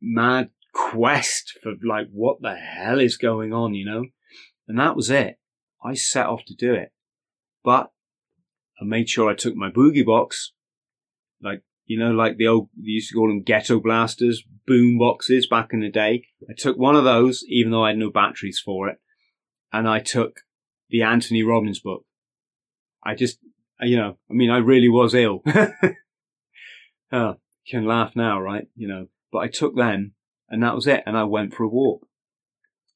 mad 0.00 0.50
quest 0.72 1.58
for 1.62 1.72
like 1.84 2.08
what 2.12 2.40
the 2.40 2.54
hell 2.54 3.00
is 3.00 3.16
going 3.16 3.52
on, 3.52 3.74
you 3.74 3.84
know. 3.84 4.04
And 4.68 4.78
that 4.78 4.96
was 4.96 5.10
it. 5.10 5.38
I 5.84 5.94
set 5.94 6.26
off 6.26 6.44
to 6.46 6.54
do 6.54 6.72
it, 6.72 6.92
but 7.64 7.90
I 8.80 8.84
made 8.84 9.08
sure 9.08 9.30
I 9.30 9.34
took 9.34 9.54
my 9.54 9.70
boogie 9.70 10.06
box, 10.06 10.52
like 11.42 11.62
you 11.86 11.98
know, 11.98 12.12
like 12.12 12.36
the 12.36 12.46
old, 12.46 12.68
they 12.76 12.90
used 12.90 13.10
to 13.10 13.14
call 13.14 13.28
them 13.28 13.42
ghetto 13.42 13.80
blasters, 13.80 14.44
boom 14.66 14.98
boxes 14.98 15.46
back 15.46 15.70
in 15.72 15.80
the 15.80 15.90
day. 15.90 16.24
I 16.48 16.54
took 16.56 16.78
one 16.78 16.96
of 16.96 17.04
those, 17.04 17.44
even 17.48 17.72
though 17.72 17.84
I 17.84 17.88
had 17.90 17.98
no 17.98 18.10
batteries 18.10 18.60
for 18.64 18.88
it. 18.88 18.98
And 19.72 19.88
I 19.88 19.98
took 20.00 20.40
the 20.90 21.02
Anthony 21.02 21.42
Robbins 21.42 21.80
book. 21.80 22.04
I 23.04 23.14
just, 23.14 23.38
you 23.80 23.96
know, 23.96 24.18
I 24.30 24.34
mean, 24.34 24.50
I 24.50 24.58
really 24.58 24.88
was 24.88 25.14
ill. 25.14 25.42
oh, 27.12 27.36
can 27.66 27.86
laugh 27.86 28.12
now, 28.14 28.40
right? 28.40 28.66
You 28.74 28.88
know, 28.88 29.06
but 29.30 29.38
I 29.38 29.48
took 29.48 29.76
them 29.76 30.14
and 30.48 30.62
that 30.62 30.74
was 30.74 30.86
it. 30.86 31.02
And 31.06 31.16
I 31.16 31.24
went 31.24 31.54
for 31.54 31.64
a 31.64 31.68
walk 31.68 32.06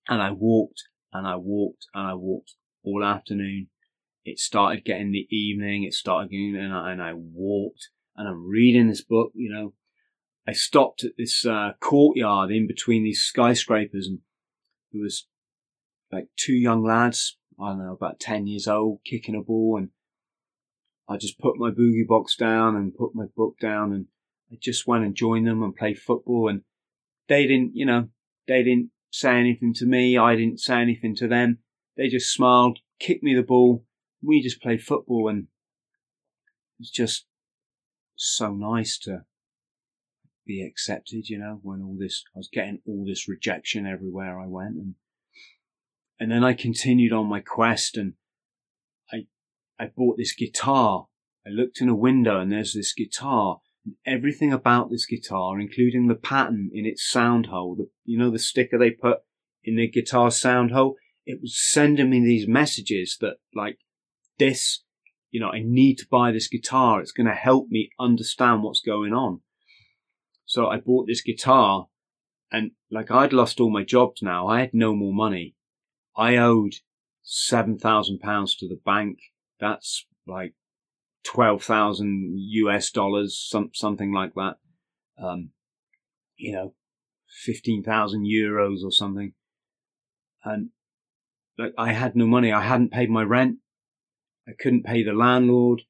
and 0.08 0.22
I 0.22 0.30
walked 0.30 0.84
and 1.12 1.26
I 1.26 1.36
walked 1.36 1.86
and 1.94 2.06
I 2.06 2.14
walked 2.14 2.54
all 2.84 3.04
afternoon. 3.04 3.68
It 4.24 4.38
started 4.38 4.84
getting 4.84 5.12
the 5.12 5.26
evening. 5.30 5.84
It 5.84 5.94
started 5.94 6.30
getting, 6.30 6.56
and 6.56 6.72
I, 6.72 6.92
and 6.92 7.02
I 7.02 7.12
walked 7.14 7.90
and 8.16 8.28
I'm 8.28 8.48
reading 8.48 8.88
this 8.88 9.02
book, 9.02 9.32
you 9.34 9.52
know. 9.52 9.74
I 10.48 10.52
stopped 10.52 11.02
at 11.02 11.12
this 11.18 11.44
uh, 11.44 11.72
courtyard 11.80 12.52
in 12.52 12.68
between 12.68 13.02
these 13.02 13.20
skyscrapers 13.20 14.06
and 14.06 14.20
there 14.92 15.02
was 15.02 15.26
like 16.12 16.28
two 16.36 16.54
young 16.54 16.84
lads, 16.84 17.36
I 17.60 17.70
don't 17.70 17.78
know, 17.78 17.92
about 17.92 18.20
10 18.20 18.46
years 18.46 18.68
old, 18.68 19.00
kicking 19.04 19.34
a 19.34 19.42
ball 19.42 19.76
and 19.76 19.90
I 21.09 21.16
just 21.16 21.38
put 21.38 21.57
my 21.57 21.70
boogie 21.70 22.07
box 22.07 22.36
down 22.36 22.76
and 22.76 22.94
put 22.94 23.14
my 23.14 23.26
book 23.36 23.59
down 23.61 23.92
and 23.92 24.07
I 24.50 24.57
just 24.61 24.86
went 24.86 25.04
and 25.04 25.14
joined 25.14 25.46
them 25.46 25.62
and 25.62 25.74
played 25.74 25.98
football 25.98 26.48
and 26.48 26.62
they 27.28 27.46
didn't, 27.46 27.74
you 27.74 27.86
know, 27.86 28.09
they 28.48 28.62
didn't 28.62 28.90
say 29.11 29.36
anything 29.38 29.72
to 29.74 29.86
me. 29.86 30.18
I 30.18 30.34
didn't 30.36 30.61
say 30.61 30.80
anything 30.80 31.14
to 31.16 31.28
them. 31.28 31.59
They 31.96 32.09
just 32.09 32.32
smiled, 32.32 32.80
kicked 32.98 33.22
me 33.22 33.34
the 33.34 33.42
ball. 33.42 33.84
We 34.22 34.42
just 34.42 34.61
played 34.61 34.82
football 34.82 35.28
and 35.28 35.44
it 35.44 36.80
was 36.80 36.90
just 36.90 37.26
so 38.16 38.52
nice 38.52 38.98
to 38.98 39.24
be 40.46 40.64
accepted, 40.64 41.28
you 41.28 41.38
know, 41.38 41.61
when 41.62 41.82
all 41.82 41.96
this, 41.98 42.24
I 42.34 42.38
was 42.38 42.48
getting 42.52 42.80
all 42.86 43.04
this 43.07 43.28
rejection 43.28 43.86
everywhere 43.86 44.40
I 44.40 44.46
went. 44.46 44.76
And, 44.76 44.94
and 46.18 46.30
then 46.30 46.44
I 46.44 46.52
continued 46.52 47.12
on 47.12 47.26
my 47.26 47.40
quest 47.40 47.96
and 47.96 48.14
I, 49.78 49.86
bought 49.86 50.16
this 50.16 50.34
guitar. 50.34 51.06
I 51.46 51.50
looked 51.50 51.80
in 51.80 51.88
a 51.88 51.94
window 51.94 52.40
and 52.40 52.50
there's 52.50 52.74
this 52.74 52.92
guitar 52.92 53.58
And 53.84 53.94
everything 54.06 54.52
about 54.52 54.90
this 54.90 55.06
guitar, 55.06 55.60
including 55.60 56.08
the 56.08 56.14
pattern 56.14 56.70
in 56.72 56.86
its 56.86 57.08
sound 57.08 57.46
hole, 57.46 57.76
the, 57.76 57.88
you 58.04 58.18
know, 58.18 58.30
the 58.30 58.38
sticker 58.38 58.78
they 58.78 58.90
put 58.90 59.18
in 59.64 59.76
the 59.76 59.88
guitar 59.88 60.30
sound 60.30 60.72
hole, 60.72 60.96
it 61.24 61.40
was 61.40 61.60
sending 61.60 62.10
me 62.10 62.20
these 62.20 62.48
messages 62.48 63.16
that 63.20 63.36
like 63.54 63.78
this, 64.38 64.84
you 65.30 65.40
know, 65.40 65.50
I 65.50 65.62
need 65.64 65.96
to 65.98 66.06
buy 66.10 66.32
this 66.32 66.48
guitar. 66.48 67.00
It's 67.00 67.12
going 67.12 67.26
to 67.26 67.34
help 67.34 67.68
me 67.68 67.90
understand 67.98 68.62
what's 68.62 68.80
going 68.80 69.12
on. 69.12 69.40
So 70.44 70.68
I 70.68 70.78
bought 70.78 71.06
this 71.08 71.22
guitar 71.22 71.88
and 72.52 72.70
like 72.90 73.10
I'd 73.10 73.32
lost 73.32 73.60
all 73.60 73.70
my 73.70 73.82
jobs 73.82 74.22
now. 74.22 74.46
I 74.46 74.60
had 74.60 74.72
no 74.72 74.94
more 74.94 75.12
money. 75.12 75.56
I 76.16 76.36
owed 76.36 76.74
seven 77.22 77.78
thousand 77.78 78.20
pounds 78.20 78.56
to 78.56 78.68
the 78.68 78.80
bank. 78.84 79.18
That's 79.61 80.07
like 80.26 80.54
twelve 81.24 81.62
thousand 81.62 82.34
US 82.36 82.90
dollars, 82.90 83.38
some 83.48 83.70
something 83.74 84.12
like 84.12 84.34
that. 84.34 84.57
Um, 85.22 85.50
you 86.36 86.52
know, 86.52 86.74
fifteen 87.44 87.82
thousand 87.82 88.24
euros 88.24 88.84
or 88.84 88.92
something. 88.92 89.32
And 90.44 90.70
like 91.59 91.72
I 91.78 91.92
had 91.92 92.16
no 92.16 92.26
money. 92.26 92.52
I 92.52 92.62
hadn't 92.62 92.92
paid 92.92 93.11
my 93.11 93.22
rent. 93.22 93.57
I 94.48 94.52
couldn't 94.59 94.84
pay 94.84 95.02
the 95.02 95.12
landlord. 95.12 95.82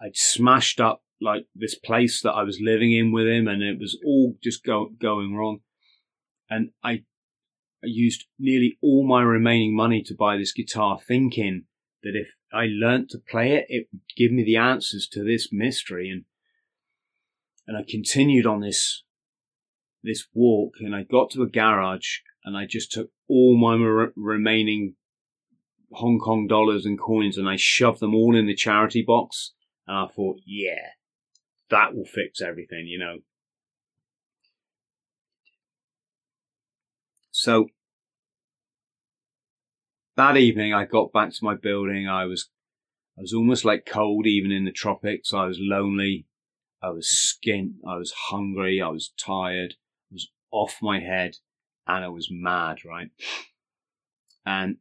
I'd 0.00 0.16
smashed 0.16 0.80
up 0.80 1.02
like 1.20 1.46
this 1.54 1.74
place 1.74 2.20
that 2.22 2.32
I 2.32 2.42
was 2.42 2.60
living 2.60 2.92
in 2.92 3.12
with 3.12 3.26
him, 3.26 3.48
and 3.48 3.62
it 3.62 3.78
was 3.78 3.98
all 4.04 4.36
just 4.42 4.64
go, 4.64 4.90
going 5.00 5.34
wrong. 5.34 5.60
And 6.50 6.70
I, 6.82 7.04
I 7.82 7.86
used 7.86 8.26
nearly 8.38 8.78
all 8.82 9.06
my 9.06 9.22
remaining 9.22 9.74
money 9.74 10.02
to 10.02 10.14
buy 10.14 10.36
this 10.36 10.52
guitar, 10.52 10.98
thinking 11.00 11.64
that 12.02 12.12
if 12.14 12.28
I 12.54 12.66
learnt 12.66 13.10
to 13.10 13.18
play 13.18 13.52
it, 13.52 13.66
it 13.68 13.88
would 13.92 14.02
give 14.16 14.30
me 14.30 14.44
the 14.44 14.56
answers 14.56 15.08
to 15.08 15.24
this 15.24 15.48
mystery. 15.52 16.08
And, 16.10 16.24
and 17.66 17.76
I 17.76 17.84
continued 17.88 18.46
on 18.46 18.60
this, 18.60 19.02
this 20.02 20.26
walk 20.32 20.74
and 20.80 20.94
I 20.94 21.02
got 21.02 21.30
to 21.30 21.42
a 21.42 21.48
garage 21.48 22.18
and 22.44 22.56
I 22.56 22.66
just 22.66 22.92
took 22.92 23.10
all 23.28 23.56
my 23.56 23.74
re- 23.74 24.12
remaining 24.16 24.94
Hong 25.92 26.18
Kong 26.18 26.46
dollars 26.46 26.84
and 26.86 26.98
coins 26.98 27.38
and 27.38 27.48
I 27.48 27.56
shoved 27.56 28.00
them 28.00 28.14
all 28.14 28.36
in 28.36 28.46
the 28.46 28.54
charity 28.54 29.02
box. 29.02 29.52
And 29.86 29.96
I 29.96 30.06
thought, 30.06 30.40
yeah, 30.46 30.90
that 31.70 31.94
will 31.94 32.06
fix 32.06 32.40
everything, 32.40 32.86
you 32.86 32.98
know. 32.98 33.18
So 37.30 37.66
that 40.16 40.36
evening 40.36 40.72
I 40.72 40.84
got 40.84 41.12
back 41.12 41.32
to 41.32 41.44
my 41.44 41.54
building. 41.54 42.08
I 42.08 42.24
was, 42.24 42.48
I 43.18 43.22
was 43.22 43.32
almost 43.32 43.64
like 43.64 43.86
cold 43.86 44.26
even 44.26 44.52
in 44.52 44.64
the 44.64 44.72
tropics. 44.72 45.32
I 45.32 45.46
was 45.46 45.58
lonely. 45.60 46.26
I 46.82 46.90
was 46.90 47.08
skint. 47.08 47.74
I 47.86 47.96
was 47.96 48.12
hungry. 48.28 48.80
I 48.80 48.88
was 48.88 49.12
tired. 49.18 49.74
I 50.10 50.14
was 50.14 50.30
off 50.50 50.78
my 50.82 51.00
head 51.00 51.36
and 51.86 52.04
I 52.04 52.08
was 52.08 52.28
mad, 52.30 52.84
right? 52.84 53.10
And 54.46 54.76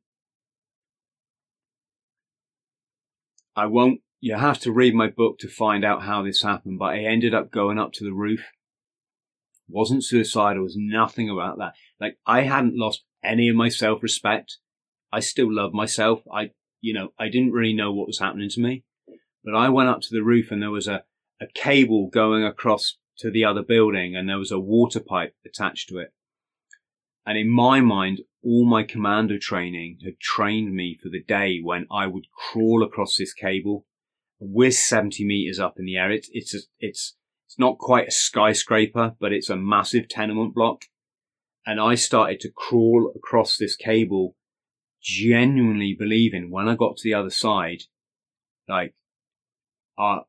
I 3.55 3.67
won't, 3.67 4.01
you 4.19 4.35
have 4.35 4.59
to 4.59 4.71
read 4.71 4.95
my 4.95 5.07
book 5.07 5.39
to 5.39 5.47
find 5.47 5.85
out 5.85 6.03
how 6.03 6.23
this 6.23 6.41
happened, 6.41 6.79
but 6.79 6.93
I 6.93 6.99
ended 6.99 7.33
up 7.33 7.51
going 7.51 7.77
up 7.77 7.93
to 7.93 8.03
the 8.03 8.13
roof. 8.13 8.41
Wasn't 9.69 10.03
suicidal, 10.03 10.63
was 10.63 10.75
nothing 10.77 11.29
about 11.29 11.57
that. 11.59 11.73
Like 11.99 12.17
I 12.25 12.41
hadn't 12.41 12.77
lost 12.77 13.03
any 13.23 13.49
of 13.49 13.55
my 13.55 13.69
self 13.69 14.03
respect. 14.03 14.57
I 15.13 15.19
still 15.19 15.53
love 15.53 15.73
myself. 15.73 16.23
I, 16.33 16.51
you 16.81 16.91
know, 16.91 17.13
I 17.19 17.29
didn't 17.29 17.51
really 17.51 17.75
know 17.75 17.93
what 17.93 18.07
was 18.07 18.17
happening 18.17 18.49
to 18.49 18.59
me, 18.59 18.83
but 19.43 19.53
I 19.55 19.69
went 19.69 19.89
up 19.89 20.01
to 20.01 20.09
the 20.11 20.23
roof 20.23 20.49
and 20.49 20.59
there 20.59 20.71
was 20.71 20.87
a, 20.87 21.03
a 21.39 21.45
cable 21.53 22.07
going 22.07 22.43
across 22.43 22.97
to 23.19 23.29
the 23.29 23.45
other 23.45 23.61
building 23.61 24.15
and 24.15 24.27
there 24.27 24.39
was 24.39 24.51
a 24.51 24.59
water 24.59 24.99
pipe 24.99 25.35
attached 25.45 25.87
to 25.89 25.99
it. 25.99 26.13
And 27.27 27.37
in 27.37 27.47
my 27.47 27.79
mind, 27.79 28.21
all 28.43 28.65
my 28.65 28.81
commando 28.81 29.37
training 29.37 29.99
had 30.03 30.19
trained 30.19 30.73
me 30.73 30.97
for 31.01 31.09
the 31.09 31.21
day 31.21 31.59
when 31.61 31.85
I 31.91 32.07
would 32.07 32.25
crawl 32.35 32.83
across 32.83 33.15
this 33.15 33.33
cable. 33.33 33.85
We're 34.39 34.71
70 34.71 35.23
meters 35.25 35.59
up 35.59 35.75
in 35.77 35.85
the 35.85 35.95
air. 35.95 36.11
It's, 36.11 36.29
it's, 36.33 36.55
a, 36.55 36.59
it's, 36.79 37.15
it's 37.47 37.59
not 37.59 37.77
quite 37.77 38.07
a 38.07 38.11
skyscraper, 38.11 39.15
but 39.19 39.31
it's 39.31 39.51
a 39.51 39.55
massive 39.55 40.09
tenement 40.09 40.55
block. 40.55 40.85
And 41.67 41.79
I 41.79 41.93
started 41.95 42.39
to 42.41 42.51
crawl 42.51 43.13
across 43.15 43.57
this 43.57 43.75
cable 43.75 44.35
genuinely 45.03 45.95
believing 45.97 46.49
when 46.49 46.67
I 46.67 46.75
got 46.75 46.97
to 46.97 47.03
the 47.03 47.13
other 47.13 47.29
side, 47.29 47.83
like, 48.67 48.95
uh, 49.97 50.19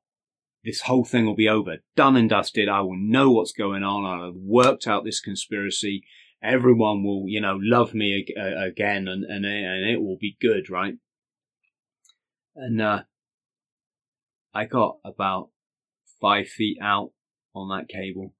this 0.64 0.82
whole 0.82 1.04
thing 1.04 1.26
will 1.26 1.36
be 1.36 1.48
over, 1.48 1.78
done 1.94 2.16
and 2.16 2.28
dusted. 2.28 2.68
I 2.68 2.80
will 2.80 2.96
know 2.96 3.30
what's 3.30 3.52
going 3.52 3.82
on. 3.82 4.24
Have 4.24 4.34
worked 4.34 4.86
out 4.86 5.04
this 5.04 5.20
conspiracy. 5.20 6.04
Everyone 6.42 7.04
will, 7.04 7.24
you 7.26 7.40
know, 7.40 7.58
love 7.60 7.94
me 7.94 8.20
ag- 8.20 8.34
uh, 8.38 8.66
again 8.66 9.08
and, 9.08 9.24
and, 9.24 9.46
and 9.46 9.88
it 9.88 10.02
will 10.02 10.18
be 10.18 10.36
good, 10.40 10.68
right? 10.68 10.94
And, 12.56 12.80
uh, 12.80 13.02
I 14.52 14.66
got 14.66 14.98
about 15.04 15.50
five 16.20 16.48
feet 16.48 16.78
out 16.80 17.10
on 17.54 17.68
that 17.70 17.88
cable 17.88 18.34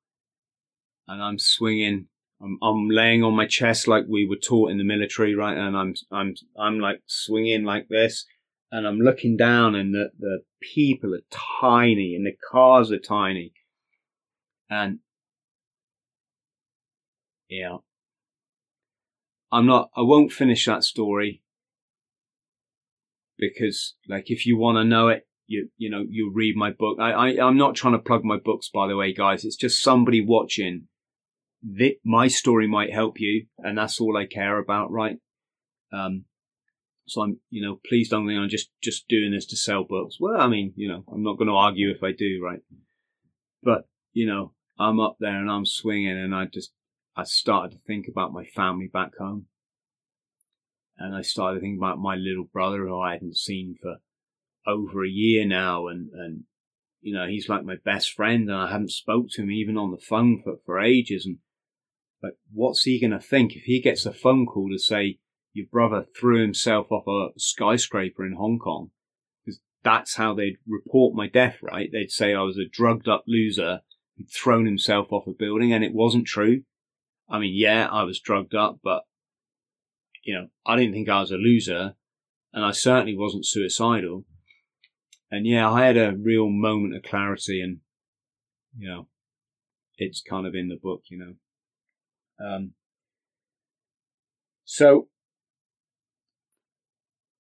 and 1.09 1.23
I'm 1.23 1.39
swinging 1.39 2.07
I'm, 2.43 2.59
I'm 2.63 2.89
laying 2.89 3.23
on 3.23 3.35
my 3.35 3.47
chest 3.47 3.89
like 3.89 4.05
we 4.09 4.27
were 4.27 4.37
taught 4.37 4.71
in 4.71 4.79
the 4.79 4.85
military, 4.85 5.35
right? 5.35 5.57
And 5.57 5.77
I'm, 5.77 5.95
I'm, 6.11 6.35
I'm 6.59 6.79
like 6.79 7.03
swinging 7.07 7.65
like 7.65 7.89
this 7.89 8.27
and 8.71 8.87
I'm 8.87 8.99
looking 8.99 9.37
down 9.37 9.75
and 9.75 9.95
the, 9.95 10.11
the 10.19 10.41
people 10.61 11.15
are 11.15 11.23
tiny 11.61 12.15
and 12.15 12.27
the 12.27 12.37
cars 12.51 12.91
are 12.91 12.99
tiny. 12.99 13.53
And 14.69 14.99
yeah, 17.49 17.77
I'm 19.53 19.67
not, 19.67 19.91
I 19.97 20.03
won't 20.03 20.33
finish 20.33 20.67
that 20.67 20.85
story 20.85 21.43
because 23.39 23.95
like 24.09 24.31
if 24.31 24.45
you 24.45 24.57
want 24.57 24.77
to 24.77 24.85
know 24.85 25.09
it, 25.09 25.27
you, 25.47 25.69
you 25.77 25.91
know, 25.91 26.05
you 26.09 26.33
read 26.35 26.57
my 26.57 26.71
book. 26.71 26.99
I, 26.99 27.13
I, 27.13 27.47
I'm 27.47 27.59
not 27.59 27.75
trying 27.75 27.93
to 27.93 27.99
plug 27.99 28.25
my 28.25 28.39
books, 28.39 28.71
by 28.73 28.89
the 28.89 28.97
way, 28.97 29.13
guys. 29.13 29.45
It's 29.45 29.57
just 29.57 29.83
somebody 29.83 30.25
watching 30.25 30.89
that 31.65 31.97
my 32.05 32.29
story 32.29 32.69
might 32.69 32.93
help 32.93 33.19
you, 33.19 33.47
and 33.59 33.77
that's 33.77 34.01
all 34.01 34.17
I 34.17 34.27
care 34.27 34.59
about, 34.59 34.91
right? 34.91 35.17
Um, 35.93 36.25
so 37.07 37.23
I'm, 37.23 37.41
you 37.51 37.63
know, 37.63 37.81
please 37.89 38.09
don't 38.09 38.27
think 38.27 38.39
I'm 38.39 38.49
just 38.49 38.71
just 38.83 39.09
doing 39.09 39.33
this 39.33 39.47
to 39.47 39.57
sell 39.57 39.85
books. 39.85 40.17
Well, 40.21 40.41
I 40.41 40.47
mean, 40.47 40.73
you 40.77 40.89
know, 40.89 41.05
I'm 41.13 41.23
not 41.23 41.39
going 41.39 41.49
to 41.49 41.55
argue 41.55 41.91
if 41.91 42.03
I 42.03 42.13
do, 42.13 42.41
right? 42.43 42.61
But 43.63 43.89
you 44.13 44.27
know, 44.27 44.53
I'm 44.79 45.01
up 45.01 45.17
there 45.21 45.41
and 45.41 45.51
I'm 45.51 45.67
swinging, 45.67 46.19
and 46.19 46.35
I 46.35 46.47
just 46.47 46.73
I 47.17 47.25
started 47.25 47.73
to 47.73 47.83
think 47.87 48.07
about 48.09 48.33
my 48.33 48.45
family 48.45 48.89
back 48.93 49.13
home, 49.19 49.47
and 50.99 51.15
I 51.15 51.23
started 51.23 51.57
to 51.57 51.61
think 51.63 51.79
about 51.79 51.99
my 51.99 52.15
little 52.15 52.45
brother 52.45 52.87
who 52.87 53.01
I 53.01 53.13
hadn't 53.13 53.37
seen 53.37 53.77
for 53.81 53.97
over 54.67 55.05
a 55.05 55.09
year 55.09 55.47
now, 55.47 55.89
and 55.89 56.11
and 56.13 56.45
you 57.01 57.15
know, 57.15 57.27
he's 57.27 57.49
like 57.49 57.65
my 57.65 57.77
best 57.85 58.13
friend, 58.13 58.49
and 58.49 58.59
I 58.59 58.71
haven't 58.71 58.91
spoke 58.91 59.27
to 59.31 59.43
him 59.43 59.51
even 59.51 59.77
on 59.77 59.91
the 59.91 59.99
phone 59.99 60.43
for 60.43 60.57
for 60.65 60.81
ages, 60.81 61.27
and 61.27 61.39
like, 62.25 62.37
what's 62.53 62.85
he 62.85 62.99
going 62.99 63.11
to 63.11 63.21
think 63.21 63.55
if 63.55 63.65
he 63.65 63.81
gets 63.81 64.07
a 64.07 64.13
phone 64.13 64.47
call 64.47 64.71
to 64.71 64.79
say 64.79 65.19
your 65.53 65.67
brother 65.71 66.07
threw 66.19 66.41
himself 66.41 66.91
off 66.91 67.07
a 67.07 67.39
skyscraper 67.39 68.25
in 68.25 68.33
Hong 68.33 68.59
Kong? 68.59 68.91
Because 69.45 69.61
that's 69.83 70.17
how 70.17 70.35
they'd 70.35 70.57
report 70.67 71.15
my 71.15 71.29
death, 71.29 71.59
right? 71.61 71.91
They'd 71.93 72.11
say 72.11 72.33
I 72.33 72.41
was 72.41 72.57
a 72.57 72.65
drugged 72.65 73.09
up 73.09 73.25
loser 73.27 73.81
who'd 74.17 74.31
thrown 74.31 74.65
himself 74.65 75.13
off 75.13 75.27
a 75.27 75.33
building, 75.33 75.73
and 75.73 75.85
it 75.85 75.93
wasn't 75.93 76.27
true. 76.27 76.63
I 77.29 77.39
mean, 77.39 77.55
yeah, 77.55 77.89
I 77.91 78.05
was 78.05 78.21
drugged 78.21 78.55
up, 78.55 78.79
but 78.83 79.03
you 80.23 80.35
know, 80.35 80.49
I 80.65 80.77
didn't 80.77 80.95
think 80.95 81.09
I 81.11 81.21
was 81.21 81.31
a 81.31 81.37
loser, 81.37 81.95
and 82.55 82.65
I 82.65 82.71
certainly 82.71 83.17
wasn't 83.17 83.47
suicidal. 83.47 84.25
And 85.31 85.47
yeah, 85.47 85.71
I 85.71 85.85
had 85.85 85.99
a 85.99 86.17
real 86.17 86.49
moment 86.49 86.97
of 86.97 87.03
clarity, 87.03 87.61
and 87.61 87.81
you 88.79 88.89
know, 88.89 89.09
it's 89.99 90.23
kind 90.23 90.47
of 90.47 90.55
in 90.55 90.69
the 90.69 90.79
book, 90.83 91.03
you 91.09 91.19
know. 91.19 91.35
Um, 92.39 92.73
so 94.65 95.09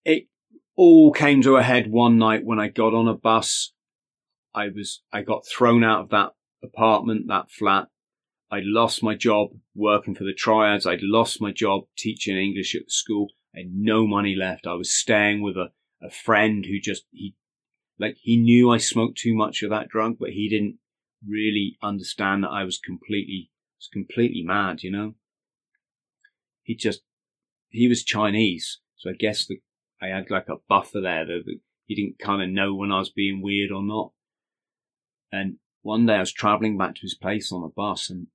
it 0.04 0.28
all 0.76 1.12
came 1.12 1.42
to 1.42 1.56
a 1.56 1.62
head 1.62 1.90
one 1.90 2.18
night 2.18 2.44
when 2.44 2.60
I 2.60 2.68
got 2.68 2.94
on 2.94 3.08
a 3.08 3.14
bus. 3.14 3.72
I 4.54 4.68
was, 4.68 5.02
I 5.12 5.22
got 5.22 5.46
thrown 5.46 5.82
out 5.82 6.02
of 6.02 6.10
that 6.10 6.32
apartment, 6.62 7.26
that 7.28 7.50
flat. 7.50 7.88
I'd 8.50 8.64
lost 8.64 9.02
my 9.02 9.16
job 9.16 9.48
working 9.74 10.14
for 10.14 10.22
the 10.24 10.34
triads. 10.34 10.86
I'd 10.86 11.02
lost 11.02 11.40
my 11.40 11.50
job 11.50 11.84
teaching 11.96 12.36
English 12.36 12.74
at 12.76 12.82
the 12.86 12.90
school. 12.90 13.28
I 13.54 13.60
had 13.60 13.72
no 13.74 14.06
money 14.06 14.36
left. 14.36 14.66
I 14.66 14.74
was 14.74 14.94
staying 14.94 15.42
with 15.42 15.56
a, 15.56 15.72
a 16.00 16.10
friend 16.10 16.64
who 16.64 16.78
just, 16.78 17.04
he, 17.10 17.34
like, 17.98 18.16
he 18.20 18.36
knew 18.36 18.70
I 18.70 18.78
smoked 18.78 19.18
too 19.18 19.34
much 19.34 19.62
of 19.62 19.70
that 19.70 19.88
drug, 19.88 20.18
but 20.20 20.30
he 20.30 20.48
didn't 20.48 20.78
really 21.26 21.76
understand 21.82 22.44
that 22.44 22.50
I 22.50 22.64
was 22.64 22.78
completely, 22.78 23.50
was 23.84 23.90
completely 23.92 24.42
mad, 24.42 24.82
you 24.82 24.90
know? 24.90 25.14
He 26.62 26.74
just, 26.74 27.02
he 27.68 27.88
was 27.88 28.02
Chinese. 28.02 28.80
So 28.96 29.10
I 29.10 29.14
guess 29.18 29.46
the, 29.46 29.60
I 30.00 30.08
had 30.08 30.30
like 30.30 30.48
a 30.48 30.56
buffer 30.68 31.00
there 31.00 31.26
that, 31.26 31.42
he 31.86 31.94
didn't 31.94 32.18
kind 32.18 32.42
of 32.42 32.48
know 32.48 32.74
when 32.74 32.90
I 32.90 32.98
was 32.98 33.10
being 33.10 33.42
weird 33.42 33.70
or 33.70 33.82
not. 33.82 34.12
And 35.30 35.56
one 35.82 36.06
day 36.06 36.14
I 36.14 36.20
was 36.20 36.32
traveling 36.32 36.78
back 36.78 36.94
to 36.94 37.02
his 37.02 37.14
place 37.14 37.52
on 37.52 37.62
a 37.62 37.68
bus 37.68 38.08
and 38.08 38.28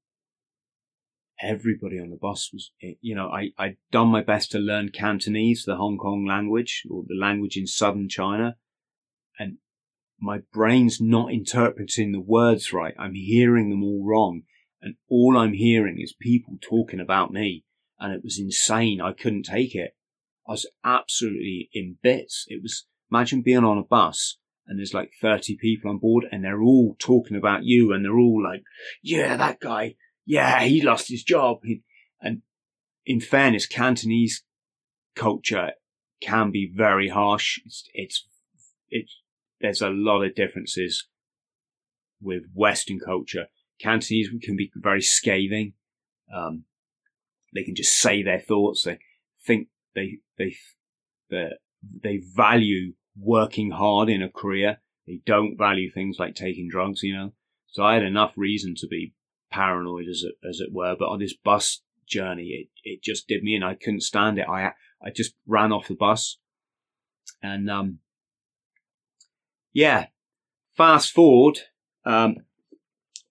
everybody 1.42 2.00
on 2.00 2.12
the 2.12 2.16
bus 2.16 2.52
was, 2.54 2.72
eh, 2.84 2.94
you 3.02 3.16
know, 3.16 3.30
I, 3.30 3.52
I'd 3.58 3.78
done 3.92 4.10
my 4.10 4.22
best 4.22 4.52
to 4.52 4.60
learn 4.60 4.90
Cantonese, 4.90 5.64
the 5.66 5.78
Hong 5.78 5.98
Kong 5.98 6.28
language 6.28 6.84
or 6.92 7.04
the 7.08 7.16
language 7.16 7.58
in 7.58 7.66
southern 7.66 8.08
China. 8.08 8.58
And 9.40 9.58
my 10.20 10.42
brain's 10.54 11.00
not 11.02 11.32
interpreting 11.32 12.12
the 12.12 12.20
words 12.20 12.72
right. 12.72 12.94
I'm 13.00 13.16
hearing 13.16 13.70
them 13.70 13.84
all 13.84 14.06
wrong. 14.06 14.44
And 14.82 14.96
all 15.10 15.38
I'm 15.38 15.54
hearing 15.54 16.00
is 16.00 16.14
people 16.14 16.58
talking 16.62 17.00
about 17.00 17.32
me. 17.32 17.66
And 18.00 18.14
it 18.14 18.24
was 18.24 18.40
insane. 18.40 19.02
I 19.02 19.12
couldn't 19.12 19.44
take 19.44 19.76
it. 19.76 19.96
I 20.48 20.54
was 20.54 20.66
absolutely 20.84 21.70
in 21.74 21.98
bits. 22.02 22.46
It 22.48 22.62
was, 22.62 22.86
imagine 23.12 23.42
being 23.42 23.66
on 23.66 23.78
a 23.78 23.84
bus 23.84 24.38
and 24.70 24.80
there's 24.80 24.94
like 24.94 25.12
30 25.20 25.58
people 25.58 25.90
on 25.90 25.98
board 25.98 26.26
and 26.32 26.44
they're 26.44 26.62
all 26.62 26.96
talking 27.00 27.36
about 27.36 27.64
you 27.64 27.92
and 27.92 28.06
they're 28.06 28.18
all 28.18 28.42
like, 28.42 28.64
yeah, 29.02 29.36
that 29.36 29.60
guy, 29.60 29.96
yeah, 30.26 30.62
he 30.64 30.82
lost 30.82 31.10
his 31.10 31.24
job. 31.24 31.60
And 32.22 32.44
in 33.06 33.20
fairness, 33.20 33.66
Cantonese 33.66 34.44
culture 35.16 35.72
can 36.22 36.52
be 36.52 36.72
very 36.74 37.10
harsh. 37.10 37.60
It's, 37.66 37.90
it's, 37.94 38.28
it's, 38.90 39.22
there's 39.60 39.82
a 39.82 39.90
lot 39.90 40.24
of 40.24 40.36
differences 40.36 41.08
with 42.22 42.44
Western 42.54 43.00
culture. 43.00 43.48
Cantonese 43.80 44.30
can 44.42 44.56
be 44.56 44.72
very 44.76 45.02
scathing. 45.02 45.74
Um, 46.34 46.66
they 47.54 47.64
can 47.64 47.76
just 47.76 47.98
say 48.00 48.22
their 48.22 48.40
thoughts. 48.40 48.84
They 48.84 49.00
think 49.46 49.68
they, 49.96 50.20
they, 50.38 50.56
they, 51.30 52.22
value 52.36 52.94
working 53.18 53.72
hard 53.72 54.10
in 54.10 54.22
a 54.22 54.30
career. 54.30 54.78
They 55.08 55.22
don't 55.26 55.58
value 55.58 55.92
things 55.92 56.18
like 56.20 56.36
taking 56.36 56.70
drugs, 56.70 57.02
you 57.02 57.16
know. 57.16 57.34
So 57.68 57.84
I 57.84 57.96
had 57.96 58.04
enough 58.04 58.34
reason 58.36 58.76
to 58.78 58.88
be 58.88 59.14
paranoid, 59.52 60.08
as 60.08 60.24
it 60.24 60.36
as 60.48 60.60
it 60.60 60.72
were. 60.72 60.96
But 60.98 61.10
on 61.10 61.20
this 61.20 61.36
bus 61.36 61.82
journey, 62.08 62.70
it 62.84 62.90
it 62.90 63.04
just 63.04 63.28
did 63.28 63.44
me 63.44 63.56
in. 63.56 63.64
I 63.64 63.76
couldn't 63.76 64.02
stand 64.02 64.38
it. 64.38 64.48
I 64.48 64.72
I 65.02 65.10
just 65.16 65.34
ran 65.48 65.72
off 65.72 65.88
the 65.88 65.96
bus, 65.96 66.38
and 67.42 67.70
um, 67.70 68.00
yeah. 69.74 70.08
Fast 70.76 71.12
forward, 71.12 71.60
um, 72.06 72.38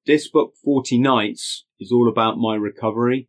this 0.09 0.29
book, 0.29 0.55
Forty 0.65 0.99
Nights, 0.99 1.67
is 1.79 1.93
all 1.93 2.09
about 2.09 2.39
my 2.39 2.57
recovery. 2.57 3.29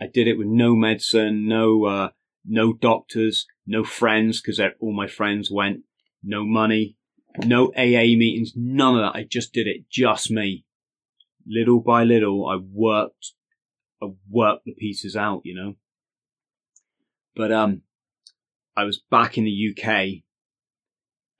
I 0.00 0.06
did 0.06 0.28
it 0.28 0.38
with 0.38 0.46
no 0.46 0.74
medicine, 0.74 1.46
no 1.46 1.84
uh, 1.84 2.08
no 2.46 2.72
doctors, 2.72 3.46
no 3.66 3.84
friends 3.84 4.40
because 4.40 4.60
all 4.80 4.94
my 4.94 5.08
friends 5.08 5.50
went 5.50 5.80
no 6.22 6.44
money, 6.44 6.96
no 7.44 7.66
AA 7.76 8.14
meetings, 8.16 8.52
none 8.54 8.94
of 8.94 9.00
that. 9.02 9.18
I 9.18 9.24
just 9.24 9.52
did 9.52 9.66
it, 9.66 9.90
just 9.90 10.30
me. 10.30 10.64
Little 11.46 11.80
by 11.80 12.04
little, 12.04 12.46
I 12.46 12.56
worked, 12.56 13.32
I 14.02 14.06
worked 14.28 14.66
the 14.66 14.74
pieces 14.74 15.16
out, 15.16 15.42
you 15.44 15.54
know. 15.54 15.74
But, 17.34 17.52
um, 17.52 17.82
I 18.76 18.84
was 18.84 19.02
back 19.10 19.36
in 19.36 19.44
the 19.44 19.70
UK 19.70 20.22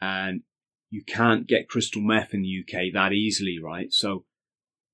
and 0.00 0.42
you 0.88 1.04
can't 1.04 1.46
get 1.46 1.68
crystal 1.68 2.02
meth 2.02 2.34
in 2.34 2.42
the 2.42 2.64
UK 2.64 2.92
that 2.94 3.12
easily, 3.12 3.58
right? 3.62 3.92
So 3.92 4.24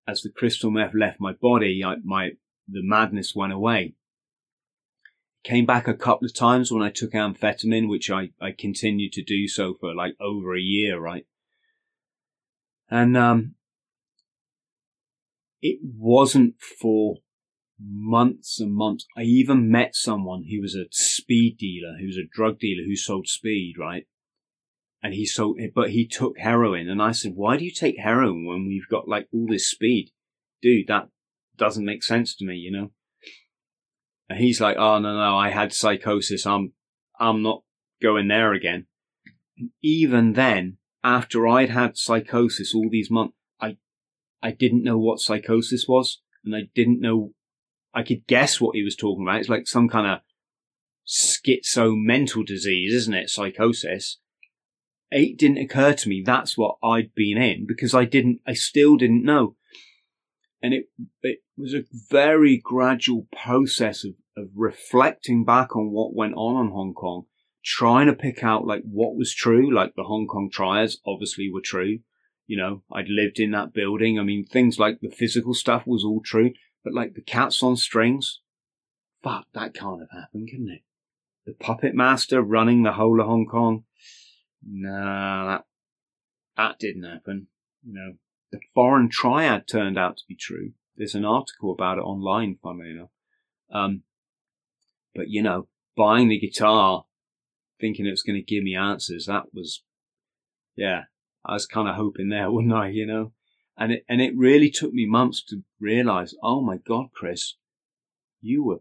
as 0.07 0.23
the 0.23 0.31
crystal 0.31 0.71
meth 0.71 0.95
left 0.95 1.21
my 1.21 1.33
body, 1.33 1.83
I, 1.85 1.97
my, 2.05 2.31
the 2.69 2.83
madness 2.83 3.35
went 3.35 3.53
away. 3.53 3.95
Came 5.45 5.67
back 5.67 5.87
a 5.87 5.95
couple 5.95 6.27
of 6.27 6.35
times 6.35 6.73
when 6.73 6.83
I 6.83 6.91
took 6.91 7.13
amphetamine, 7.13 7.89
which 7.89 8.11
I, 8.11 8.31
I 8.41 8.53
continued 8.57 9.13
to 9.13 9.23
do 9.23 9.47
so 9.49 9.75
for 9.75 9.95
like 9.95 10.15
over 10.21 10.57
a 10.57 10.61
year, 10.61 10.99
right? 10.99 11.27
And, 12.91 13.17
um, 13.17 13.55
it 15.63 15.81
wasn't 15.83 16.61
for 16.61 17.17
months 17.81 18.61
and 18.61 18.73
months. 18.73 19.07
I 19.17 19.23
even 19.23 19.71
met 19.71 19.95
someone 19.95 20.45
who 20.51 20.61
was 20.61 20.75
a 20.75 20.87
speed 20.91 21.57
dealer, 21.59 21.97
who 21.99 22.07
was 22.07 22.17
a 22.17 22.31
drug 22.31 22.59
dealer 22.59 22.85
who 22.87 22.97
sold 22.97 23.27
speed, 23.29 23.75
right? 23.79 24.07
And 25.07 25.15
he 25.15 25.25
sold, 25.25 25.61
but 25.73 25.91
he 25.91 26.05
took 26.05 26.37
heroin. 26.37 26.89
And 26.89 27.01
I 27.01 27.13
said, 27.13 27.35
why 27.37 27.57
do 27.57 27.65
you 27.65 27.71
take 27.71 27.97
heroin 27.97 28.45
when 28.45 28.67
we've 28.67 28.89
got 28.91 29.07
like 29.07 29.29
all 29.33 29.47
this 29.49 29.71
speed? 29.71 30.11
Dude, 30.61 30.89
that 30.89 31.11
doesn't 31.57 31.85
make 31.85 32.03
sense 32.03 32.35
to 32.35 32.45
me, 32.45 32.57
you 32.57 32.73
know? 32.73 32.91
And 34.29 34.41
he's 34.41 34.61
like, 34.61 34.77
oh, 34.77 34.99
no, 34.99 35.17
no, 35.17 35.37
I 35.37 35.51
had 35.51 35.73
psychosis. 35.73 36.45
I'm, 36.45 36.73
I'm 37.21 37.41
not 37.41 37.63
going 38.03 38.27
there 38.27 38.53
again. 38.53 38.89
Even 39.81 40.33
then, 40.33 40.79
after 41.05 41.47
I'd 41.47 41.71
had 41.71 41.97
psychosis 41.97 42.75
all 42.75 42.89
these 42.91 43.09
months, 43.09 43.37
I, 43.61 43.77
I 44.43 44.51
didn't 44.51 44.83
know 44.83 44.99
what 44.99 45.21
psychosis 45.21 45.87
was 45.87 46.21
and 46.45 46.53
I 46.53 46.63
didn't 46.75 47.01
know, 47.01 47.31
I 47.95 48.03
could 48.03 48.27
guess 48.27 48.61
what 48.61 48.75
he 48.75 48.83
was 48.83 48.97
talking 48.97 49.25
about. 49.25 49.39
It's 49.39 49.49
like 49.49 49.69
some 49.69 49.89
kind 49.89 50.09
of 50.09 50.19
schizo 51.07 51.95
mental 51.95 52.43
disease, 52.43 52.93
isn't 52.93 53.15
it? 53.15 53.31
Psychosis. 53.31 54.19
It 55.11 55.39
didn't 55.39 55.59
occur 55.59 55.93
to 55.95 56.09
me 56.09 56.23
that's 56.25 56.59
what 56.59 56.77
I'd 56.83 57.15
been 57.15 57.39
in 57.39 57.67
because 57.67 57.95
I 57.95 58.05
didn't, 58.05 58.41
I 58.47 58.55
still 58.55 58.97
didn't 58.97 59.25
know 59.25 59.57
and 60.63 60.75
it 60.75 60.89
it 61.23 61.39
was 61.57 61.75
a 61.75 61.85
very 62.11 62.57
gradual 62.57 63.27
process 63.43 64.05
of, 64.05 64.15
of 64.37 64.49
reflecting 64.55 65.45
back 65.45 65.77
on 65.77 65.93
what 65.93 66.15
went 66.15 66.35
on 66.35 66.67
in 66.67 66.73
Hong 66.73 66.95
Kong, 66.95 67.27
trying 67.65 68.07
to 68.07 68.13
pick 68.13 68.43
out 68.43 68.67
like 68.67 68.83
what 68.83 69.17
was 69.17 69.35
true, 69.35 69.73
like 69.73 69.95
the 69.95 70.05
Hong 70.05 70.27
Kong 70.27 70.51
triads 70.53 71.01
obviously 71.07 71.51
were 71.53 71.61
true. 71.61 72.01
You 72.47 72.57
know, 72.57 72.83
I'd 72.93 73.09
lived 73.09 73.41
in 73.41 73.51
that 73.53 73.73
building. 73.73 74.19
I 74.19 74.23
mean, 74.23 74.45
things 74.45 74.79
like 74.79 75.01
the 75.01 75.11
physical 75.11 75.55
stuff 75.55 75.83
was 75.87 76.05
all 76.05 76.21
true, 76.25 76.53
but 76.85 76.95
like 76.95 77.15
the 77.15 77.23
cats 77.23 77.63
on 77.63 77.77
strings, 77.77 78.41
fuck, 79.23 79.47
that 79.55 79.75
can't 79.75 80.01
have 80.01 80.21
happened, 80.21 80.49
can 80.49 80.69
it? 80.69 80.83
The 81.45 81.55
puppet 81.55 81.95
master 81.95 82.43
running 82.43 82.83
the 82.83 82.93
whole 82.93 83.21
of 83.21 83.27
Hong 83.27 83.47
Kong, 83.47 83.85
nah, 84.67 85.47
that 85.47 85.65
that 86.57 86.79
didn't 86.79 87.05
happen. 87.05 87.49
You 87.85 87.95
know, 87.95 88.13
the 88.51 88.61
foreign 88.75 89.09
triad 89.09 89.67
turned 89.69 89.99
out 89.99 90.17
to 90.19 90.25
be 90.29 90.35
true. 90.35 90.73
There's 90.97 91.15
an 91.15 91.25
article 91.25 91.71
about 91.71 91.99
it 91.99 92.03
online, 92.03 92.59
funnily 92.63 92.91
enough. 92.91 93.11
Um, 93.71 94.03
but 95.15 95.29
you 95.29 95.43
know, 95.43 95.69
buying 95.97 96.29
the 96.29 96.39
guitar, 96.39 97.05
thinking 97.81 98.07
it 98.07 98.11
was 98.11 98.23
going 98.23 98.37
to 98.37 98.43
give 98.43 98.65
me 98.65 98.75
answers, 98.75 99.27
that 99.27 99.53
was, 99.53 99.83
yeah, 100.75 101.05
I 101.45 101.55
was 101.55 101.67
kind 101.67 101.89
of 101.89 101.97
hoping 101.97 102.29
there, 102.29 102.51
wasn't 102.51 102.73
I? 102.73 102.89
You 102.89 103.07
know, 103.07 103.33
and 103.77 103.93
it 103.93 104.05
and 104.09 104.21
it 104.21 104.37
really 104.37 104.71
took 104.71 104.93
me 104.93 105.07
months 105.07 105.43
to 105.45 105.63
realize, 105.81 106.35
oh 106.43 106.61
my 106.61 106.79
god, 106.79 107.09
Chris, 107.13 107.55
you 108.41 108.65
were, 108.65 108.81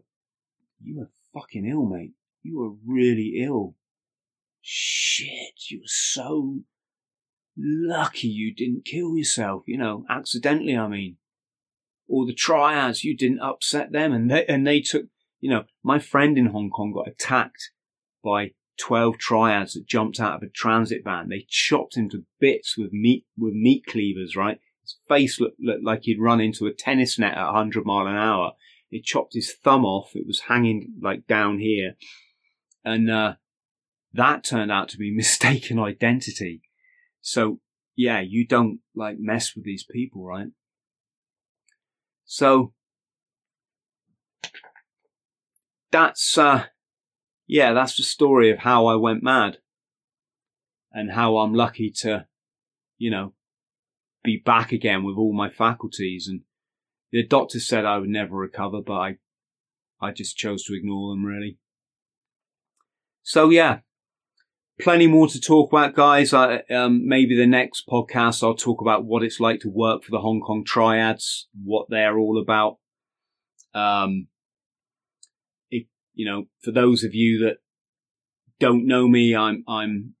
you 0.82 0.98
were 0.98 1.10
fucking 1.34 1.66
ill, 1.66 1.84
mate. 1.84 2.12
You 2.42 2.58
were 2.58 2.72
really 2.86 3.42
ill. 3.42 3.74
Shit, 4.68 5.70
you 5.70 5.78
were 5.78 5.86
so 5.86 6.62
lucky 7.56 8.26
you 8.26 8.52
didn't 8.52 8.84
kill 8.84 9.16
yourself, 9.16 9.62
you 9.68 9.78
know, 9.78 10.04
accidentally, 10.10 10.76
I 10.76 10.88
mean. 10.88 11.18
Or 12.08 12.26
the 12.26 12.34
triads, 12.34 13.04
you 13.04 13.16
didn't 13.16 13.38
upset 13.38 13.92
them 13.92 14.12
and 14.12 14.28
they, 14.28 14.44
and 14.46 14.66
they 14.66 14.80
took, 14.80 15.04
you 15.38 15.50
know, 15.50 15.66
my 15.84 16.00
friend 16.00 16.36
in 16.36 16.46
Hong 16.46 16.70
Kong 16.70 16.90
got 16.92 17.06
attacked 17.06 17.70
by 18.24 18.54
12 18.80 19.18
triads 19.18 19.74
that 19.74 19.86
jumped 19.86 20.18
out 20.18 20.34
of 20.34 20.42
a 20.42 20.50
transit 20.50 21.04
van. 21.04 21.28
They 21.28 21.46
chopped 21.48 21.96
him 21.96 22.10
to 22.10 22.24
bits 22.40 22.76
with 22.76 22.92
meat, 22.92 23.24
with 23.38 23.54
meat 23.54 23.86
cleavers, 23.86 24.34
right? 24.34 24.58
His 24.82 24.96
face 25.06 25.38
looked, 25.38 25.60
looked 25.60 25.84
like 25.84 26.00
he'd 26.02 26.20
run 26.20 26.40
into 26.40 26.66
a 26.66 26.74
tennis 26.74 27.20
net 27.20 27.38
at 27.38 27.46
100 27.46 27.86
mile 27.86 28.08
an 28.08 28.16
hour. 28.16 28.54
It 28.90 29.04
chopped 29.04 29.34
his 29.34 29.54
thumb 29.54 29.84
off. 29.84 30.16
It 30.16 30.26
was 30.26 30.40
hanging 30.48 30.94
like 31.00 31.28
down 31.28 31.60
here. 31.60 31.94
And, 32.84 33.08
uh, 33.08 33.34
that 34.16 34.44
turned 34.44 34.72
out 34.72 34.88
to 34.90 34.98
be 34.98 35.10
mistaken 35.14 35.78
identity. 35.78 36.62
So 37.20 37.60
yeah, 37.96 38.20
you 38.20 38.46
don't 38.46 38.80
like 38.94 39.16
mess 39.18 39.54
with 39.56 39.64
these 39.64 39.84
people, 39.84 40.24
right? 40.24 40.48
So 42.26 42.72
that's, 45.90 46.36
uh, 46.36 46.64
yeah, 47.46 47.72
that's 47.72 47.96
the 47.96 48.02
story 48.02 48.50
of 48.50 48.58
how 48.58 48.86
I 48.86 48.96
went 48.96 49.22
mad 49.22 49.58
and 50.92 51.12
how 51.12 51.38
I'm 51.38 51.54
lucky 51.54 51.90
to, 52.00 52.26
you 52.98 53.10
know, 53.10 53.32
be 54.22 54.42
back 54.44 54.72
again 54.72 55.04
with 55.04 55.16
all 55.16 55.32
my 55.32 55.48
faculties. 55.48 56.26
And 56.28 56.42
the 57.12 57.26
doctor 57.26 57.60
said 57.60 57.84
I 57.84 57.98
would 57.98 58.10
never 58.10 58.36
recover, 58.36 58.82
but 58.82 58.94
I, 58.94 59.16
I 60.00 60.10
just 60.10 60.36
chose 60.36 60.64
to 60.64 60.74
ignore 60.74 61.12
them 61.12 61.24
really. 61.24 61.58
So 63.22 63.50
yeah, 63.50 63.78
plenty 64.80 65.06
more 65.06 65.28
to 65.28 65.40
talk 65.40 65.72
about, 65.72 65.94
guys. 65.94 66.32
I, 66.32 66.58
um, 66.70 67.06
maybe 67.06 67.36
the 67.36 67.46
next 67.46 67.86
podcast 67.88 68.42
I'll 68.42 68.54
talk 68.54 68.80
about 68.80 69.04
what 69.04 69.22
it's 69.22 69.40
like 69.40 69.60
to 69.60 69.70
work 69.70 70.04
for 70.04 70.10
the 70.10 70.20
Hong 70.20 70.40
Kong 70.40 70.64
Triads, 70.64 71.48
what 71.64 71.86
they're 71.88 72.18
all 72.18 72.40
about. 72.40 72.78
Um, 73.74 74.28
it, 75.70 75.86
you 76.14 76.26
know, 76.26 76.44
for 76.62 76.72
those 76.72 77.04
of 77.04 77.14
you 77.14 77.38
that 77.44 77.58
don't 78.58 78.86
know 78.86 79.08
me, 79.08 79.34
I'm 79.34 79.64
I'm 79.68 80.14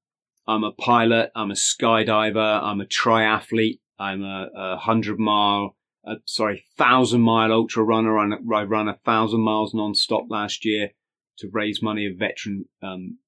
I'm 0.46 0.64
a 0.64 0.72
pilot. 0.72 1.30
I'm 1.34 1.50
a 1.50 1.54
skydiver. 1.54 2.62
I'm 2.62 2.80
a 2.80 2.86
triathlete. 2.86 3.80
I'm 3.98 4.22
a, 4.22 4.48
a 4.54 4.76
hundred 4.76 5.18
mile, 5.18 5.76
uh, 6.06 6.16
sorry, 6.26 6.64
thousand 6.76 7.22
mile 7.22 7.50
ultra 7.50 7.82
runner. 7.82 8.18
I 8.18 8.62
ran 8.62 8.88
a 8.88 8.98
thousand 9.04 9.40
miles 9.40 9.72
non-stop 9.74 10.26
last 10.28 10.64
year 10.64 10.90
to 11.38 11.48
raise 11.52 11.82
money 11.82 12.06
of 12.06 12.18
veteran 12.18 12.66
um, 12.82 13.18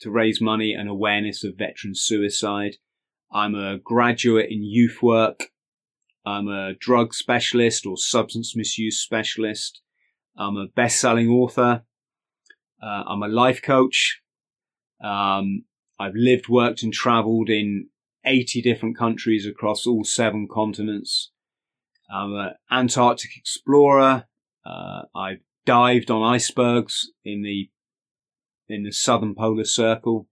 to 0.00 0.10
raise 0.10 0.40
money 0.40 0.72
and 0.72 0.88
awareness 0.88 1.44
of 1.44 1.56
veteran 1.56 1.94
suicide. 1.94 2.76
I'm 3.32 3.54
a 3.54 3.78
graduate 3.78 4.50
in 4.50 4.62
youth 4.62 5.02
work. 5.02 5.44
I'm 6.24 6.48
a 6.48 6.74
drug 6.74 7.14
specialist 7.14 7.86
or 7.86 7.96
substance 7.96 8.54
misuse 8.56 8.98
specialist. 9.00 9.80
I'm 10.36 10.56
a 10.56 10.66
best-selling 10.66 11.28
author. 11.28 11.82
Uh, 12.82 13.02
I'm 13.06 13.22
a 13.22 13.28
life 13.28 13.62
coach. 13.62 14.20
Um, 15.02 15.64
I've 15.98 16.14
lived, 16.14 16.48
worked, 16.48 16.82
and 16.82 16.92
traveled 16.92 17.48
in 17.48 17.88
80 18.24 18.60
different 18.60 18.98
countries 18.98 19.46
across 19.46 19.86
all 19.86 20.04
seven 20.04 20.48
continents. 20.50 21.30
I'm 22.12 22.34
an 22.34 22.54
Antarctic 22.70 23.36
explorer. 23.36 24.26
Uh, 24.64 25.02
I've 25.14 25.40
dived 25.64 26.10
on 26.10 26.22
icebergs 26.22 27.10
in 27.24 27.42
the 27.42 27.70
in 28.68 28.82
the 28.82 28.92
southern 28.92 29.34
polar 29.34 29.64
circle. 29.64 30.28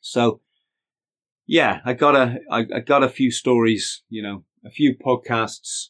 So, 0.00 0.40
yeah, 1.46 1.80
I 1.84 1.94
got 1.94 2.14
a 2.14 2.38
I, 2.50 2.66
I 2.74 2.80
got 2.80 3.02
a 3.02 3.08
few 3.08 3.30
stories, 3.30 4.02
you 4.08 4.22
know, 4.22 4.44
a 4.64 4.70
few 4.70 4.96
podcasts 4.96 5.88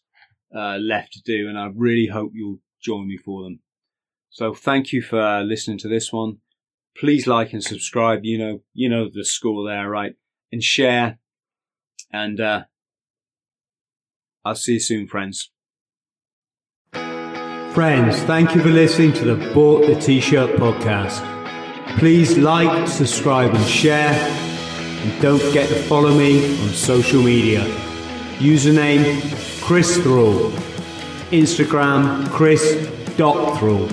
uh, 0.54 0.76
left 0.76 1.12
to 1.14 1.22
do, 1.22 1.48
and 1.48 1.58
I 1.58 1.70
really 1.74 2.06
hope 2.06 2.32
you'll 2.34 2.60
join 2.80 3.08
me 3.08 3.16
for 3.16 3.42
them. 3.42 3.60
So, 4.30 4.54
thank 4.54 4.92
you 4.92 5.02
for 5.02 5.42
listening 5.42 5.78
to 5.78 5.88
this 5.88 6.12
one. 6.12 6.38
Please 6.96 7.26
like 7.26 7.52
and 7.52 7.62
subscribe. 7.62 8.20
You 8.24 8.38
know, 8.38 8.60
you 8.72 8.88
know 8.88 9.08
the 9.12 9.24
score 9.24 9.68
there, 9.68 9.88
right? 9.88 10.14
And 10.50 10.62
share. 10.62 11.18
And 12.10 12.40
uh, 12.40 12.64
I'll 14.44 14.54
see 14.54 14.74
you 14.74 14.80
soon, 14.80 15.06
friends. 15.06 15.50
Friends, 16.92 18.18
thank 18.22 18.54
you 18.54 18.62
for 18.62 18.70
listening 18.70 19.12
to 19.12 19.24
the 19.24 19.52
Bought 19.52 19.86
the 19.86 19.94
T-Shirt 19.94 20.56
podcast. 20.56 21.37
Please 21.96 22.36
like, 22.36 22.86
subscribe, 22.86 23.54
and 23.54 23.66
share. 23.66 24.12
And 24.12 25.22
don't 25.22 25.40
forget 25.40 25.68
to 25.68 25.74
follow 25.84 26.16
me 26.16 26.60
on 26.62 26.68
social 26.68 27.22
media. 27.22 27.60
Username 28.38 29.20
Chris 29.62 29.96
Thrall. 29.98 30.50
Instagram 31.30 32.28
Chris.Thrall. 32.30 33.88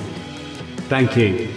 Thank 0.88 1.18
you. 1.18 1.50